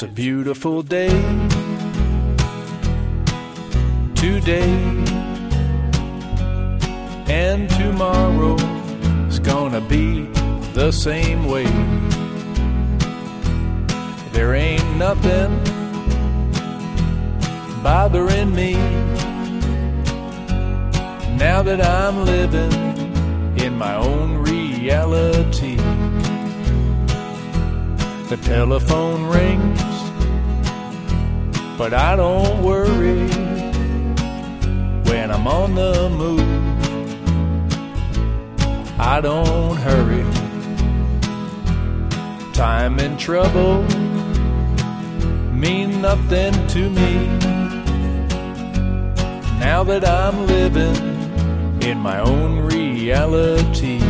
It's 0.00 0.10
a 0.10 0.14
beautiful 0.14 0.82
day 0.82 1.10
today, 4.14 4.72
and 7.28 7.68
tomorrow 7.68 8.56
is 9.28 9.38
gonna 9.40 9.82
be 9.82 10.22
the 10.72 10.90
same 10.90 11.44
way. 11.46 11.66
There 14.32 14.54
ain't 14.54 14.96
nothing 14.96 15.50
bothering 17.82 18.54
me 18.54 18.76
now 21.36 21.60
that 21.62 21.84
I'm 21.84 22.24
living 22.24 22.72
in 23.58 23.76
my 23.76 23.96
own 23.96 24.38
reality. 24.38 25.76
The 28.30 28.38
telephone 28.38 29.24
rings, 29.26 29.89
but 31.80 31.94
I 31.94 32.14
don't 32.14 32.62
worry 32.62 33.26
when 35.08 35.30
I'm 35.30 35.46
on 35.46 35.74
the 35.74 36.10
move. 36.10 36.44
I 39.00 39.22
don't 39.22 39.76
hurry. 39.78 40.26
Time 42.52 42.98
and 42.98 43.18
trouble 43.18 43.82
mean 45.54 46.02
nothing 46.02 46.52
to 46.74 46.90
me 46.90 47.14
now 49.58 49.82
that 49.84 50.06
I'm 50.06 50.46
living 50.46 50.98
in 51.80 51.96
my 51.98 52.20
own 52.20 52.58
reality. 52.58 54.02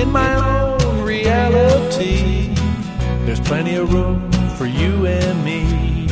in 0.00 0.10
my 0.10 0.34
own 0.36 1.02
reality. 1.02 2.33
There's 3.24 3.40
plenty 3.40 3.76
of 3.76 3.92
room 3.92 4.30
for 4.56 4.66
you 4.66 5.06
and 5.06 5.44
me. 5.44 6.08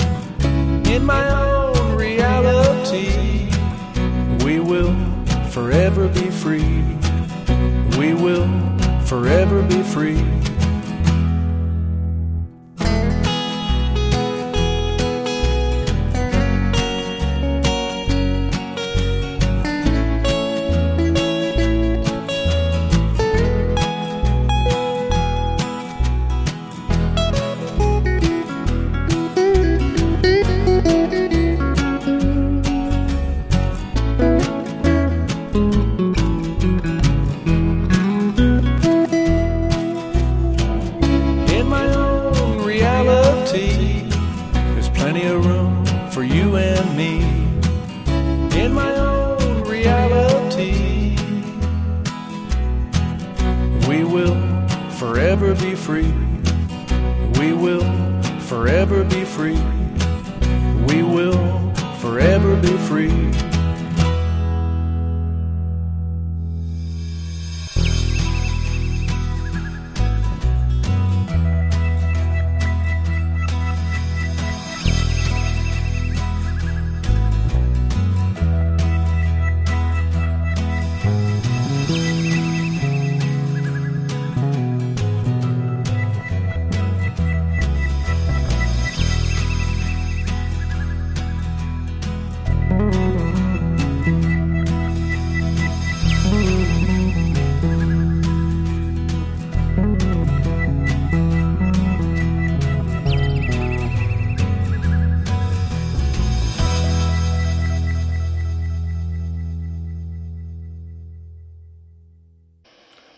In 0.95 1.05
my 1.05 1.29
own 1.29 1.95
reality, 1.95 3.51
we 4.45 4.61
will 4.61 4.95
forever 5.51 6.09
be 6.09 6.31
free. 6.31 6.83
We 7.99 8.15
will 8.15 8.49
forever 9.05 9.63
be 9.63 9.83
free. 9.83 10.42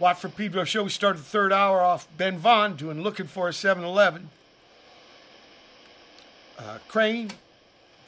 Watt 0.04 0.18
from 0.18 0.32
Pedro 0.32 0.64
Show. 0.64 0.82
We 0.82 0.90
started 0.90 1.20
the 1.20 1.24
third 1.24 1.50
hour 1.50 1.80
off 1.80 2.06
Ben 2.18 2.36
Vaughn 2.36 2.76
doing 2.76 3.00
Looking 3.00 3.26
for 3.26 3.48
a 3.48 3.54
7 3.54 3.82
Eleven. 3.82 4.28
Uh, 6.58 6.76
Crane 6.88 7.30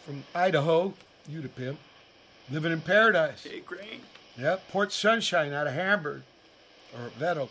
from 0.04 0.24
Idaho, 0.34 0.92
you 1.26 1.40
to 1.40 1.48
pimp. 1.48 1.78
Living 2.50 2.70
in 2.70 2.82
Paradise. 2.82 3.44
Hey, 3.44 3.60
Crane. 3.60 4.02
Yep. 4.38 4.68
Port 4.68 4.92
Sunshine 4.92 5.54
out 5.54 5.66
of 5.66 5.72
Hamburg. 5.72 6.20
Or 6.94 7.08
Veto. 7.18 7.48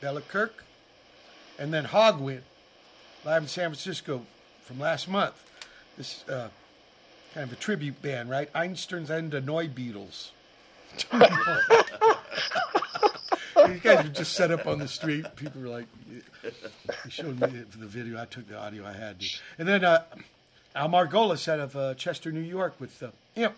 Bella 0.00 0.22
Kirk. 0.22 0.64
And 1.56 1.72
then 1.72 1.84
Hogwind, 1.84 2.42
live 3.24 3.42
in 3.42 3.48
San 3.48 3.68
Francisco 3.70 4.26
from 4.64 4.80
last 4.80 5.06
month. 5.06 5.40
This 5.96 6.28
uh, 6.28 6.48
kind 7.34 7.46
of 7.46 7.52
a 7.52 7.60
tribute 7.60 8.02
band, 8.02 8.30
right? 8.30 8.52
Einstürzende 8.52 9.40
Neubeatles. 9.40 10.30
These 13.68 13.80
guys 13.80 14.04
were 14.04 14.10
just 14.10 14.32
set 14.32 14.50
up 14.50 14.66
on 14.66 14.78
the 14.78 14.88
street. 14.88 15.26
People 15.36 15.62
were 15.62 15.68
like, 15.68 15.86
they 16.42 17.10
showed 17.10 17.40
me 17.40 17.64
the 17.78 17.86
video. 17.86 18.20
I 18.20 18.24
took 18.26 18.48
the 18.48 18.58
audio 18.58 18.86
I 18.86 18.92
had. 18.92 19.20
To. 19.20 19.26
And 19.58 19.68
then 19.68 19.84
uh, 19.84 20.04
Al 20.74 20.88
Margolis 20.88 21.48
out 21.48 21.60
of 21.60 21.76
uh, 21.76 21.94
Chester, 21.94 22.32
New 22.32 22.40
York 22.40 22.74
with 22.78 23.02
uh, 23.02 23.08
Imp. 23.36 23.56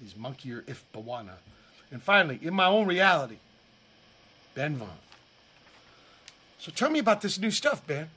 These 0.00 0.16
Monkey 0.16 0.52
or 0.52 0.64
If 0.66 0.84
Bwana. 0.94 1.34
And 1.92 2.02
finally, 2.02 2.38
In 2.42 2.54
My 2.54 2.66
Own 2.66 2.86
Reality, 2.86 3.36
Ben 4.54 4.76
Vaughn. 4.76 4.88
So 6.58 6.70
tell 6.72 6.90
me 6.90 6.98
about 6.98 7.20
this 7.20 7.38
new 7.38 7.50
stuff, 7.50 7.86
Ben. 7.86 8.08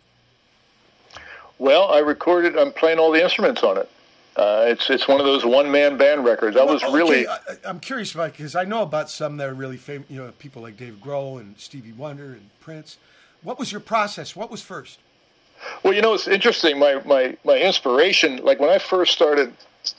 Well, 1.57 1.89
I 1.91 1.99
recorded. 1.99 2.57
I'm 2.57 2.71
playing 2.71 2.99
all 2.99 3.11
the 3.11 3.21
instruments 3.23 3.63
on 3.63 3.77
it. 3.77 3.89
Uh, 4.35 4.65
it's 4.67 4.89
it's 4.89 5.07
one 5.07 5.19
of 5.19 5.25
those 5.25 5.45
one 5.45 5.71
man 5.71 5.95
band 5.97 6.25
records. 6.25 6.57
I 6.57 6.63
was 6.63 6.81
Well, 6.81 6.93
really 6.93 7.27
okay, 7.27 7.57
I, 7.65 7.69
I'm 7.69 7.79
curious 7.79 8.13
about 8.13 8.31
because 8.31 8.55
I 8.55 8.63
know 8.63 8.81
about 8.81 9.09
some 9.09 9.37
that 9.37 9.47
are 9.47 9.53
really 9.53 9.77
famous. 9.77 10.09
You 10.09 10.23
know, 10.23 10.31
people 10.39 10.61
like 10.63 10.75
Dave 10.75 10.97
Grohl 11.03 11.39
and 11.39 11.57
Stevie 11.59 11.91
Wonder 11.91 12.33
and 12.33 12.49
Prince. 12.59 12.97
What 13.43 13.59
was 13.59 13.71
your 13.71 13.81
process? 13.81 14.35
What 14.35 14.49
was 14.49 14.61
first? 14.61 14.99
Well, 15.83 15.93
you 15.93 16.01
know, 16.01 16.13
it's 16.15 16.27
interesting. 16.27 16.79
My 16.79 17.01
my 17.05 17.37
my 17.45 17.57
inspiration, 17.57 18.37
like 18.37 18.59
when 18.59 18.71
I 18.71 18.79
first 18.79 19.13
started 19.13 19.53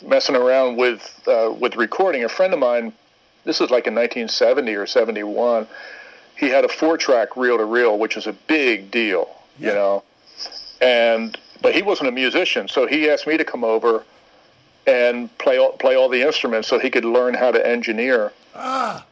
messing 0.04 0.34
around 0.34 0.76
with 0.76 1.22
uh, 1.28 1.54
with 1.58 1.76
recording, 1.76 2.24
a 2.24 2.28
friend 2.28 2.52
of 2.52 2.58
mine, 2.58 2.92
this 3.44 3.60
was 3.60 3.70
like 3.70 3.86
in 3.86 3.94
1970 3.94 4.74
or 4.74 4.86
71. 4.86 5.68
He 6.36 6.48
had 6.48 6.64
a 6.64 6.68
four 6.68 6.98
track 6.98 7.36
reel 7.36 7.56
to 7.58 7.64
reel, 7.64 7.98
which 7.98 8.16
is 8.16 8.26
a 8.26 8.32
big 8.32 8.90
deal, 8.90 9.30
you 9.58 9.68
know. 9.68 10.02
And 10.80 11.38
but 11.62 11.72
he 11.72 11.82
wasn't 11.82 12.08
a 12.08 12.12
musician, 12.12 12.66
so 12.66 12.88
he 12.88 13.08
asked 13.08 13.28
me 13.28 13.36
to 13.36 13.44
come 13.44 13.62
over 13.62 14.04
and 14.86 15.36
play 15.38 15.58
all, 15.58 15.72
play 15.72 15.96
all 15.96 16.08
the 16.08 16.22
instruments 16.22 16.68
so 16.68 16.78
he 16.78 16.90
could 16.90 17.04
learn 17.04 17.34
how 17.34 17.50
to 17.50 17.66
engineer. 17.66 18.32
Ah, 18.54 19.04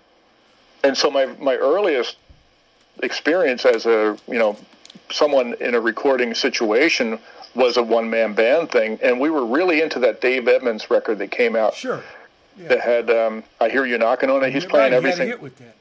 And 0.85 0.97
so 0.97 1.11
my 1.11 1.27
my 1.41 1.57
earliest 1.57 2.17
experience 3.03 3.65
as 3.65 3.87
a 3.87 4.17
you 4.29 4.39
know 4.39 4.57
someone 5.11 5.55
in 5.61 5.75
a 5.75 5.81
recording 5.81 6.35
situation 6.35 7.19
was 7.55 7.77
a 7.77 7.83
one 7.83 8.09
man 8.09 8.35
band 8.35 8.71
thing, 8.71 8.99
and 9.03 9.21
we 9.21 9.31
were 9.31 9.45
really 9.45 9.81
into 9.83 9.99
that 10.01 10.21
Dave 10.21 10.49
Edmunds 10.49 10.91
record 10.91 11.19
that 11.19 11.31
came 11.31 11.57
out. 11.57 11.75
Sure. 11.75 12.03
That 12.59 12.81
had 12.81 13.11
um, 13.11 13.45
I 13.61 13.71
hear 13.71 13.87
you 13.87 13.97
knocking 13.97 14.29
on 14.31 14.45
it. 14.45 14.53
He's 14.53 14.67
playing 14.67 14.93
he 14.93 14.95
had 14.95 15.05
a 15.05 15.09
everything. 15.09 15.29
hit 15.29 15.41
with 15.41 15.57
that. 15.59 15.75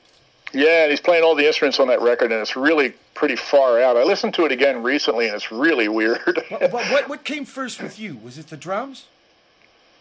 Yeah, 0.54 0.84
and 0.84 0.90
he's 0.92 1.02
playing 1.02 1.24
all 1.24 1.36
the 1.36 1.46
instruments 1.48 1.80
on 1.80 1.88
that 1.90 2.02
record, 2.02 2.32
and 2.32 2.42
it's 2.42 2.56
really 2.56 2.94
pretty 3.14 3.36
far 3.38 3.82
out. 3.82 3.96
I 3.98 4.04
listened 4.04 4.34
to 4.36 4.46
it 4.46 4.52
again 4.52 4.82
recently, 4.84 5.28
and 5.28 5.36
it's 5.36 5.52
really 5.52 5.88
weird. 5.88 6.42
What, 6.50 6.72
what, 6.74 7.10
what 7.10 7.24
came 7.24 7.46
first 7.46 7.82
with 7.82 8.00
you? 8.00 8.18
Was 8.18 8.38
it 8.38 8.48
the 8.48 8.58
drums? 8.58 9.06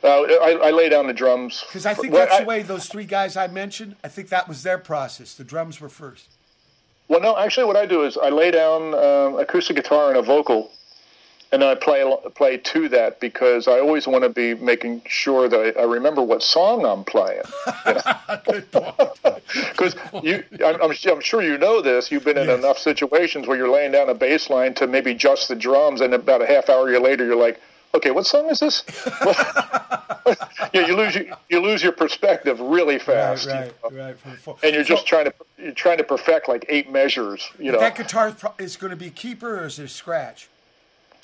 Uh, 0.02 0.08
I, 0.08 0.58
I 0.64 0.70
lay 0.70 0.88
down 0.88 1.06
the 1.06 1.12
drums 1.12 1.64
Because 1.66 1.86
I 1.86 1.94
think 1.94 2.12
Well, 2.12 2.26
that's 2.26 2.36
I- 2.36 2.40
the 2.40 2.46
way 2.46 2.62
those 2.62 2.86
three 2.88 3.04
guys 3.04 3.36
I 3.36 3.46
mentioned. 3.48 3.96
I 4.02 4.08
think 4.08 4.28
that 4.30 4.48
was 4.48 4.62
their 4.62 4.78
process. 4.78 5.34
The 5.34 5.44
drums 5.44 5.80
were 5.80 5.88
first. 5.88 6.28
Well, 7.08 7.20
no, 7.20 7.36
actually, 7.36 7.66
what 7.66 7.76
I 7.76 7.86
do 7.86 8.04
is 8.04 8.16
I 8.16 8.28
lay 8.30 8.52
down 8.52 8.94
um, 8.94 9.38
acoustic 9.38 9.74
guitar 9.74 10.10
and 10.10 10.16
a 10.16 10.22
vocal, 10.22 10.70
and 11.50 11.60
then 11.60 11.68
I 11.68 11.74
play 11.74 12.04
play 12.36 12.56
to 12.56 12.88
that 12.90 13.18
because 13.18 13.66
I 13.66 13.80
always 13.80 14.06
want 14.06 14.22
to 14.22 14.28
be 14.28 14.54
making 14.54 15.02
sure 15.06 15.48
that 15.48 15.76
I, 15.76 15.80
I 15.80 15.84
remember 15.86 16.22
what 16.22 16.40
song 16.40 16.86
I'm 16.86 17.02
playing. 17.02 17.42
Because 19.72 19.96
you, 20.22 20.44
I'm, 20.64 20.80
I'm, 20.80 20.92
I'm 21.10 21.20
sure 21.20 21.42
you 21.42 21.58
know 21.58 21.82
this. 21.82 22.12
You've 22.12 22.24
been 22.24 22.38
in 22.38 22.48
enough 22.48 22.78
situations 22.78 23.48
where 23.48 23.56
you're 23.56 23.70
laying 23.70 23.90
down 23.90 24.08
a 24.08 24.14
bass 24.14 24.48
line 24.48 24.74
to 24.74 24.86
maybe 24.86 25.12
just 25.12 25.48
the 25.48 25.56
drums, 25.56 26.00
and 26.00 26.14
about 26.14 26.42
a 26.42 26.46
half 26.46 26.68
hour 26.68 26.96
later, 27.00 27.24
you're 27.24 27.34
like, 27.34 27.60
"Okay, 27.94 28.10
what 28.10 28.26
song 28.26 28.48
is 28.50 28.60
this?" 28.60 28.84
yeah, 30.72 30.86
you 30.86 30.96
lose 30.96 31.14
your, 31.14 31.24
you 31.48 31.60
lose 31.60 31.82
your 31.82 31.92
perspective 31.92 32.60
really 32.60 32.98
fast, 32.98 33.46
you 33.46 33.52
Right, 33.52 33.72
know? 33.92 34.04
right. 34.04 34.16
And 34.62 34.74
you're 34.74 34.84
just 34.84 35.02
So- 35.02 35.06
trying 35.08 35.24
to 35.26 35.34
you're 35.58 35.72
trying 35.72 35.98
to 35.98 36.04
perfect 36.04 36.48
like 36.48 36.64
eight 36.68 36.90
measures. 36.90 37.48
You 37.58 37.72
know, 37.72 37.80
that 37.80 37.96
guitar 37.96 38.34
is 38.58 38.76
going 38.76 38.90
to 38.90 38.96
be 38.96 39.10
keeper 39.10 39.60
or 39.60 39.66
is 39.66 39.78
it 39.78 39.84
a 39.84 39.88
scratch? 39.88 40.48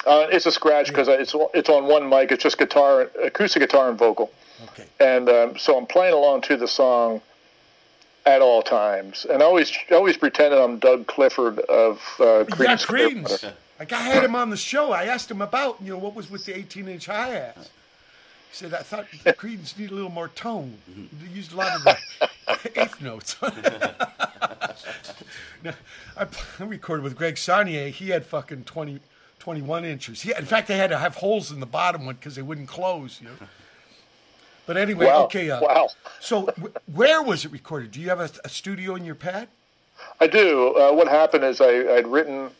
Uh, 0.06 0.26
it's 0.30 0.46
a 0.46 0.52
scratch 0.52 0.88
because 0.88 1.08
it's 1.08 1.34
it's 1.54 1.68
on 1.68 1.86
one 1.86 2.08
mic. 2.08 2.30
It's 2.30 2.42
just 2.42 2.58
guitar, 2.58 3.08
acoustic 3.22 3.60
guitar, 3.60 3.88
and 3.88 3.98
vocal. 3.98 4.30
Okay. 4.68 4.84
And 5.00 5.28
um, 5.28 5.58
so 5.58 5.76
I'm 5.76 5.86
playing 5.86 6.14
along 6.14 6.42
to 6.42 6.56
the 6.56 6.68
song 6.68 7.20
at 8.24 8.40
all 8.42 8.62
times, 8.62 9.24
and 9.28 9.42
I 9.42 9.46
always 9.46 9.72
I 9.90 9.94
always 9.94 10.16
pretend 10.16 10.52
that 10.52 10.62
I'm 10.62 10.78
Doug 10.78 11.06
Clifford 11.06 11.58
of 11.60 11.96
uh, 12.20 12.44
Creedence. 12.44 12.58
yeah. 12.68 12.76
Creedence. 12.76 13.52
Like 13.78 13.92
I 13.92 14.00
had 14.00 14.24
him 14.24 14.34
on 14.34 14.50
the 14.50 14.56
show. 14.56 14.92
I 14.92 15.04
asked 15.04 15.30
him 15.30 15.42
about 15.42 15.80
you 15.82 15.92
know 15.92 15.98
what 15.98 16.14
was 16.14 16.30
with 16.30 16.44
the 16.46 16.56
18 16.56 16.88
inch 16.88 17.06
hi 17.06 17.28
hats. 17.28 17.70
He 18.50 18.56
said 18.56 18.72
I 18.74 18.78
thought 18.78 19.06
Creedence 19.36 19.76
needed 19.78 19.92
a 19.92 19.94
little 19.94 20.10
more 20.10 20.28
tone. 20.28 20.78
They 20.86 21.28
used 21.34 21.52
a 21.52 21.56
lot 21.56 21.74
of 21.76 21.84
the 21.84 22.70
eighth 22.80 23.00
notes. 23.00 23.36
Now, 25.64 25.72
I, 26.16 26.26
I 26.60 26.64
recorded 26.64 27.02
with 27.02 27.16
Greg 27.16 27.36
Saunier. 27.36 27.90
He 27.90 28.10
had 28.10 28.26
fucking 28.26 28.64
20, 28.64 29.00
21 29.38 29.84
inches. 29.84 30.20
He, 30.22 30.32
in 30.36 30.44
fact, 30.44 30.68
they 30.68 30.76
had 30.76 30.90
to 30.90 30.98
have 30.98 31.14
holes 31.16 31.50
in 31.50 31.60
the 31.60 31.66
bottom 31.66 32.04
one 32.06 32.14
because 32.16 32.36
they 32.36 32.42
wouldn't 32.42 32.68
close. 32.68 33.20
You 33.20 33.28
know. 33.28 33.34
But 34.66 34.76
anyway, 34.76 35.06
Wow. 35.06 35.24
okay. 35.24 35.50
Uh, 35.50 35.60
Wow. 35.62 35.88
So 36.20 36.46
w- 36.46 36.72
where 36.92 37.22
was 37.22 37.44
it 37.44 37.52
recorded? 37.52 37.90
Do 37.90 38.00
you 38.00 38.08
have 38.10 38.20
a, 38.20 38.30
a 38.44 38.48
studio 38.48 38.94
in 38.96 39.04
your 39.04 39.14
pad? 39.14 39.48
I 40.20 40.26
do. 40.26 40.74
Uh, 40.76 40.92
what 40.92 41.08
happened 41.08 41.42
is 41.44 41.60
I, 41.60 41.94
I'd 41.96 42.06
written 42.06 42.50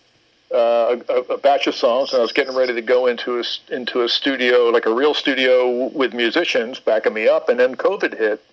uh, 0.53 0.97
a, 1.09 1.15
a 1.33 1.39
batch 1.39 1.67
of 1.67 1.75
songs, 1.75 2.13
and 2.13 2.21
I 2.21 2.23
was 2.23 2.33
getting 2.33 2.55
ready 2.55 2.75
to 2.75 2.83
go 2.83 3.07
into 3.07 3.41
a 3.41 3.45
into 3.71 4.03
a 4.03 4.09
studio, 4.09 4.69
like 4.69 4.87
a 4.87 4.95
real 4.95 5.15
studio 5.15 5.89
with 5.89 6.15
musicians 6.15 6.79
backing 6.79 7.15
me 7.15 7.29
up, 7.29 7.49
and 7.49 7.59
then 7.59 7.75
COVID 7.75 8.17
hit, 8.17 8.45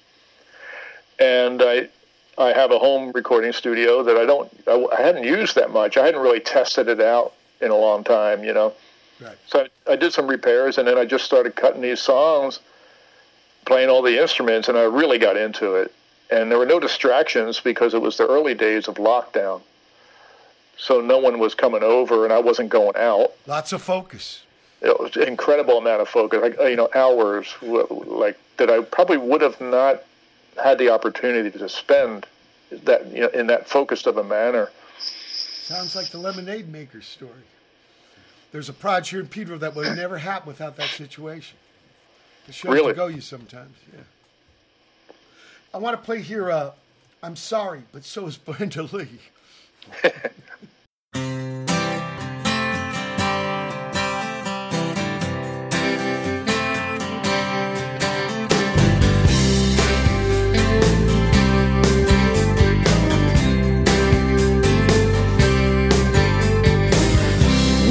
and 1.19 1.61
I 1.61 1.89
I 2.37 2.53
have 2.53 2.71
a 2.71 2.79
home 2.79 3.11
recording 3.13 3.53
studio 3.53 4.01
that 4.03 4.17
I 4.17 4.25
don't 4.25 4.49
I, 4.67 4.85
I 4.97 5.01
hadn't 5.01 5.23
used 5.23 5.55
that 5.55 5.71
much. 5.71 5.97
I 5.97 6.05
hadn't 6.05 6.21
really 6.21 6.39
tested 6.39 6.87
it 6.87 6.99
out 6.99 7.33
in 7.61 7.69
a 7.69 7.77
long 7.77 8.03
time, 8.03 8.43
you 8.43 8.53
know. 8.53 8.73
Right. 9.21 9.37
So 9.47 9.67
I, 9.87 9.93
I 9.93 9.95
did 9.95 10.13
some 10.13 10.27
repairs, 10.27 10.77
and 10.77 10.87
then 10.87 10.97
I 10.97 11.05
just 11.05 11.25
started 11.25 11.55
cutting 11.55 11.81
these 11.81 11.99
songs, 11.99 12.59
playing 13.65 13.89
all 13.89 14.01
the 14.01 14.19
instruments, 14.19 14.67
and 14.67 14.77
I 14.77 14.83
really 14.83 15.19
got 15.19 15.37
into 15.37 15.75
it. 15.75 15.93
And 16.31 16.49
there 16.49 16.57
were 16.57 16.65
no 16.65 16.79
distractions 16.79 17.59
because 17.59 17.93
it 17.93 18.01
was 18.01 18.17
the 18.17 18.25
early 18.25 18.55
days 18.55 18.87
of 18.87 18.95
lockdown. 18.95 19.61
So 20.77 21.01
no 21.01 21.17
one 21.17 21.39
was 21.39 21.55
coming 21.55 21.83
over, 21.83 22.23
and 22.23 22.33
I 22.33 22.39
wasn't 22.39 22.69
going 22.69 22.95
out. 22.95 23.33
Lots 23.47 23.73
of 23.73 23.81
focus. 23.81 24.43
It 24.81 24.99
was 24.99 25.15
an 25.15 25.23
incredible 25.23 25.77
amount 25.77 26.01
of 26.01 26.09
focus, 26.09 26.41
like 26.41 26.59
you 26.59 26.75
know, 26.75 26.89
hours, 26.93 27.47
like 27.61 28.37
that 28.57 28.69
I 28.69 28.81
probably 28.81 29.17
would 29.17 29.41
have 29.41 29.59
not 29.61 30.03
had 30.61 30.77
the 30.77 30.89
opportunity 30.89 31.57
to 31.57 31.69
spend 31.69 32.25
that 32.83 33.07
you 33.11 33.21
know, 33.21 33.27
in 33.29 33.47
that 33.47 33.69
focused 33.69 34.07
of 34.07 34.17
a 34.17 34.23
manner. 34.23 34.69
Sounds 34.99 35.95
like 35.95 36.09
the 36.09 36.17
lemonade 36.17 36.67
maker's 36.67 37.05
story. 37.07 37.31
There's 38.51 38.69
a 38.69 38.73
project 38.73 39.07
here 39.09 39.19
in 39.21 39.27
Pedro 39.27 39.57
that 39.59 39.75
would 39.75 39.95
never 39.95 40.17
happen 40.17 40.47
without 40.47 40.75
that 40.75 40.89
situation. 40.89 41.57
The 42.45 42.51
show 42.51 42.71
Really? 42.71 42.89
to 42.89 42.93
go 42.93 43.07
you 43.07 43.21
sometimes, 43.21 43.75
yeah. 43.91 44.01
I 45.73 45.77
want 45.77 45.97
to 45.97 46.05
play 46.05 46.21
here. 46.21 46.51
Uh, 46.51 46.71
I'm 47.23 47.35
sorry, 47.37 47.83
but 47.93 48.03
so 48.03 48.27
is 48.27 48.37
Brenda 48.37 48.83
Lee. 48.83 49.07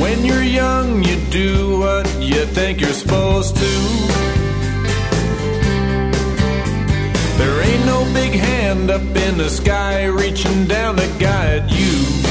When 0.00 0.24
you're 0.24 0.42
young, 0.42 1.04
you 1.04 1.16
do 1.30 1.78
what 1.78 2.06
you 2.22 2.46
think 2.46 2.80
you're 2.80 2.92
supposed 2.92 3.56
to. 3.56 4.11
Up 8.90 9.02
in 9.02 9.38
the 9.38 9.48
sky 9.48 10.04
reaching 10.04 10.66
down 10.66 10.96
to 10.96 11.06
guide 11.18 11.70
you. 11.70 12.21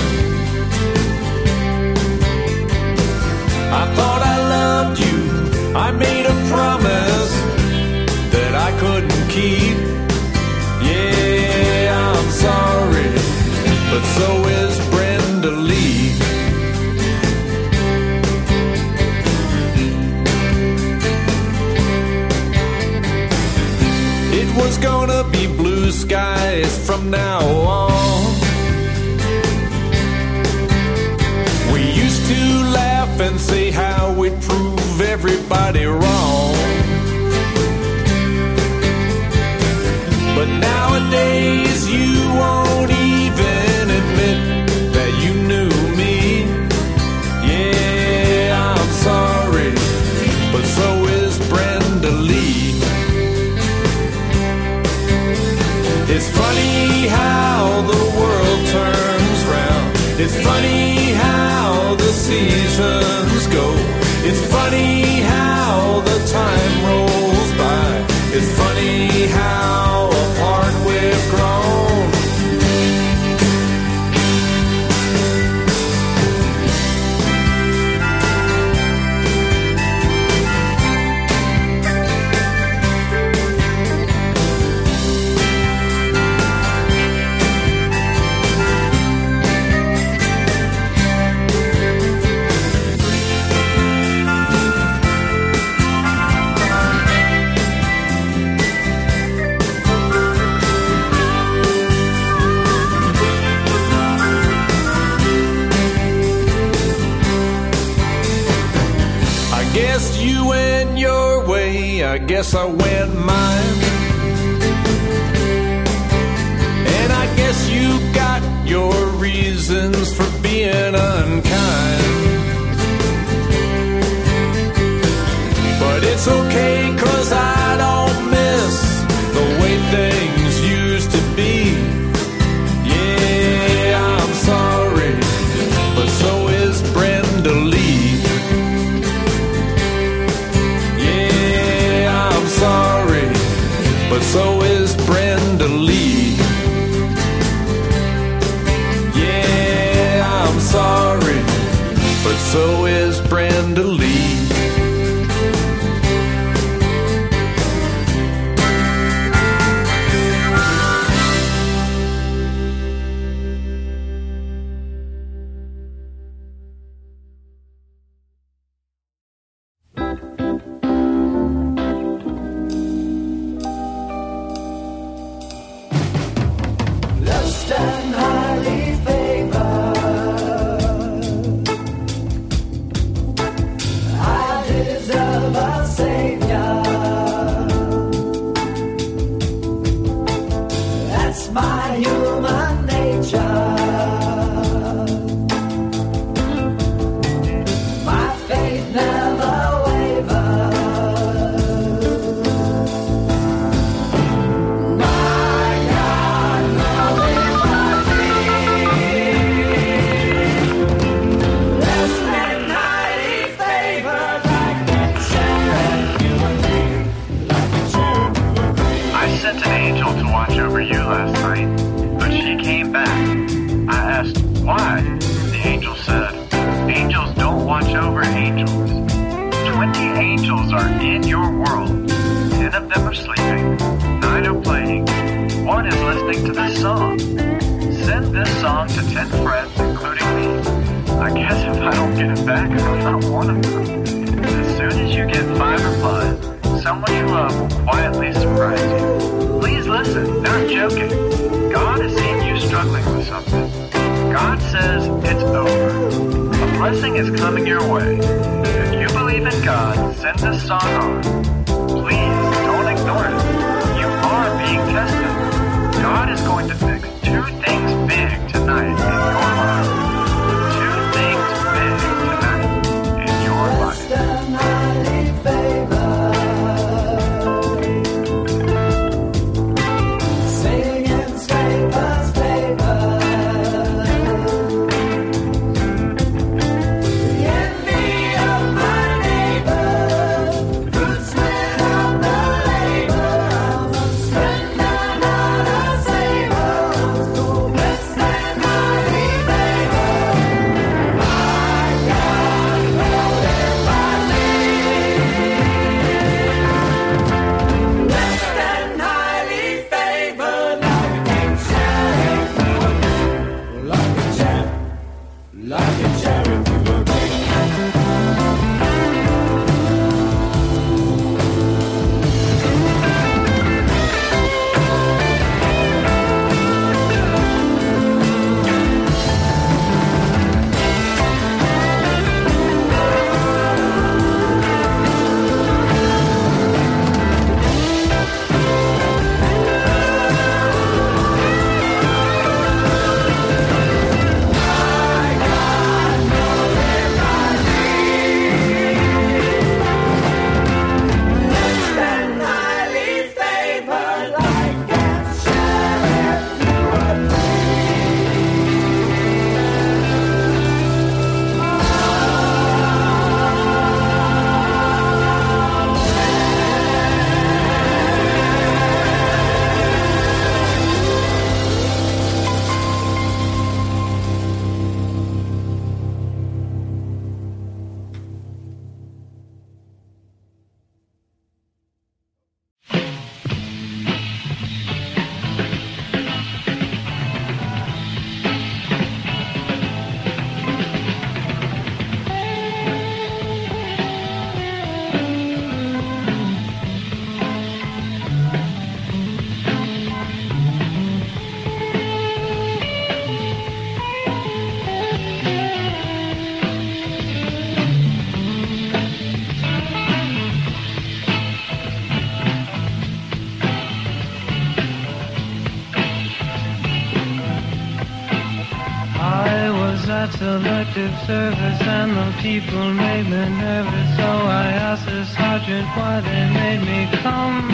Service 421.26 421.82
and 421.82 422.12
the 422.16 422.42
people 422.42 422.94
made 422.94 423.24
me 423.24 423.44
nervous. 423.60 424.10
So 424.18 424.28
I 424.64 424.68
asked 424.90 425.06
the 425.06 425.26
sergeant 425.26 425.88
why 425.98 426.22
they 426.22 426.44
made 426.62 426.82
me 426.92 427.00
come. 427.24 427.70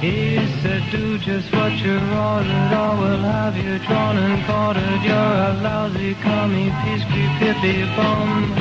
He 0.00 0.36
said, 0.60 0.82
do 0.90 1.18
just 1.18 1.50
what 1.52 1.72
you're 1.78 1.98
ordered 1.98 2.72
or 2.82 2.92
we'll 3.00 3.26
have 3.38 3.56
you 3.56 3.78
drawn 3.86 4.16
and 4.18 4.44
quartered. 4.46 5.02
You're 5.02 5.34
a 5.48 5.52
lousy 5.62 6.14
commie, 6.16 6.70
peace 6.82 7.04
creep, 7.10 7.32
hippie 7.42 7.84
bum. 7.96 8.52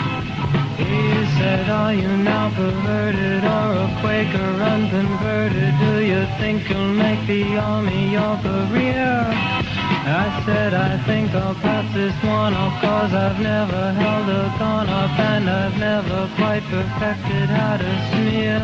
He 0.78 1.26
said, 1.38 1.70
are 1.70 1.94
you 1.94 2.18
now 2.18 2.50
perverted 2.56 3.44
or 3.44 3.70
a 3.86 3.98
Quaker 4.02 4.52
unconverted? 4.74 5.74
Do 5.80 5.94
you 6.04 6.26
think 6.40 6.70
you'll 6.70 6.96
make 7.06 7.28
the 7.28 7.58
army 7.58 8.12
your 8.12 8.38
career? 8.38 9.63
I 10.06 10.44
said, 10.46 10.74
I 10.74 10.98
think 11.06 11.34
I'll 11.34 11.56
pass 11.56 11.94
this 11.94 12.14
one 12.24 12.54
off 12.54 12.82
cause 12.82 13.14
I've 13.14 13.40
never 13.40 13.94
held 13.94 14.28
a 14.28 14.54
gun 14.60 14.90
up 14.90 15.18
and 15.18 15.50
I've 15.50 15.78
never 15.80 16.30
quite 16.36 16.64
perfected 16.64 17.48
how 17.50 17.78
to 17.78 18.02
smear. 18.12 18.60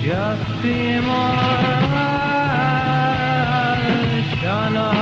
Just 0.00 0.62
be 0.62 1.00
more 1.00 1.34
rational. 4.30 4.94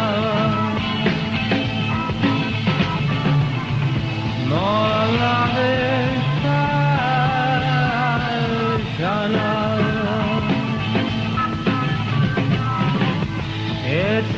More 4.48 5.18
rational. 5.20 6.07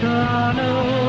It's 0.02 0.99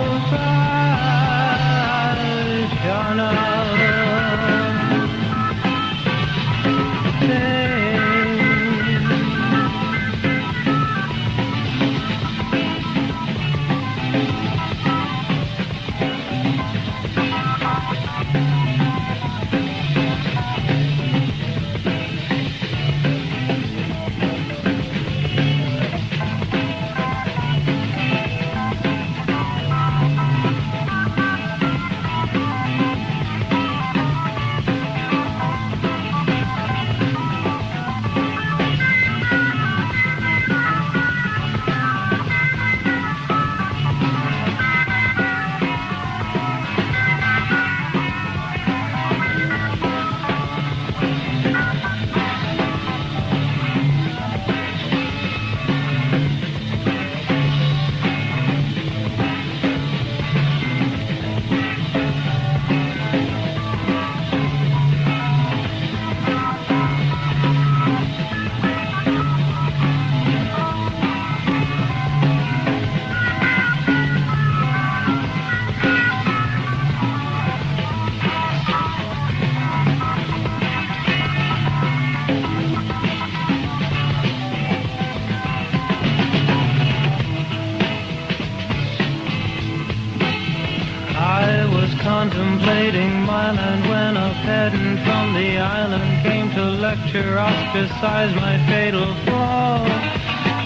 lecture, 96.92 97.40
ostracize 97.40 98.36
my 98.36 98.58
fatal 98.68 99.16
flaw. 99.24 99.80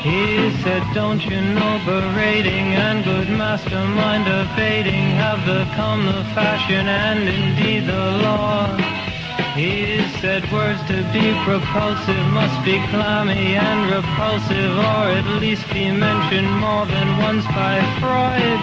He 0.01 0.51
said, 0.63 0.81
don't 0.93 1.23
you 1.23 1.39
know 1.39 1.79
berating 1.85 2.73
and 2.73 3.03
good 3.03 3.29
mastermind 3.29 4.25
evading 4.27 5.05
have 5.21 5.41
become 5.45 6.05
the 6.07 6.23
fashion 6.33 6.87
and 6.87 7.29
indeed 7.29 7.85
the 7.85 8.05
law. 8.25 8.75
He 9.53 10.01
said 10.19 10.41
words 10.51 10.81
to 10.87 10.97
be 11.13 11.25
propulsive 11.45 12.25
must 12.33 12.57
be 12.65 12.77
clammy 12.89 13.55
and 13.55 13.81
repulsive, 13.93 14.77
or 14.77 15.03
at 15.19 15.27
least 15.39 15.65
be 15.71 15.91
mentioned 15.91 16.51
more 16.59 16.85
than 16.87 17.17
once 17.19 17.45
by 17.53 17.75
Freud. 17.99 18.61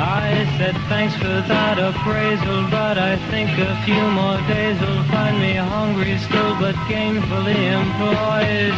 I 0.00 0.46
said 0.56 0.74
thanks 0.88 1.14
for 1.16 1.24
that 1.26 1.78
appraisal, 1.78 2.70
but 2.70 2.96
I 2.96 3.16
think 3.28 3.50
a 3.58 3.76
few 3.84 4.00
more 4.12 4.40
days 4.48 4.80
will 4.80 5.04
find 5.12 5.38
me 5.38 5.52
hungry 5.52 6.16
still, 6.16 6.58
but 6.58 6.74
gainfully 6.88 7.60
employed. 7.68 8.76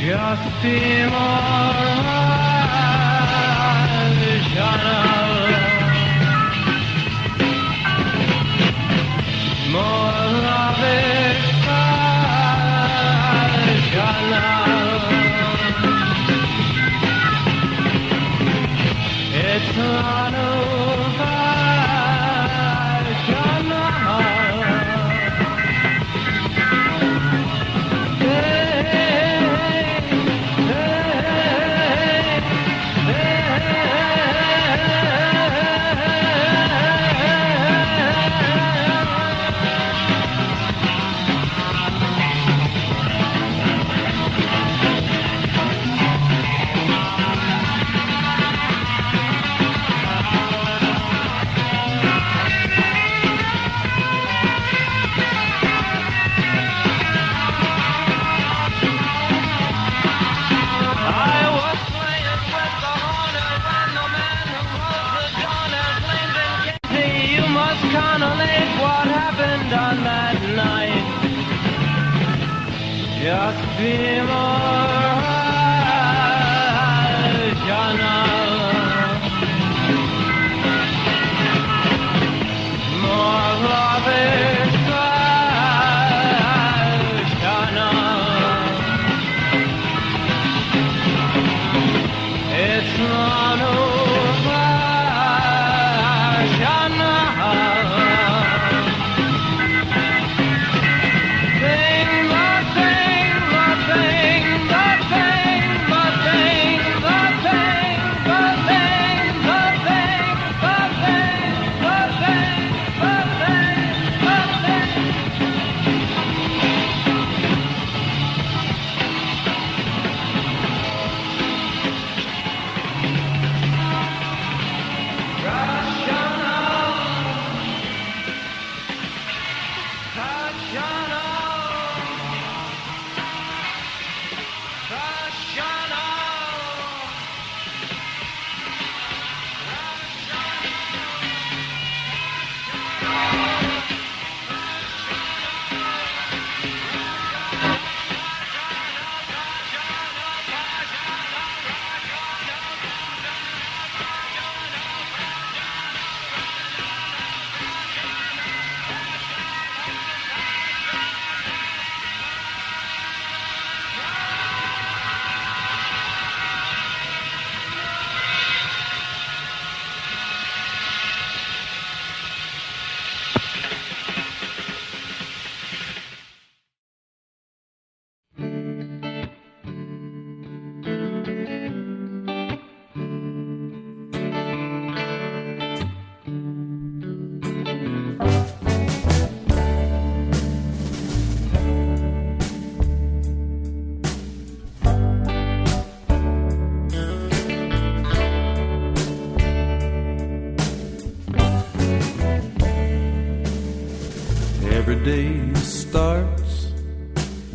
Just 0.00 0.62
be 0.62 1.04
more 1.10 2.13
rational. 19.76 21.03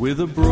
with 0.09 0.21
a 0.21 0.25
broom. 0.25 0.48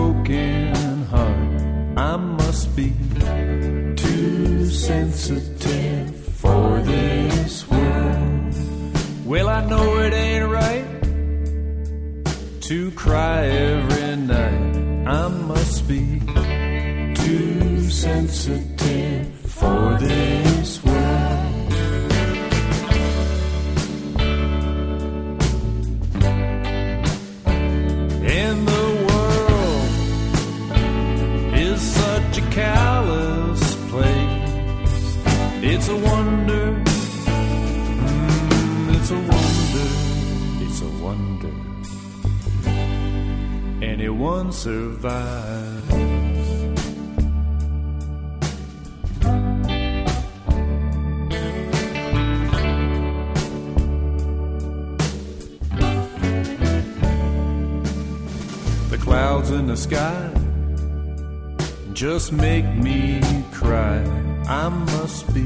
just 62.27 62.41
make 62.41 62.65
me 62.75 63.21
cry. 63.53 64.03
I 64.47 64.67
must 64.67 65.33
be 65.33 65.45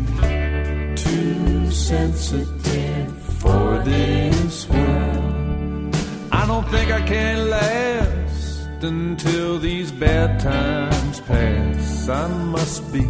too 0.95 1.69
sensitive 1.69 3.11
for 3.39 3.79
this 3.85 4.67
world. 4.67 5.95
I 6.31 6.47
don't 6.47 6.67
think 6.69 6.89
I 6.91 7.01
can 7.01 7.49
last 7.51 8.83
until 8.83 9.59
these 9.59 9.91
bad 9.91 10.39
times 10.39 11.19
pass. 11.19 12.09
I 12.09 12.27
must 12.27 12.91
be 12.91 13.05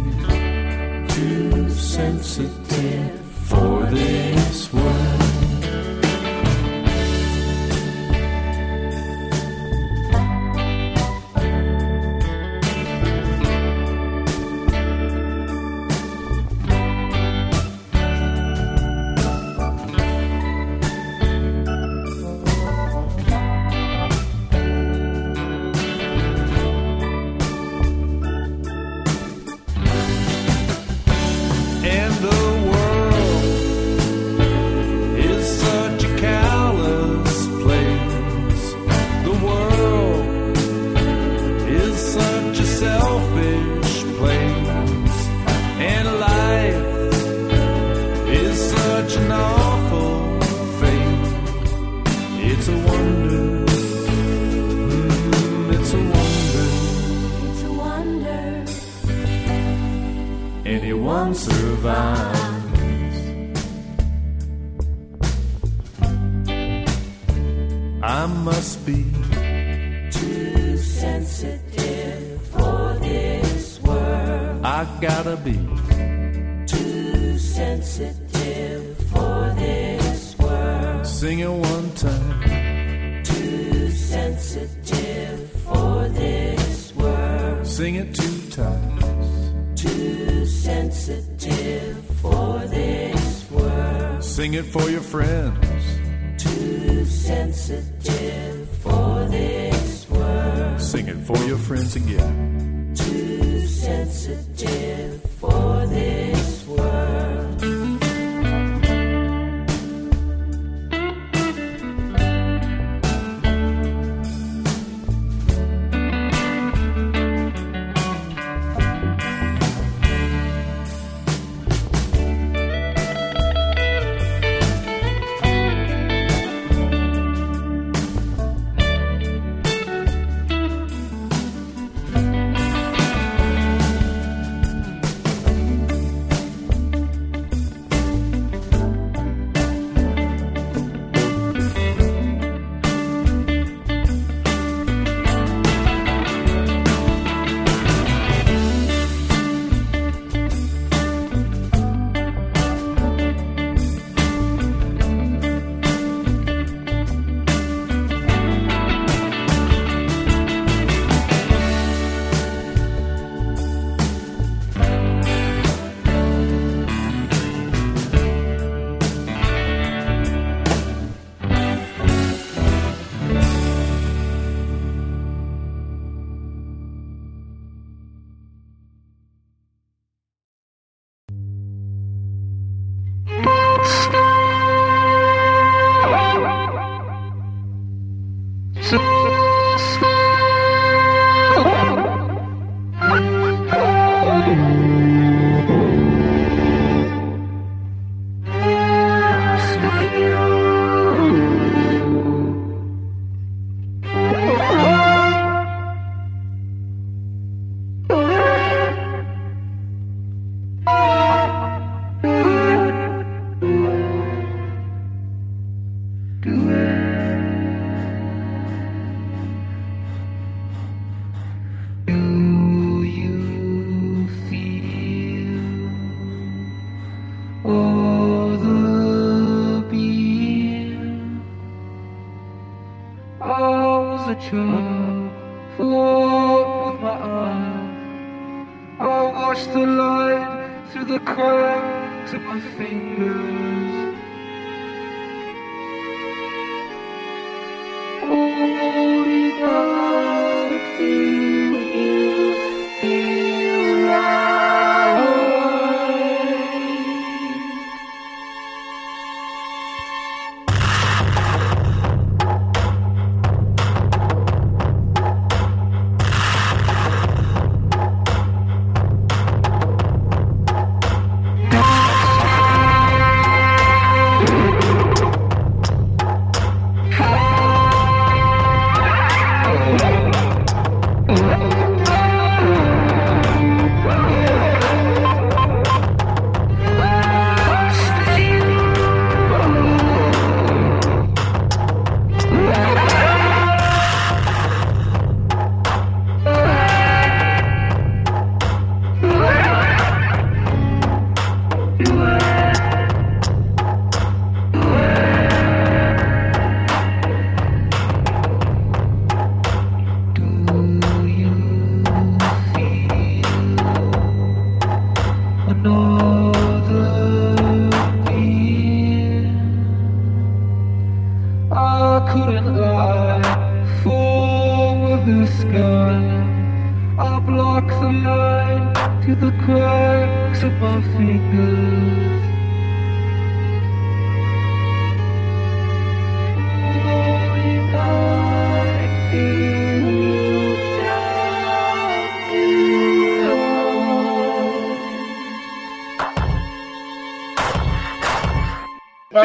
too 1.08 1.70
sensitive 1.70 2.61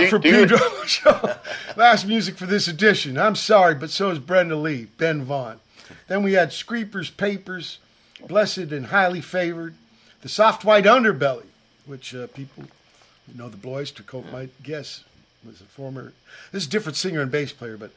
For 0.10 0.20
Pedro 0.20 0.60
last 1.76 2.08
music 2.08 2.38
for 2.38 2.46
this 2.46 2.68
edition. 2.68 3.18
I'm 3.18 3.36
sorry, 3.36 3.76
but 3.76 3.90
so 3.90 4.10
is 4.10 4.20
Brenda 4.20 4.56
Lee, 4.56 4.88
Ben 4.98 5.24
Vaughn. 5.24 5.60
Then 6.08 6.24
we 6.24 6.34
had 6.34 6.50
Scraepers, 6.50 7.16
Papers, 7.16 7.80
Blessed 8.28 8.72
and 8.72 8.88
Highly 8.88 9.22
Favored, 9.22 9.76
The 10.22 10.30
Soft 10.30 10.66
White 10.66 10.86
Underbelly, 10.86 11.46
which 11.86 12.16
uh, 12.16 12.28
people 12.28 12.64
who 13.26 13.38
know 13.38 13.50
the 13.50 13.58
Blue 13.58 13.74
Öyster 13.74 14.06
Cult 14.06 14.32
might 14.32 14.64
guess 14.64 15.04
was 15.46 15.62
a 15.62 15.66
former, 15.66 16.14
this 16.52 16.64
is 16.64 16.68
a 16.68 16.72
different 16.72 16.96
singer 16.96 17.22
and 17.22 17.32
bass 17.32 17.52
player, 17.52 17.78
but 17.78 17.92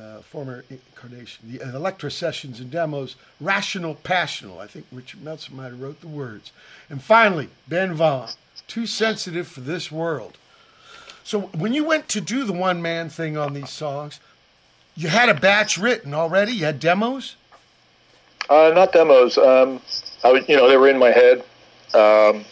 uh, 0.00 0.20
former 0.20 0.64
incarnation. 0.68 1.50
The 1.50 1.62
uh, 1.62 1.76
Elektra 1.76 2.10
Sessions 2.10 2.60
and 2.60 2.70
Demos, 2.70 3.16
Rational 3.40 3.94
Passional. 3.94 4.58
I 4.58 4.66
think 4.66 4.86
Richard 4.92 5.22
Meltzer 5.22 5.54
might 5.54 5.70
have 5.70 5.80
wrote 5.80 6.00
the 6.00 6.08
words. 6.08 6.52
And 6.90 7.02
finally, 7.02 7.48
Ben 7.68 7.94
Vaughn, 7.94 8.30
Too 8.66 8.86
Sensitive 8.86 9.48
for 9.48 9.60
This 9.60 9.90
World. 9.90 10.36
So 11.26 11.40
when 11.56 11.74
you 11.74 11.82
went 11.82 12.08
to 12.10 12.20
do 12.20 12.44
the 12.44 12.52
one 12.52 12.80
man 12.80 13.08
thing 13.08 13.36
on 13.36 13.52
these 13.52 13.70
songs, 13.70 14.20
you 14.94 15.08
had 15.08 15.28
a 15.28 15.34
batch 15.34 15.76
written 15.76 16.14
already. 16.14 16.52
You 16.52 16.66
had 16.66 16.78
demos. 16.78 17.34
Uh, 18.48 18.70
not 18.72 18.92
demos. 18.92 19.36
Um, 19.36 19.80
I 20.22 20.30
would, 20.30 20.48
you 20.48 20.56
know, 20.56 20.68
they 20.68 20.76
were 20.76 20.88
in 20.88 21.00
my 21.00 21.10
head. 21.10 21.40
Um, 21.94 22.44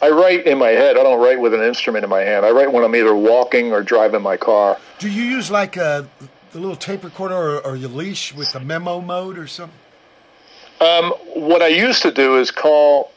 I 0.00 0.10
write 0.10 0.46
in 0.46 0.58
my 0.58 0.68
head. 0.68 0.96
I 0.96 1.02
don't 1.02 1.20
write 1.20 1.40
with 1.40 1.54
an 1.54 1.62
instrument 1.62 2.04
in 2.04 2.08
my 2.08 2.20
hand. 2.20 2.46
I 2.46 2.52
write 2.52 2.72
when 2.72 2.84
I'm 2.84 2.94
either 2.94 3.16
walking 3.16 3.72
or 3.72 3.82
driving 3.82 4.22
my 4.22 4.36
car. 4.36 4.78
Do 5.00 5.10
you 5.10 5.24
use 5.24 5.50
like 5.50 5.76
a 5.76 6.08
the 6.52 6.60
little 6.60 6.76
tape 6.76 7.02
recorder 7.02 7.34
or, 7.34 7.66
or 7.66 7.74
your 7.74 7.90
leash 7.90 8.32
with 8.32 8.52
the 8.52 8.60
memo 8.60 9.00
mode 9.00 9.38
or 9.38 9.48
something? 9.48 9.76
Um, 10.80 11.10
what 11.34 11.62
I 11.62 11.66
used 11.66 12.02
to 12.02 12.12
do 12.12 12.38
is 12.38 12.52
call, 12.52 13.10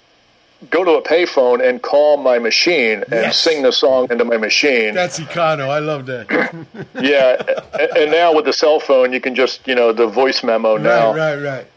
go 0.70 0.84
to 0.84 0.92
a 0.94 1.02
payphone 1.04 1.68
and 1.68 1.82
call 1.82 2.18
my 2.18 2.40
machine 2.40 3.04
and 3.04 3.12
Yes. 3.12 3.40
sing 3.40 3.62
the 3.62 3.72
song 3.72 4.08
into 4.12 4.26
my 4.26 4.38
machine. 4.38 4.94
That's 4.94 5.20
Econo. 5.20 5.70
I 5.70 5.80
love 5.80 6.06
that. 6.08 6.28
yeah, 7.02 7.80
and, 7.80 7.98
and 7.98 8.12
now 8.12 8.34
with 8.34 8.46
the 8.46 8.54
cell 8.54 8.80
phone, 8.80 9.14
you 9.14 9.22
can 9.22 9.36
just, 9.36 9.68
you 9.68 9.76
know, 9.76 9.94
the 9.94 10.08
voice 10.08 10.44
memo 10.44 10.78
now. 10.78 11.14
Right, 11.14 11.36
right, 11.36 11.44
right. 11.44 11.68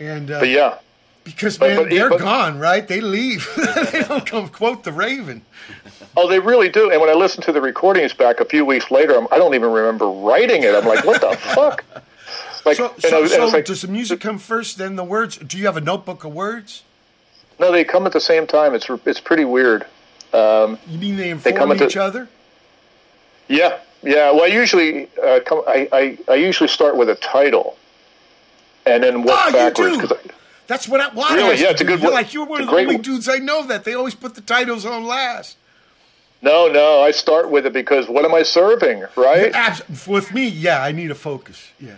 And 0.00 0.30
uh, 0.30 0.40
But 0.40 0.48
yeah, 0.48 0.78
because 1.22 1.58
man, 1.60 1.76
but- 1.76 1.90
they're 1.90 2.10
but- 2.10 2.18
gone, 2.20 2.58
right? 2.58 2.86
They 2.86 3.00
leave. 3.00 3.48
they 3.92 4.02
don't 4.02 4.26
come 4.26 4.48
quote 4.48 4.82
the 4.84 4.92
Raven. 4.92 5.42
Oh, 6.16 6.28
they 6.28 6.38
really 6.40 6.68
do. 6.68 6.90
And 6.90 7.00
when 7.00 7.10
I 7.10 7.14
listen 7.14 7.42
to 7.44 7.52
the 7.52 7.60
recordings 7.60 8.12
back 8.12 8.40
a 8.40 8.44
few 8.44 8.64
weeks 8.64 8.90
later, 8.90 9.16
I'm, 9.16 9.26
I 9.32 9.38
don't 9.38 9.54
even 9.54 9.70
remember 9.70 10.06
writing 10.08 10.62
it. 10.64 10.74
I'm 10.74 10.84
like, 10.84 11.04
what 11.04 11.20
the 11.20 11.36
fuck? 11.54 11.84
Like, 12.64 12.76
So, 12.76 12.92
so, 12.98 13.22
was- 13.22 13.32
so 13.32 13.46
like, 13.46 13.64
does 13.66 13.82
the 13.82 13.88
music 13.88 14.20
come 14.20 14.38
first, 14.38 14.78
then 14.78 14.96
the 14.96 15.04
words? 15.04 15.36
Do 15.36 15.58
you 15.58 15.66
have 15.66 15.76
a 15.76 15.80
notebook 15.80 16.24
of 16.24 16.32
words? 16.34 16.82
No, 17.58 17.70
they 17.72 17.84
come 17.84 18.06
at 18.06 18.12
the 18.12 18.20
same 18.20 18.46
time. 18.46 18.74
It's 18.74 18.88
it's 19.06 19.20
pretty 19.20 19.44
weird. 19.44 19.86
Um, 20.32 20.78
You 20.88 20.98
mean 20.98 21.16
they 21.16 21.24
They 21.24 21.30
inform 21.30 21.56
come 21.56 21.72
at 21.72 21.78
the- 21.78 21.86
each 21.86 21.96
other? 21.96 22.28
yeah, 23.48 23.78
yeah. 24.02 24.30
Well, 24.32 24.44
I 24.44 24.46
usually 24.46 25.08
uh, 25.22 25.40
come. 25.44 25.62
I, 25.66 25.88
I 25.92 26.18
I 26.28 26.34
usually 26.34 26.68
start 26.68 26.96
with 26.96 27.08
a 27.08 27.14
title, 27.16 27.76
and 28.86 29.02
then 29.02 29.22
work 29.22 29.36
Oh, 29.38 29.46
you 29.48 29.52
backwards. 29.52 29.96
do? 29.96 30.00
'cause 30.00 30.12
I- 30.12 30.30
That's 30.66 30.88
what 30.88 31.00
I 31.00 31.08
why 31.10 31.34
Really? 31.34 31.60
Yeah, 31.60 31.70
it's 31.70 31.80
a 31.80 31.84
good. 31.84 32.00
You're 32.02 32.10
like 32.12 32.32
you're 32.34 32.46
one 32.46 32.60
of 32.62 32.66
the 32.66 32.72
great 32.72 32.88
only 32.88 32.98
dudes 32.98 33.28
I 33.28 33.36
know 33.38 33.62
that 33.66 33.84
they 33.84 33.94
always 33.94 34.14
put 34.14 34.34
the 34.34 34.40
titles 34.40 34.84
on 34.86 35.04
last. 35.04 35.56
no, 36.42 36.68
no. 36.68 37.02
I 37.02 37.10
start 37.10 37.50
with 37.50 37.64
it 37.66 37.72
because 37.72 38.08
what 38.08 38.24
am 38.24 38.34
I 38.34 38.42
serving, 38.42 39.04
right? 39.16 39.52
Abs- 39.54 39.82
with 40.06 40.32
me, 40.32 40.46
yeah, 40.48 40.82
I 40.82 40.90
need 40.92 41.10
a 41.10 41.14
focus. 41.14 41.68
Yeah. 41.80 41.96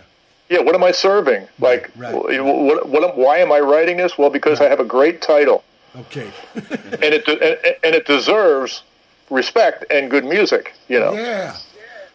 Yeah, 0.49 0.59
what 0.59 0.75
am 0.75 0.83
I 0.83 0.91
serving? 0.91 1.47
Like, 1.59 1.91
wh- 1.95 1.99
what, 2.23 2.87
what, 2.87 3.17
why 3.17 3.39
am 3.39 3.51
I 3.51 3.59
writing 3.59 3.97
this? 3.97 4.17
Well, 4.17 4.29
because 4.29 4.61
I 4.61 4.69
have 4.69 4.79
a 4.79 4.85
great 4.85 5.21
title, 5.21 5.63
Okay. 5.95 6.31
and 6.55 7.03
it 7.03 7.27
and, 7.27 7.75
and 7.83 7.95
it 7.95 8.05
deserves 8.05 8.83
respect 9.29 9.85
and 9.91 10.09
good 10.09 10.23
music. 10.25 10.73
You 10.87 10.99
know. 10.99 11.13
Yeah. 11.13 11.57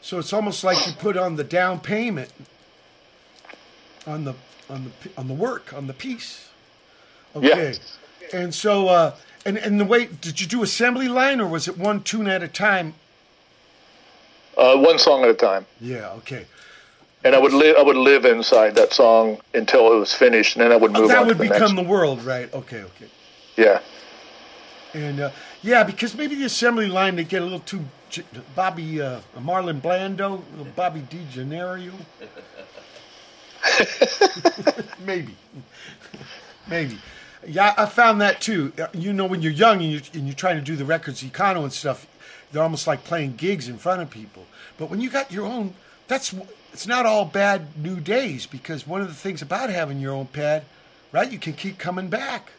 So 0.00 0.18
it's 0.18 0.32
almost 0.32 0.64
like 0.64 0.86
you 0.86 0.92
put 0.94 1.16
on 1.16 1.36
the 1.36 1.44
down 1.44 1.80
payment 1.80 2.30
on 4.06 4.24
the 4.24 4.34
on 4.68 4.84
the 4.84 5.10
on 5.20 5.28
the 5.28 5.34
work 5.34 5.72
on 5.72 5.86
the 5.86 5.92
piece. 5.94 6.48
Okay. 7.36 7.74
And 8.32 8.54
so 8.54 8.88
uh 8.88 9.14
and 9.44 9.58
and 9.58 9.78
the 9.80 9.84
way 9.84 10.06
did 10.06 10.40
you 10.40 10.46
do 10.46 10.62
assembly 10.62 11.08
line 11.08 11.40
or 11.40 11.46
was 11.46 11.68
it 11.68 11.76
one 11.78 12.02
tune 12.02 12.26
at 12.28 12.42
a 12.42 12.48
time? 12.48 12.94
Uh, 14.56 14.76
one 14.76 14.98
song 14.98 15.22
at 15.24 15.30
a 15.30 15.34
time, 15.34 15.64
Yeah, 15.80 16.10
okay. 16.18 16.44
And 17.24 17.34
I 17.34 17.38
would 17.38 17.52
live. 17.52 17.76
I 17.76 17.82
would 17.82 17.96
live 17.96 18.24
inside 18.24 18.74
that 18.76 18.92
song 18.92 19.38
until 19.54 19.92
it 19.92 19.96
was 19.98 20.12
finished, 20.12 20.56
and 20.56 20.64
then 20.64 20.72
I 20.72 20.76
would 20.76 20.96
Oh, 20.96 21.00
move 21.00 21.08
that 21.08 21.18
on 21.18 21.26
would 21.26 21.38
to 21.38 21.42
the 21.42 21.48
become 21.50 21.74
next. 21.74 21.82
the 21.84 21.88
world, 21.88 22.22
right? 22.24 22.52
Okay, 22.52 22.82
okay. 22.82 23.06
Yeah. 23.56 23.80
And 24.94 25.20
uh, 25.20 25.30
yeah, 25.62 25.84
because 25.84 26.14
maybe 26.16 26.34
the 26.34 26.44
assembly 26.44 26.86
line 26.88 27.16
they 27.16 27.24
get 27.24 27.40
a 27.40 27.44
little 27.44 27.60
too 27.60 27.80
J- 28.10 28.24
Bobby 28.54 29.00
uh, 29.00 29.20
Marlon 29.38 29.80
Blando, 29.80 30.42
Bobby 30.76 31.02
De 31.08 31.24
Janeiro. 31.30 31.92
maybe, 35.04 35.34
maybe. 36.68 36.98
Yeah, 37.46 37.74
I 37.76 37.86
found 37.86 38.20
that 38.20 38.40
too. 38.40 38.72
Uh, 38.78 38.86
You 38.92 39.12
know, 39.12 39.24
when 39.26 39.42
you're 39.42 39.52
young 39.52 39.80
and 39.82 39.90
you're, 39.92 40.02
and 40.14 40.26
you're 40.26 40.34
trying 40.36 40.56
to 40.56 40.62
do 40.62 40.76
the 40.76 40.84
records, 40.84 41.22
econo 41.22 41.62
and 41.62 41.72
stuff, 41.72 42.06
they're 42.52 42.62
almost 42.62 42.86
like 42.86 43.04
playing 43.04 43.36
gigs 43.36 43.68
in 43.68 43.78
front 43.78 44.02
of 44.02 44.10
people. 44.10 44.46
But 44.78 44.90
when 44.90 45.00
you 45.00 45.10
got 45.10 45.32
your 45.32 45.46
own, 45.46 45.74
that's 46.06 46.34
it's 46.72 46.86
not 46.86 47.06
all 47.06 47.24
bad 47.24 47.76
new 47.76 48.00
days 48.00 48.46
because 48.46 48.86
one 48.86 49.00
of 49.00 49.08
the 49.08 49.14
things 49.14 49.42
about 49.42 49.70
having 49.70 50.00
your 50.00 50.12
own 50.12 50.26
pad, 50.26 50.64
right? 51.12 51.30
You 51.30 51.38
can 51.38 51.52
keep 51.52 51.78
coming 51.78 52.08
back. 52.08 52.50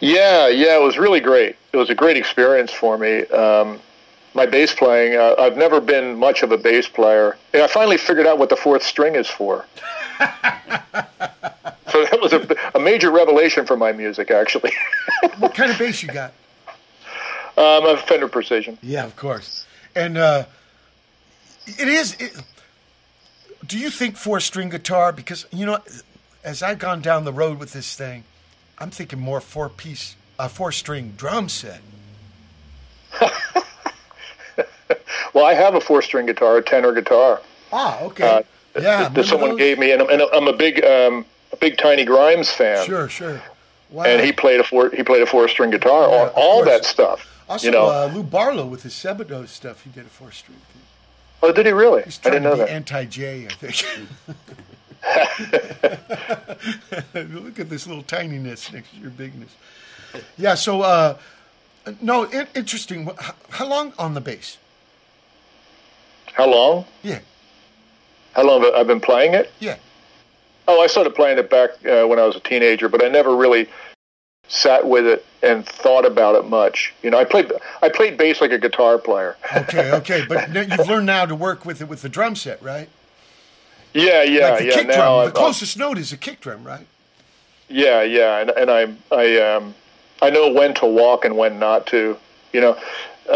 Yeah, 0.00 0.48
yeah, 0.48 0.76
it 0.76 0.82
was 0.82 0.98
really 0.98 1.20
great. 1.20 1.56
It 1.72 1.76
was 1.76 1.88
a 1.90 1.94
great 1.94 2.16
experience 2.16 2.72
for 2.72 2.98
me. 2.98 3.22
Um, 3.26 3.80
my 4.34 4.46
bass 4.46 4.74
playing. 4.74 5.16
Uh, 5.16 5.36
I've 5.38 5.56
never 5.56 5.80
been 5.80 6.18
much 6.18 6.42
of 6.42 6.50
a 6.52 6.58
bass 6.58 6.88
player, 6.88 7.36
and 7.52 7.62
I 7.62 7.68
finally 7.68 7.96
figured 7.96 8.26
out 8.26 8.38
what 8.38 8.48
the 8.48 8.56
fourth 8.56 8.82
string 8.82 9.14
is 9.14 9.28
for. 9.28 9.64
so 10.18 10.24
that 12.04 12.18
was 12.20 12.32
a, 12.32 12.56
a 12.74 12.80
major 12.80 13.10
revelation 13.10 13.64
for 13.64 13.76
my 13.76 13.92
music, 13.92 14.30
actually. 14.30 14.72
what 15.38 15.54
kind 15.54 15.70
of 15.70 15.78
bass 15.78 16.02
you 16.02 16.08
got? 16.08 16.32
um, 17.56 17.86
a 17.86 17.96
Fender 17.96 18.28
Precision. 18.28 18.78
Yeah, 18.82 19.04
of 19.04 19.16
course. 19.16 19.66
And 19.94 20.18
uh, 20.18 20.46
it 21.66 21.88
is. 21.88 22.16
It, 22.18 22.32
do 23.66 23.78
you 23.78 23.90
think 23.90 24.16
four 24.16 24.40
string 24.40 24.68
guitar? 24.68 25.12
Because 25.12 25.46
you 25.52 25.66
know, 25.66 25.78
as 26.42 26.62
I've 26.62 26.78
gone 26.78 27.00
down 27.00 27.24
the 27.24 27.32
road 27.32 27.58
with 27.58 27.72
this 27.72 27.94
thing, 27.96 28.24
I'm 28.78 28.90
thinking 28.90 29.20
more 29.20 29.40
four 29.40 29.68
piece, 29.68 30.16
uh, 30.38 30.48
four 30.48 30.72
string 30.72 31.14
drum 31.16 31.48
set. 31.48 31.80
Well, 35.34 35.44
I 35.44 35.54
have 35.54 35.74
a 35.74 35.80
four 35.80 36.00
string 36.00 36.26
guitar, 36.26 36.56
a 36.56 36.62
tenor 36.62 36.92
guitar. 36.92 37.42
Ah, 37.72 38.00
okay. 38.02 38.24
Uh, 38.24 38.42
yeah, 38.80 39.08
that 39.08 39.24
someone 39.26 39.50
those? 39.50 39.58
gave 39.58 39.78
me, 39.78 39.90
and 39.92 40.02
I'm, 40.02 40.08
and 40.08 40.22
I'm 40.32 40.46
a 40.46 40.52
big, 40.52 40.82
um, 40.84 41.24
a 41.52 41.56
big 41.56 41.76
Tiny 41.76 42.04
Grimes 42.04 42.50
fan. 42.50 42.86
Sure, 42.86 43.08
sure. 43.08 43.42
Wow. 43.90 44.04
And 44.04 44.24
he 44.24 44.32
played 44.32 44.60
a 44.60 44.64
four, 44.64 44.90
he 44.90 45.02
played 45.02 45.22
a 45.22 45.26
four 45.26 45.48
string 45.48 45.70
guitar, 45.70 46.06
all, 46.08 46.28
all 46.36 46.64
that 46.64 46.84
stuff. 46.84 47.30
Also, 47.48 47.66
you 47.66 47.72
know, 47.72 47.86
uh, 47.86 48.10
Lou 48.14 48.22
Barlow 48.22 48.64
with 48.64 48.84
his 48.84 48.94
Sebadoh 48.94 49.46
stuff, 49.46 49.82
he 49.82 49.90
did 49.90 50.06
a 50.06 50.08
four 50.08 50.30
string. 50.30 50.58
Oh, 51.44 51.52
did 51.52 51.66
he 51.66 51.72
really? 51.72 52.02
He's 52.02 52.20
I 52.24 52.30
didn't 52.30 52.42
know 52.44 52.50
to 52.50 52.56
be 52.56 52.60
that. 52.62 52.70
anti-J, 52.70 53.46
I 53.46 53.54
think. 53.54 53.84
Look 57.14 57.60
at 57.60 57.68
this 57.68 57.86
little 57.86 58.02
tininess 58.02 58.72
next 58.72 58.90
to 58.90 58.96
your 58.96 59.10
bigness. 59.10 59.54
Yeah. 60.38 60.54
So, 60.54 60.82
uh, 60.82 61.18
no, 62.00 62.24
in- 62.24 62.46
interesting. 62.54 63.10
How, 63.18 63.34
how 63.50 63.66
long 63.66 63.92
on 63.98 64.14
the 64.14 64.20
bass? 64.20 64.58
How 66.32 66.48
long? 66.50 66.86
Yeah. 67.02 67.20
How 68.32 68.44
long 68.44 68.64
I've 68.64 68.74
I 68.74 68.82
been 68.84 69.00
playing 69.00 69.34
it? 69.34 69.52
Yeah. 69.60 69.76
Oh, 70.66 70.80
I 70.80 70.86
started 70.86 71.14
playing 71.14 71.38
it 71.38 71.50
back 71.50 71.70
uh, 71.86 72.06
when 72.06 72.18
I 72.18 72.24
was 72.24 72.36
a 72.36 72.40
teenager, 72.40 72.88
but 72.88 73.04
I 73.04 73.08
never 73.08 73.36
really 73.36 73.68
sat 74.48 74.86
with 74.86 75.06
it 75.06 75.24
and 75.42 75.66
thought 75.66 76.04
about 76.06 76.34
it 76.36 76.46
much. 76.48 76.94
You 77.02 77.10
know, 77.10 77.18
I 77.18 77.24
played 77.24 77.52
I 77.82 77.88
played 77.88 78.16
bass 78.16 78.40
like 78.40 78.50
a 78.52 78.58
guitar 78.58 78.98
player. 78.98 79.36
Okay, 79.56 79.92
okay, 79.94 80.24
but 80.28 80.54
you've 80.54 80.88
learned 80.88 81.06
now 81.06 81.26
to 81.26 81.34
work 81.34 81.64
with 81.64 81.80
it 81.80 81.88
with 81.88 82.02
the 82.02 82.08
drum 82.08 82.36
set, 82.36 82.62
right? 82.62 82.88
Yeah, 83.92 84.22
yeah, 84.22 84.50
like 84.50 84.58
the 84.58 84.64
yeah. 84.66 84.74
kick 84.74 84.86
now, 84.88 84.94
drum. 84.96 85.24
The 85.26 85.32
closest 85.32 85.78
note 85.78 85.98
is 85.98 86.12
a 86.12 86.16
kick 86.16 86.40
drum, 86.40 86.64
right? 86.64 86.86
yeah, 87.68 88.02
yeah, 88.02 88.38
and, 88.40 88.50
and 88.50 88.70
I 88.70 88.94
I 89.14 89.54
um 89.54 89.74
I 90.22 90.30
know 90.30 90.52
when 90.52 90.74
to 90.74 90.86
walk 90.86 91.24
and 91.24 91.36
when 91.36 91.58
not 91.58 91.86
to. 91.88 92.16
You 92.52 92.60
know, 92.60 92.78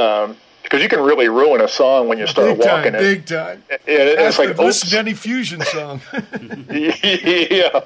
um, 0.00 0.36
because 0.62 0.80
you 0.80 0.88
can 0.88 1.00
really 1.00 1.28
ruin 1.28 1.60
a 1.60 1.66
song 1.66 2.06
when 2.06 2.18
you 2.18 2.26
start 2.28 2.56
big 2.56 2.58
walking 2.66 2.92
time, 2.92 2.94
it. 2.94 2.98
big 3.00 3.26
time. 3.26 3.64
Yeah, 3.68 3.76
it- 3.86 4.18
it's 4.20 4.38
like 4.38 4.56
listen 4.58 4.90
to 4.90 4.98
any 4.98 5.14
fusion 5.14 5.60
song. 5.62 6.00
yeah. 6.70 7.80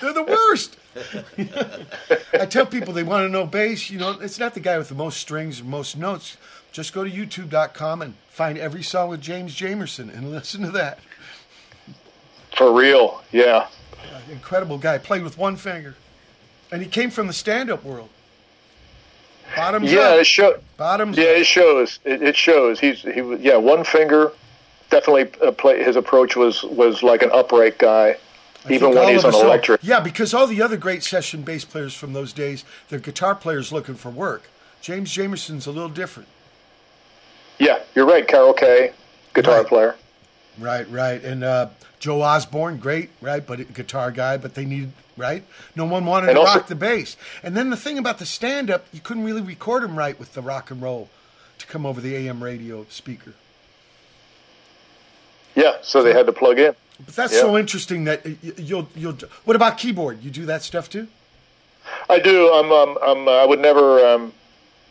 They're 0.00 0.12
the 0.12 0.22
worst. 0.22 0.76
I 2.32 2.46
tell 2.46 2.66
people 2.66 2.92
they 2.92 3.02
want 3.02 3.24
to 3.24 3.28
know 3.28 3.46
bass. 3.46 3.90
You 3.90 3.98
know, 3.98 4.10
it's 4.20 4.38
not 4.38 4.54
the 4.54 4.60
guy 4.60 4.78
with 4.78 4.88
the 4.88 4.94
most 4.94 5.18
strings 5.18 5.60
or 5.60 5.64
most 5.64 5.96
notes. 5.96 6.36
Just 6.72 6.92
go 6.92 7.04
to 7.04 7.10
YouTube.com 7.10 8.02
and 8.02 8.14
find 8.28 8.58
every 8.58 8.82
song 8.82 9.08
with 9.08 9.20
James 9.20 9.54
Jamerson 9.54 10.12
and 10.12 10.30
listen 10.30 10.62
to 10.62 10.70
that. 10.72 10.98
For 12.56 12.72
real, 12.72 13.22
yeah. 13.32 13.68
Incredible 14.30 14.78
guy. 14.78 14.98
Played 14.98 15.22
with 15.22 15.38
one 15.38 15.56
finger, 15.56 15.96
and 16.70 16.82
he 16.82 16.88
came 16.88 17.10
from 17.10 17.26
the 17.26 17.32
stand-up 17.32 17.84
world. 17.84 18.08
Bottoms 19.56 19.92
yeah, 19.92 20.00
up. 20.00 20.20
it 20.20 20.26
shows. 20.26 20.60
Bottoms 20.76 21.16
Yeah, 21.16 21.24
it 21.24 21.46
shows. 21.46 21.98
It, 22.04 22.22
it 22.22 22.36
shows. 22.36 22.80
He's 22.80 23.02
he 23.02 23.20
yeah 23.40 23.56
one 23.56 23.84
finger. 23.84 24.32
Definitely, 24.90 25.30
uh, 25.46 25.52
play, 25.52 25.82
his 25.82 25.96
approach 25.96 26.36
was 26.36 26.62
was 26.64 27.02
like 27.02 27.22
an 27.22 27.30
upright 27.32 27.78
guy, 27.78 28.16
I 28.66 28.72
even 28.72 28.94
when 28.94 29.08
he's 29.14 29.24
on 29.24 29.34
electric. 29.34 29.80
Yeah, 29.82 30.00
because 30.00 30.32
all 30.32 30.46
the 30.46 30.62
other 30.62 30.76
great 30.76 31.02
session 31.02 31.42
bass 31.42 31.64
players 31.64 31.94
from 31.94 32.12
those 32.14 32.32
days, 32.32 32.64
they're 32.88 32.98
guitar 32.98 33.34
players 33.34 33.72
looking 33.72 33.94
for 33.94 34.10
work. 34.10 34.44
James 34.80 35.10
Jamerson's 35.14 35.66
a 35.66 35.70
little 35.70 35.88
different. 35.90 36.28
Yeah, 37.58 37.80
you're 37.94 38.06
right. 38.06 38.26
Carol 38.26 38.52
Kaye, 38.54 38.92
guitar 39.34 39.58
Right. 39.58 39.66
player. 39.66 39.96
Right, 40.58 40.88
right. 40.90 41.22
And 41.22 41.42
uh, 41.44 41.68
Joe 41.98 42.22
Osborn, 42.22 42.78
great, 42.78 43.10
right, 43.20 43.44
but 43.44 43.72
guitar 43.74 44.10
guy, 44.10 44.36
but 44.36 44.54
they 44.54 44.64
needed, 44.64 44.92
right? 45.16 45.42
No 45.76 45.84
one 45.84 46.04
wanted 46.06 46.28
And 46.30 46.36
to 46.36 46.40
also- 46.40 46.58
rock 46.60 46.68
the 46.68 46.74
bass. 46.74 47.16
And 47.42 47.56
then 47.56 47.70
the 47.70 47.76
thing 47.76 47.98
about 47.98 48.18
the 48.18 48.26
stand 48.26 48.70
up, 48.70 48.86
you 48.92 49.00
couldn't 49.00 49.24
really 49.24 49.40
record 49.42 49.82
him 49.82 49.96
right 49.98 50.18
with 50.18 50.32
the 50.34 50.42
rock 50.42 50.70
and 50.70 50.80
roll 50.80 51.08
to 51.58 51.66
come 51.66 51.84
over 51.84 52.00
the 52.00 52.14
AM 52.16 52.42
radio 52.42 52.86
speaker. 52.88 53.34
Yeah, 55.54 55.76
so 55.82 56.02
they 56.02 56.12
had 56.12 56.26
to 56.26 56.32
plug 56.32 56.58
in. 56.58 56.74
But 57.04 57.14
that's 57.16 57.32
Yeah. 57.34 57.40
so 57.40 57.58
interesting 57.58 58.04
that 58.04 58.24
you'll 58.58 58.88
you'll. 58.94 59.16
What 59.44 59.56
about 59.56 59.78
keyboard? 59.78 60.22
You 60.22 60.30
do 60.30 60.46
that 60.46 60.62
stuff 60.62 60.88
too? 60.88 61.08
I 62.08 62.18
do. 62.18 62.52
I'm. 62.52 62.70
Um, 62.72 62.98
I'm. 63.02 63.28
Uh, 63.28 63.32
I 63.32 63.44
would 63.46 63.60
never. 63.60 64.04
Um, 64.06 64.32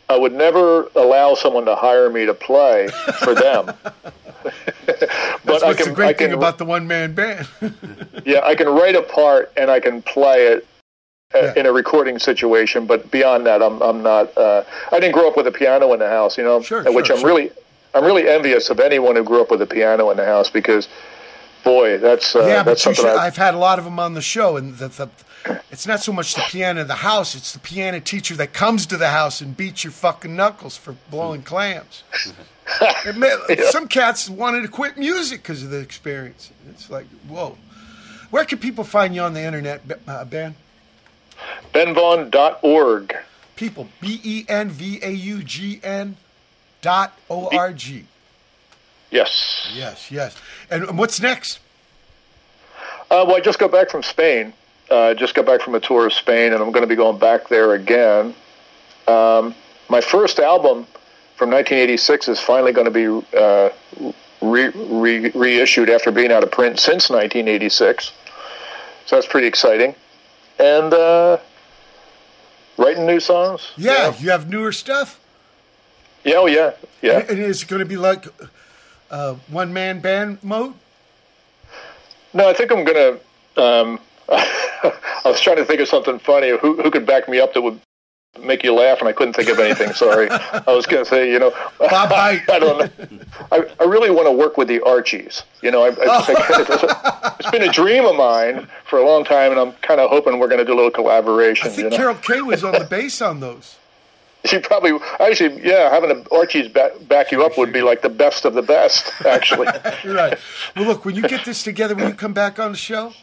I 0.08 0.18
would 0.18 0.32
never 0.32 0.88
allow 0.96 1.34
someone 1.34 1.64
to 1.64 1.74
hire 1.74 2.10
me 2.10 2.26
to 2.26 2.34
play 2.34 2.88
for 3.22 3.34
them. 3.34 3.72
That's 4.86 5.40
but 5.44 5.62
I 5.62 5.68
what's 5.68 5.78
can. 5.78 5.88
the 5.88 5.94
great 5.94 6.08
I 6.08 6.12
can. 6.12 6.28
thing 6.28 6.36
about 6.36 6.58
the 6.58 6.64
one 6.66 6.86
man 6.86 7.14
band. 7.14 7.48
yeah, 8.26 8.40
I 8.44 8.54
can 8.54 8.68
write 8.68 8.94
a 8.96 9.02
part 9.02 9.50
and 9.56 9.70
I 9.70 9.80
can 9.80 10.02
play 10.02 10.46
it 10.48 10.66
uh, 11.34 11.52
in 11.56 11.64
a 11.66 11.72
recording 11.72 12.18
situation. 12.18 12.86
But 12.86 13.10
beyond 13.10 13.46
that, 13.46 13.62
I'm. 13.62 13.80
I'm 13.82 14.02
not. 14.02 14.36
Uh, 14.36 14.62
I 14.92 15.00
didn't 15.00 15.14
grow 15.14 15.28
up 15.28 15.36
with 15.36 15.46
a 15.46 15.52
piano 15.52 15.92
in 15.94 15.98
the 16.00 16.08
house. 16.08 16.36
You 16.36 16.44
know, 16.44 16.60
Sure, 16.60 16.82
which 16.92 17.06
sure, 17.06 17.16
I'm 17.16 17.20
sure. 17.22 17.28
really. 17.28 17.50
I'm 17.94 18.04
really 18.04 18.28
envious 18.28 18.70
of 18.70 18.80
anyone 18.80 19.14
who 19.14 19.22
grew 19.22 19.40
up 19.40 19.52
with 19.52 19.62
a 19.62 19.66
piano 19.66 20.10
in 20.10 20.16
the 20.16 20.24
house 20.24 20.50
because, 20.50 20.88
boy, 21.64 21.98
that's. 21.98 22.36
Uh, 22.36 22.40
yeah, 22.46 22.58
but 22.62 22.64
that's 22.72 22.82
something 22.82 23.04
should, 23.04 23.16
I, 23.16 23.26
I've 23.26 23.36
had 23.36 23.54
a 23.54 23.58
lot 23.58 23.78
of 23.78 23.84
them 23.84 23.98
on 23.98 24.14
the 24.14 24.22
show, 24.22 24.56
and 24.56 24.76
the, 24.76 24.88
the, 24.88 25.08
it's 25.70 25.86
not 25.86 26.00
so 26.00 26.12
much 26.12 26.34
the 26.34 26.42
piano 26.48 26.82
in 26.82 26.86
the 26.86 26.94
house; 26.94 27.34
it's 27.34 27.52
the 27.52 27.58
piano 27.58 28.00
teacher 28.00 28.34
that 28.36 28.52
comes 28.52 28.86
to 28.86 28.96
the 28.96 29.08
house 29.08 29.40
and 29.40 29.56
beats 29.56 29.82
your 29.84 29.90
fucking 29.92 30.36
knuckles 30.36 30.76
for 30.76 30.94
blowing 31.10 31.42
clams. 31.42 32.04
May- 33.16 33.56
Some 33.70 33.88
cats 33.88 34.28
wanted 34.30 34.62
to 34.62 34.68
quit 34.68 34.96
music 34.96 35.42
because 35.42 35.62
of 35.62 35.70
the 35.70 35.80
experience. 35.80 36.50
It's 36.70 36.88
like, 36.88 37.06
whoa. 37.28 37.56
Where 38.30 38.44
can 38.44 38.58
people 38.58 38.84
find 38.84 39.14
you 39.14 39.20
on 39.22 39.34
the 39.34 39.42
internet, 39.42 39.82
uh, 40.08 40.24
Ben? 40.24 40.54
benvaughn.org. 41.72 43.16
People, 43.56 43.88
B 44.00 44.20
E 44.24 44.44
N 44.48 44.68
V 44.70 44.98
A 45.02 45.10
U 45.10 45.42
G 45.42 45.80
N 45.82 46.16
dot 46.82 47.16
O 47.30 47.48
R 47.56 47.72
G. 47.72 48.04
Yes. 49.14 49.70
Yes, 49.72 50.10
yes. 50.10 50.36
And 50.70 50.98
what's 50.98 51.20
next? 51.20 51.60
Uh, 53.10 53.24
well, 53.24 53.36
I 53.36 53.40
just 53.40 53.60
got 53.60 53.70
back 53.70 53.88
from 53.88 54.02
Spain. 54.02 54.52
Uh, 54.90 55.14
just 55.14 55.34
got 55.34 55.46
back 55.46 55.62
from 55.62 55.76
a 55.76 55.80
tour 55.80 56.06
of 56.06 56.12
Spain, 56.12 56.52
and 56.52 56.60
I'm 56.60 56.72
going 56.72 56.82
to 56.82 56.88
be 56.88 56.96
going 56.96 57.18
back 57.18 57.48
there 57.48 57.74
again. 57.74 58.34
Um, 59.06 59.54
my 59.88 60.00
first 60.00 60.40
album 60.40 60.86
from 61.36 61.50
1986 61.50 62.28
is 62.28 62.40
finally 62.40 62.72
going 62.72 62.86
to 62.86 62.90
be 62.90 63.36
uh, 63.38 63.70
re- 64.42 64.72
re- 64.74 65.30
reissued 65.30 65.90
after 65.90 66.10
being 66.10 66.32
out 66.32 66.42
of 66.42 66.50
print 66.50 66.80
since 66.80 67.08
1986. 67.08 68.10
So 69.06 69.16
that's 69.16 69.28
pretty 69.28 69.46
exciting. 69.46 69.94
And 70.58 70.92
uh, 70.92 71.38
writing 72.78 73.06
new 73.06 73.20
songs. 73.20 73.70
Yeah, 73.76 74.12
you 74.18 74.30
have 74.30 74.50
newer 74.50 74.72
stuff. 74.72 75.20
Yeah, 76.24 76.36
oh 76.36 76.46
yeah, 76.46 76.72
yeah. 77.00 77.18
And 77.28 77.38
is 77.38 77.62
it 77.62 77.68
going 77.68 77.80
to 77.80 77.86
be 77.86 77.96
like 77.96 78.26
uh, 79.14 79.34
one 79.48 79.72
man 79.72 80.00
band 80.00 80.42
mode? 80.42 80.74
No, 82.32 82.48
I 82.48 82.52
think 82.52 82.72
I'm 82.72 82.84
gonna. 82.84 83.18
Um, 83.56 84.00
I 84.28 85.22
was 85.24 85.40
trying 85.40 85.56
to 85.56 85.64
think 85.64 85.80
of 85.80 85.88
something 85.88 86.18
funny. 86.18 86.50
Who 86.50 86.82
who 86.82 86.90
could 86.90 87.06
back 87.06 87.28
me 87.28 87.38
up 87.38 87.54
that 87.54 87.62
would 87.62 87.78
make 88.42 88.64
you 88.64 88.74
laugh, 88.74 88.98
and 88.98 89.08
I 89.08 89.12
couldn't 89.12 89.34
think 89.34 89.48
of 89.48 89.60
anything. 89.60 89.92
Sorry. 89.92 90.28
I 90.30 90.64
was 90.66 90.84
gonna 90.86 91.04
say, 91.04 91.30
you 91.30 91.38
know, 91.38 91.50
Bob 91.78 92.12
I 92.12 92.40
don't 92.48 92.78
know. 92.78 93.20
I, 93.52 93.64
I 93.78 93.84
really 93.84 94.10
want 94.10 94.26
to 94.26 94.32
work 94.32 94.56
with 94.56 94.66
the 94.66 94.80
Archies. 94.80 95.44
You 95.62 95.70
know, 95.70 95.84
I, 95.84 95.90
I 95.90 96.64
just, 96.66 96.84
it's 97.38 97.50
been 97.52 97.62
a 97.62 97.72
dream 97.72 98.04
of 98.06 98.16
mine 98.16 98.66
for 98.90 98.98
a 98.98 99.06
long 99.06 99.24
time, 99.24 99.52
and 99.52 99.60
I'm 99.60 99.72
kind 99.74 100.00
of 100.00 100.10
hoping 100.10 100.40
we're 100.40 100.48
going 100.48 100.58
to 100.58 100.64
do 100.64 100.74
a 100.74 100.74
little 100.74 100.90
collaboration. 100.90 101.68
I 101.68 101.70
think 101.70 101.84
you 101.84 101.90
know? 101.90 101.96
Carol 101.96 102.16
Kaye 102.16 102.42
was 102.42 102.64
on 102.64 102.72
the 102.72 102.84
bass 102.84 103.22
on 103.22 103.38
those. 103.38 103.76
She 104.50 104.58
probably 104.58 104.92
actually, 105.20 105.62
yeah, 105.66 105.88
having 105.90 106.10
an 106.10 106.26
Archies 106.30 106.68
back, 106.68 106.92
back 107.08 107.32
you 107.32 107.42
up 107.44 107.56
would 107.56 107.72
be 107.72 107.80
like 107.80 108.02
the 108.02 108.10
best 108.10 108.44
of 108.44 108.52
the 108.52 108.60
best. 108.60 109.10
Actually, 109.24 109.68
You're 110.04 110.14
right. 110.14 110.38
Well, 110.76 110.84
look, 110.84 111.06
when 111.06 111.14
you 111.14 111.22
get 111.22 111.46
this 111.46 111.62
together, 111.62 111.94
when 111.94 112.08
you 112.08 112.14
come 112.14 112.34
back 112.34 112.58
on 112.58 112.72
the 112.72 112.76
show? 112.76 113.14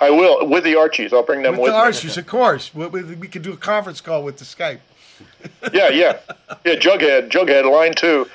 I 0.00 0.08
will 0.08 0.46
with 0.48 0.64
the 0.64 0.76
Archies. 0.76 1.12
I'll 1.12 1.22
bring 1.22 1.42
them 1.42 1.52
With 1.52 1.60
with, 1.60 1.72
the 1.72 1.76
me. 1.76 1.84
Archies, 1.84 2.16
of 2.16 2.26
course. 2.26 2.74
We, 2.74 2.86
we, 2.86 3.02
we 3.14 3.28
can 3.28 3.42
do 3.42 3.52
a 3.52 3.58
conference 3.58 4.00
call 4.00 4.22
with 4.22 4.38
the 4.38 4.44
Skype. 4.44 4.80
Yeah, 5.72 5.90
yeah, 5.90 6.18
yeah. 6.64 6.74
Jughead, 6.74 7.28
Jughead, 7.28 7.70
line 7.70 7.94
two. 7.94 8.26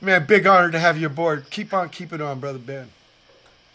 Man, 0.00 0.26
big 0.26 0.46
honor 0.46 0.70
to 0.70 0.78
have 0.78 0.96
you 0.98 1.06
aboard. 1.06 1.50
Keep 1.50 1.72
on 1.74 1.88
keeping 1.88 2.20
on, 2.20 2.38
brother 2.38 2.58
Ben. 2.58 2.90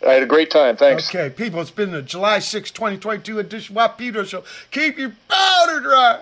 I 0.08 0.14
had 0.14 0.24
a 0.24 0.28
great 0.28 0.50
time. 0.50 0.78
Thanks. 0.78 1.10
Okay, 1.10 1.30
people, 1.30 1.60
it's 1.60 1.70
been 1.72 1.92
the 1.92 2.02
July 2.02 2.40
6, 2.40 2.72
2022 2.72 3.40
edition 3.40 3.74
of 3.74 3.76
Watt 3.76 3.98
from 3.98 4.06
Pedro 4.06 4.24
Show. 4.24 4.44
Keep 4.72 4.98
your 4.98 5.14
powder 5.28 5.80
dry. 5.82 6.22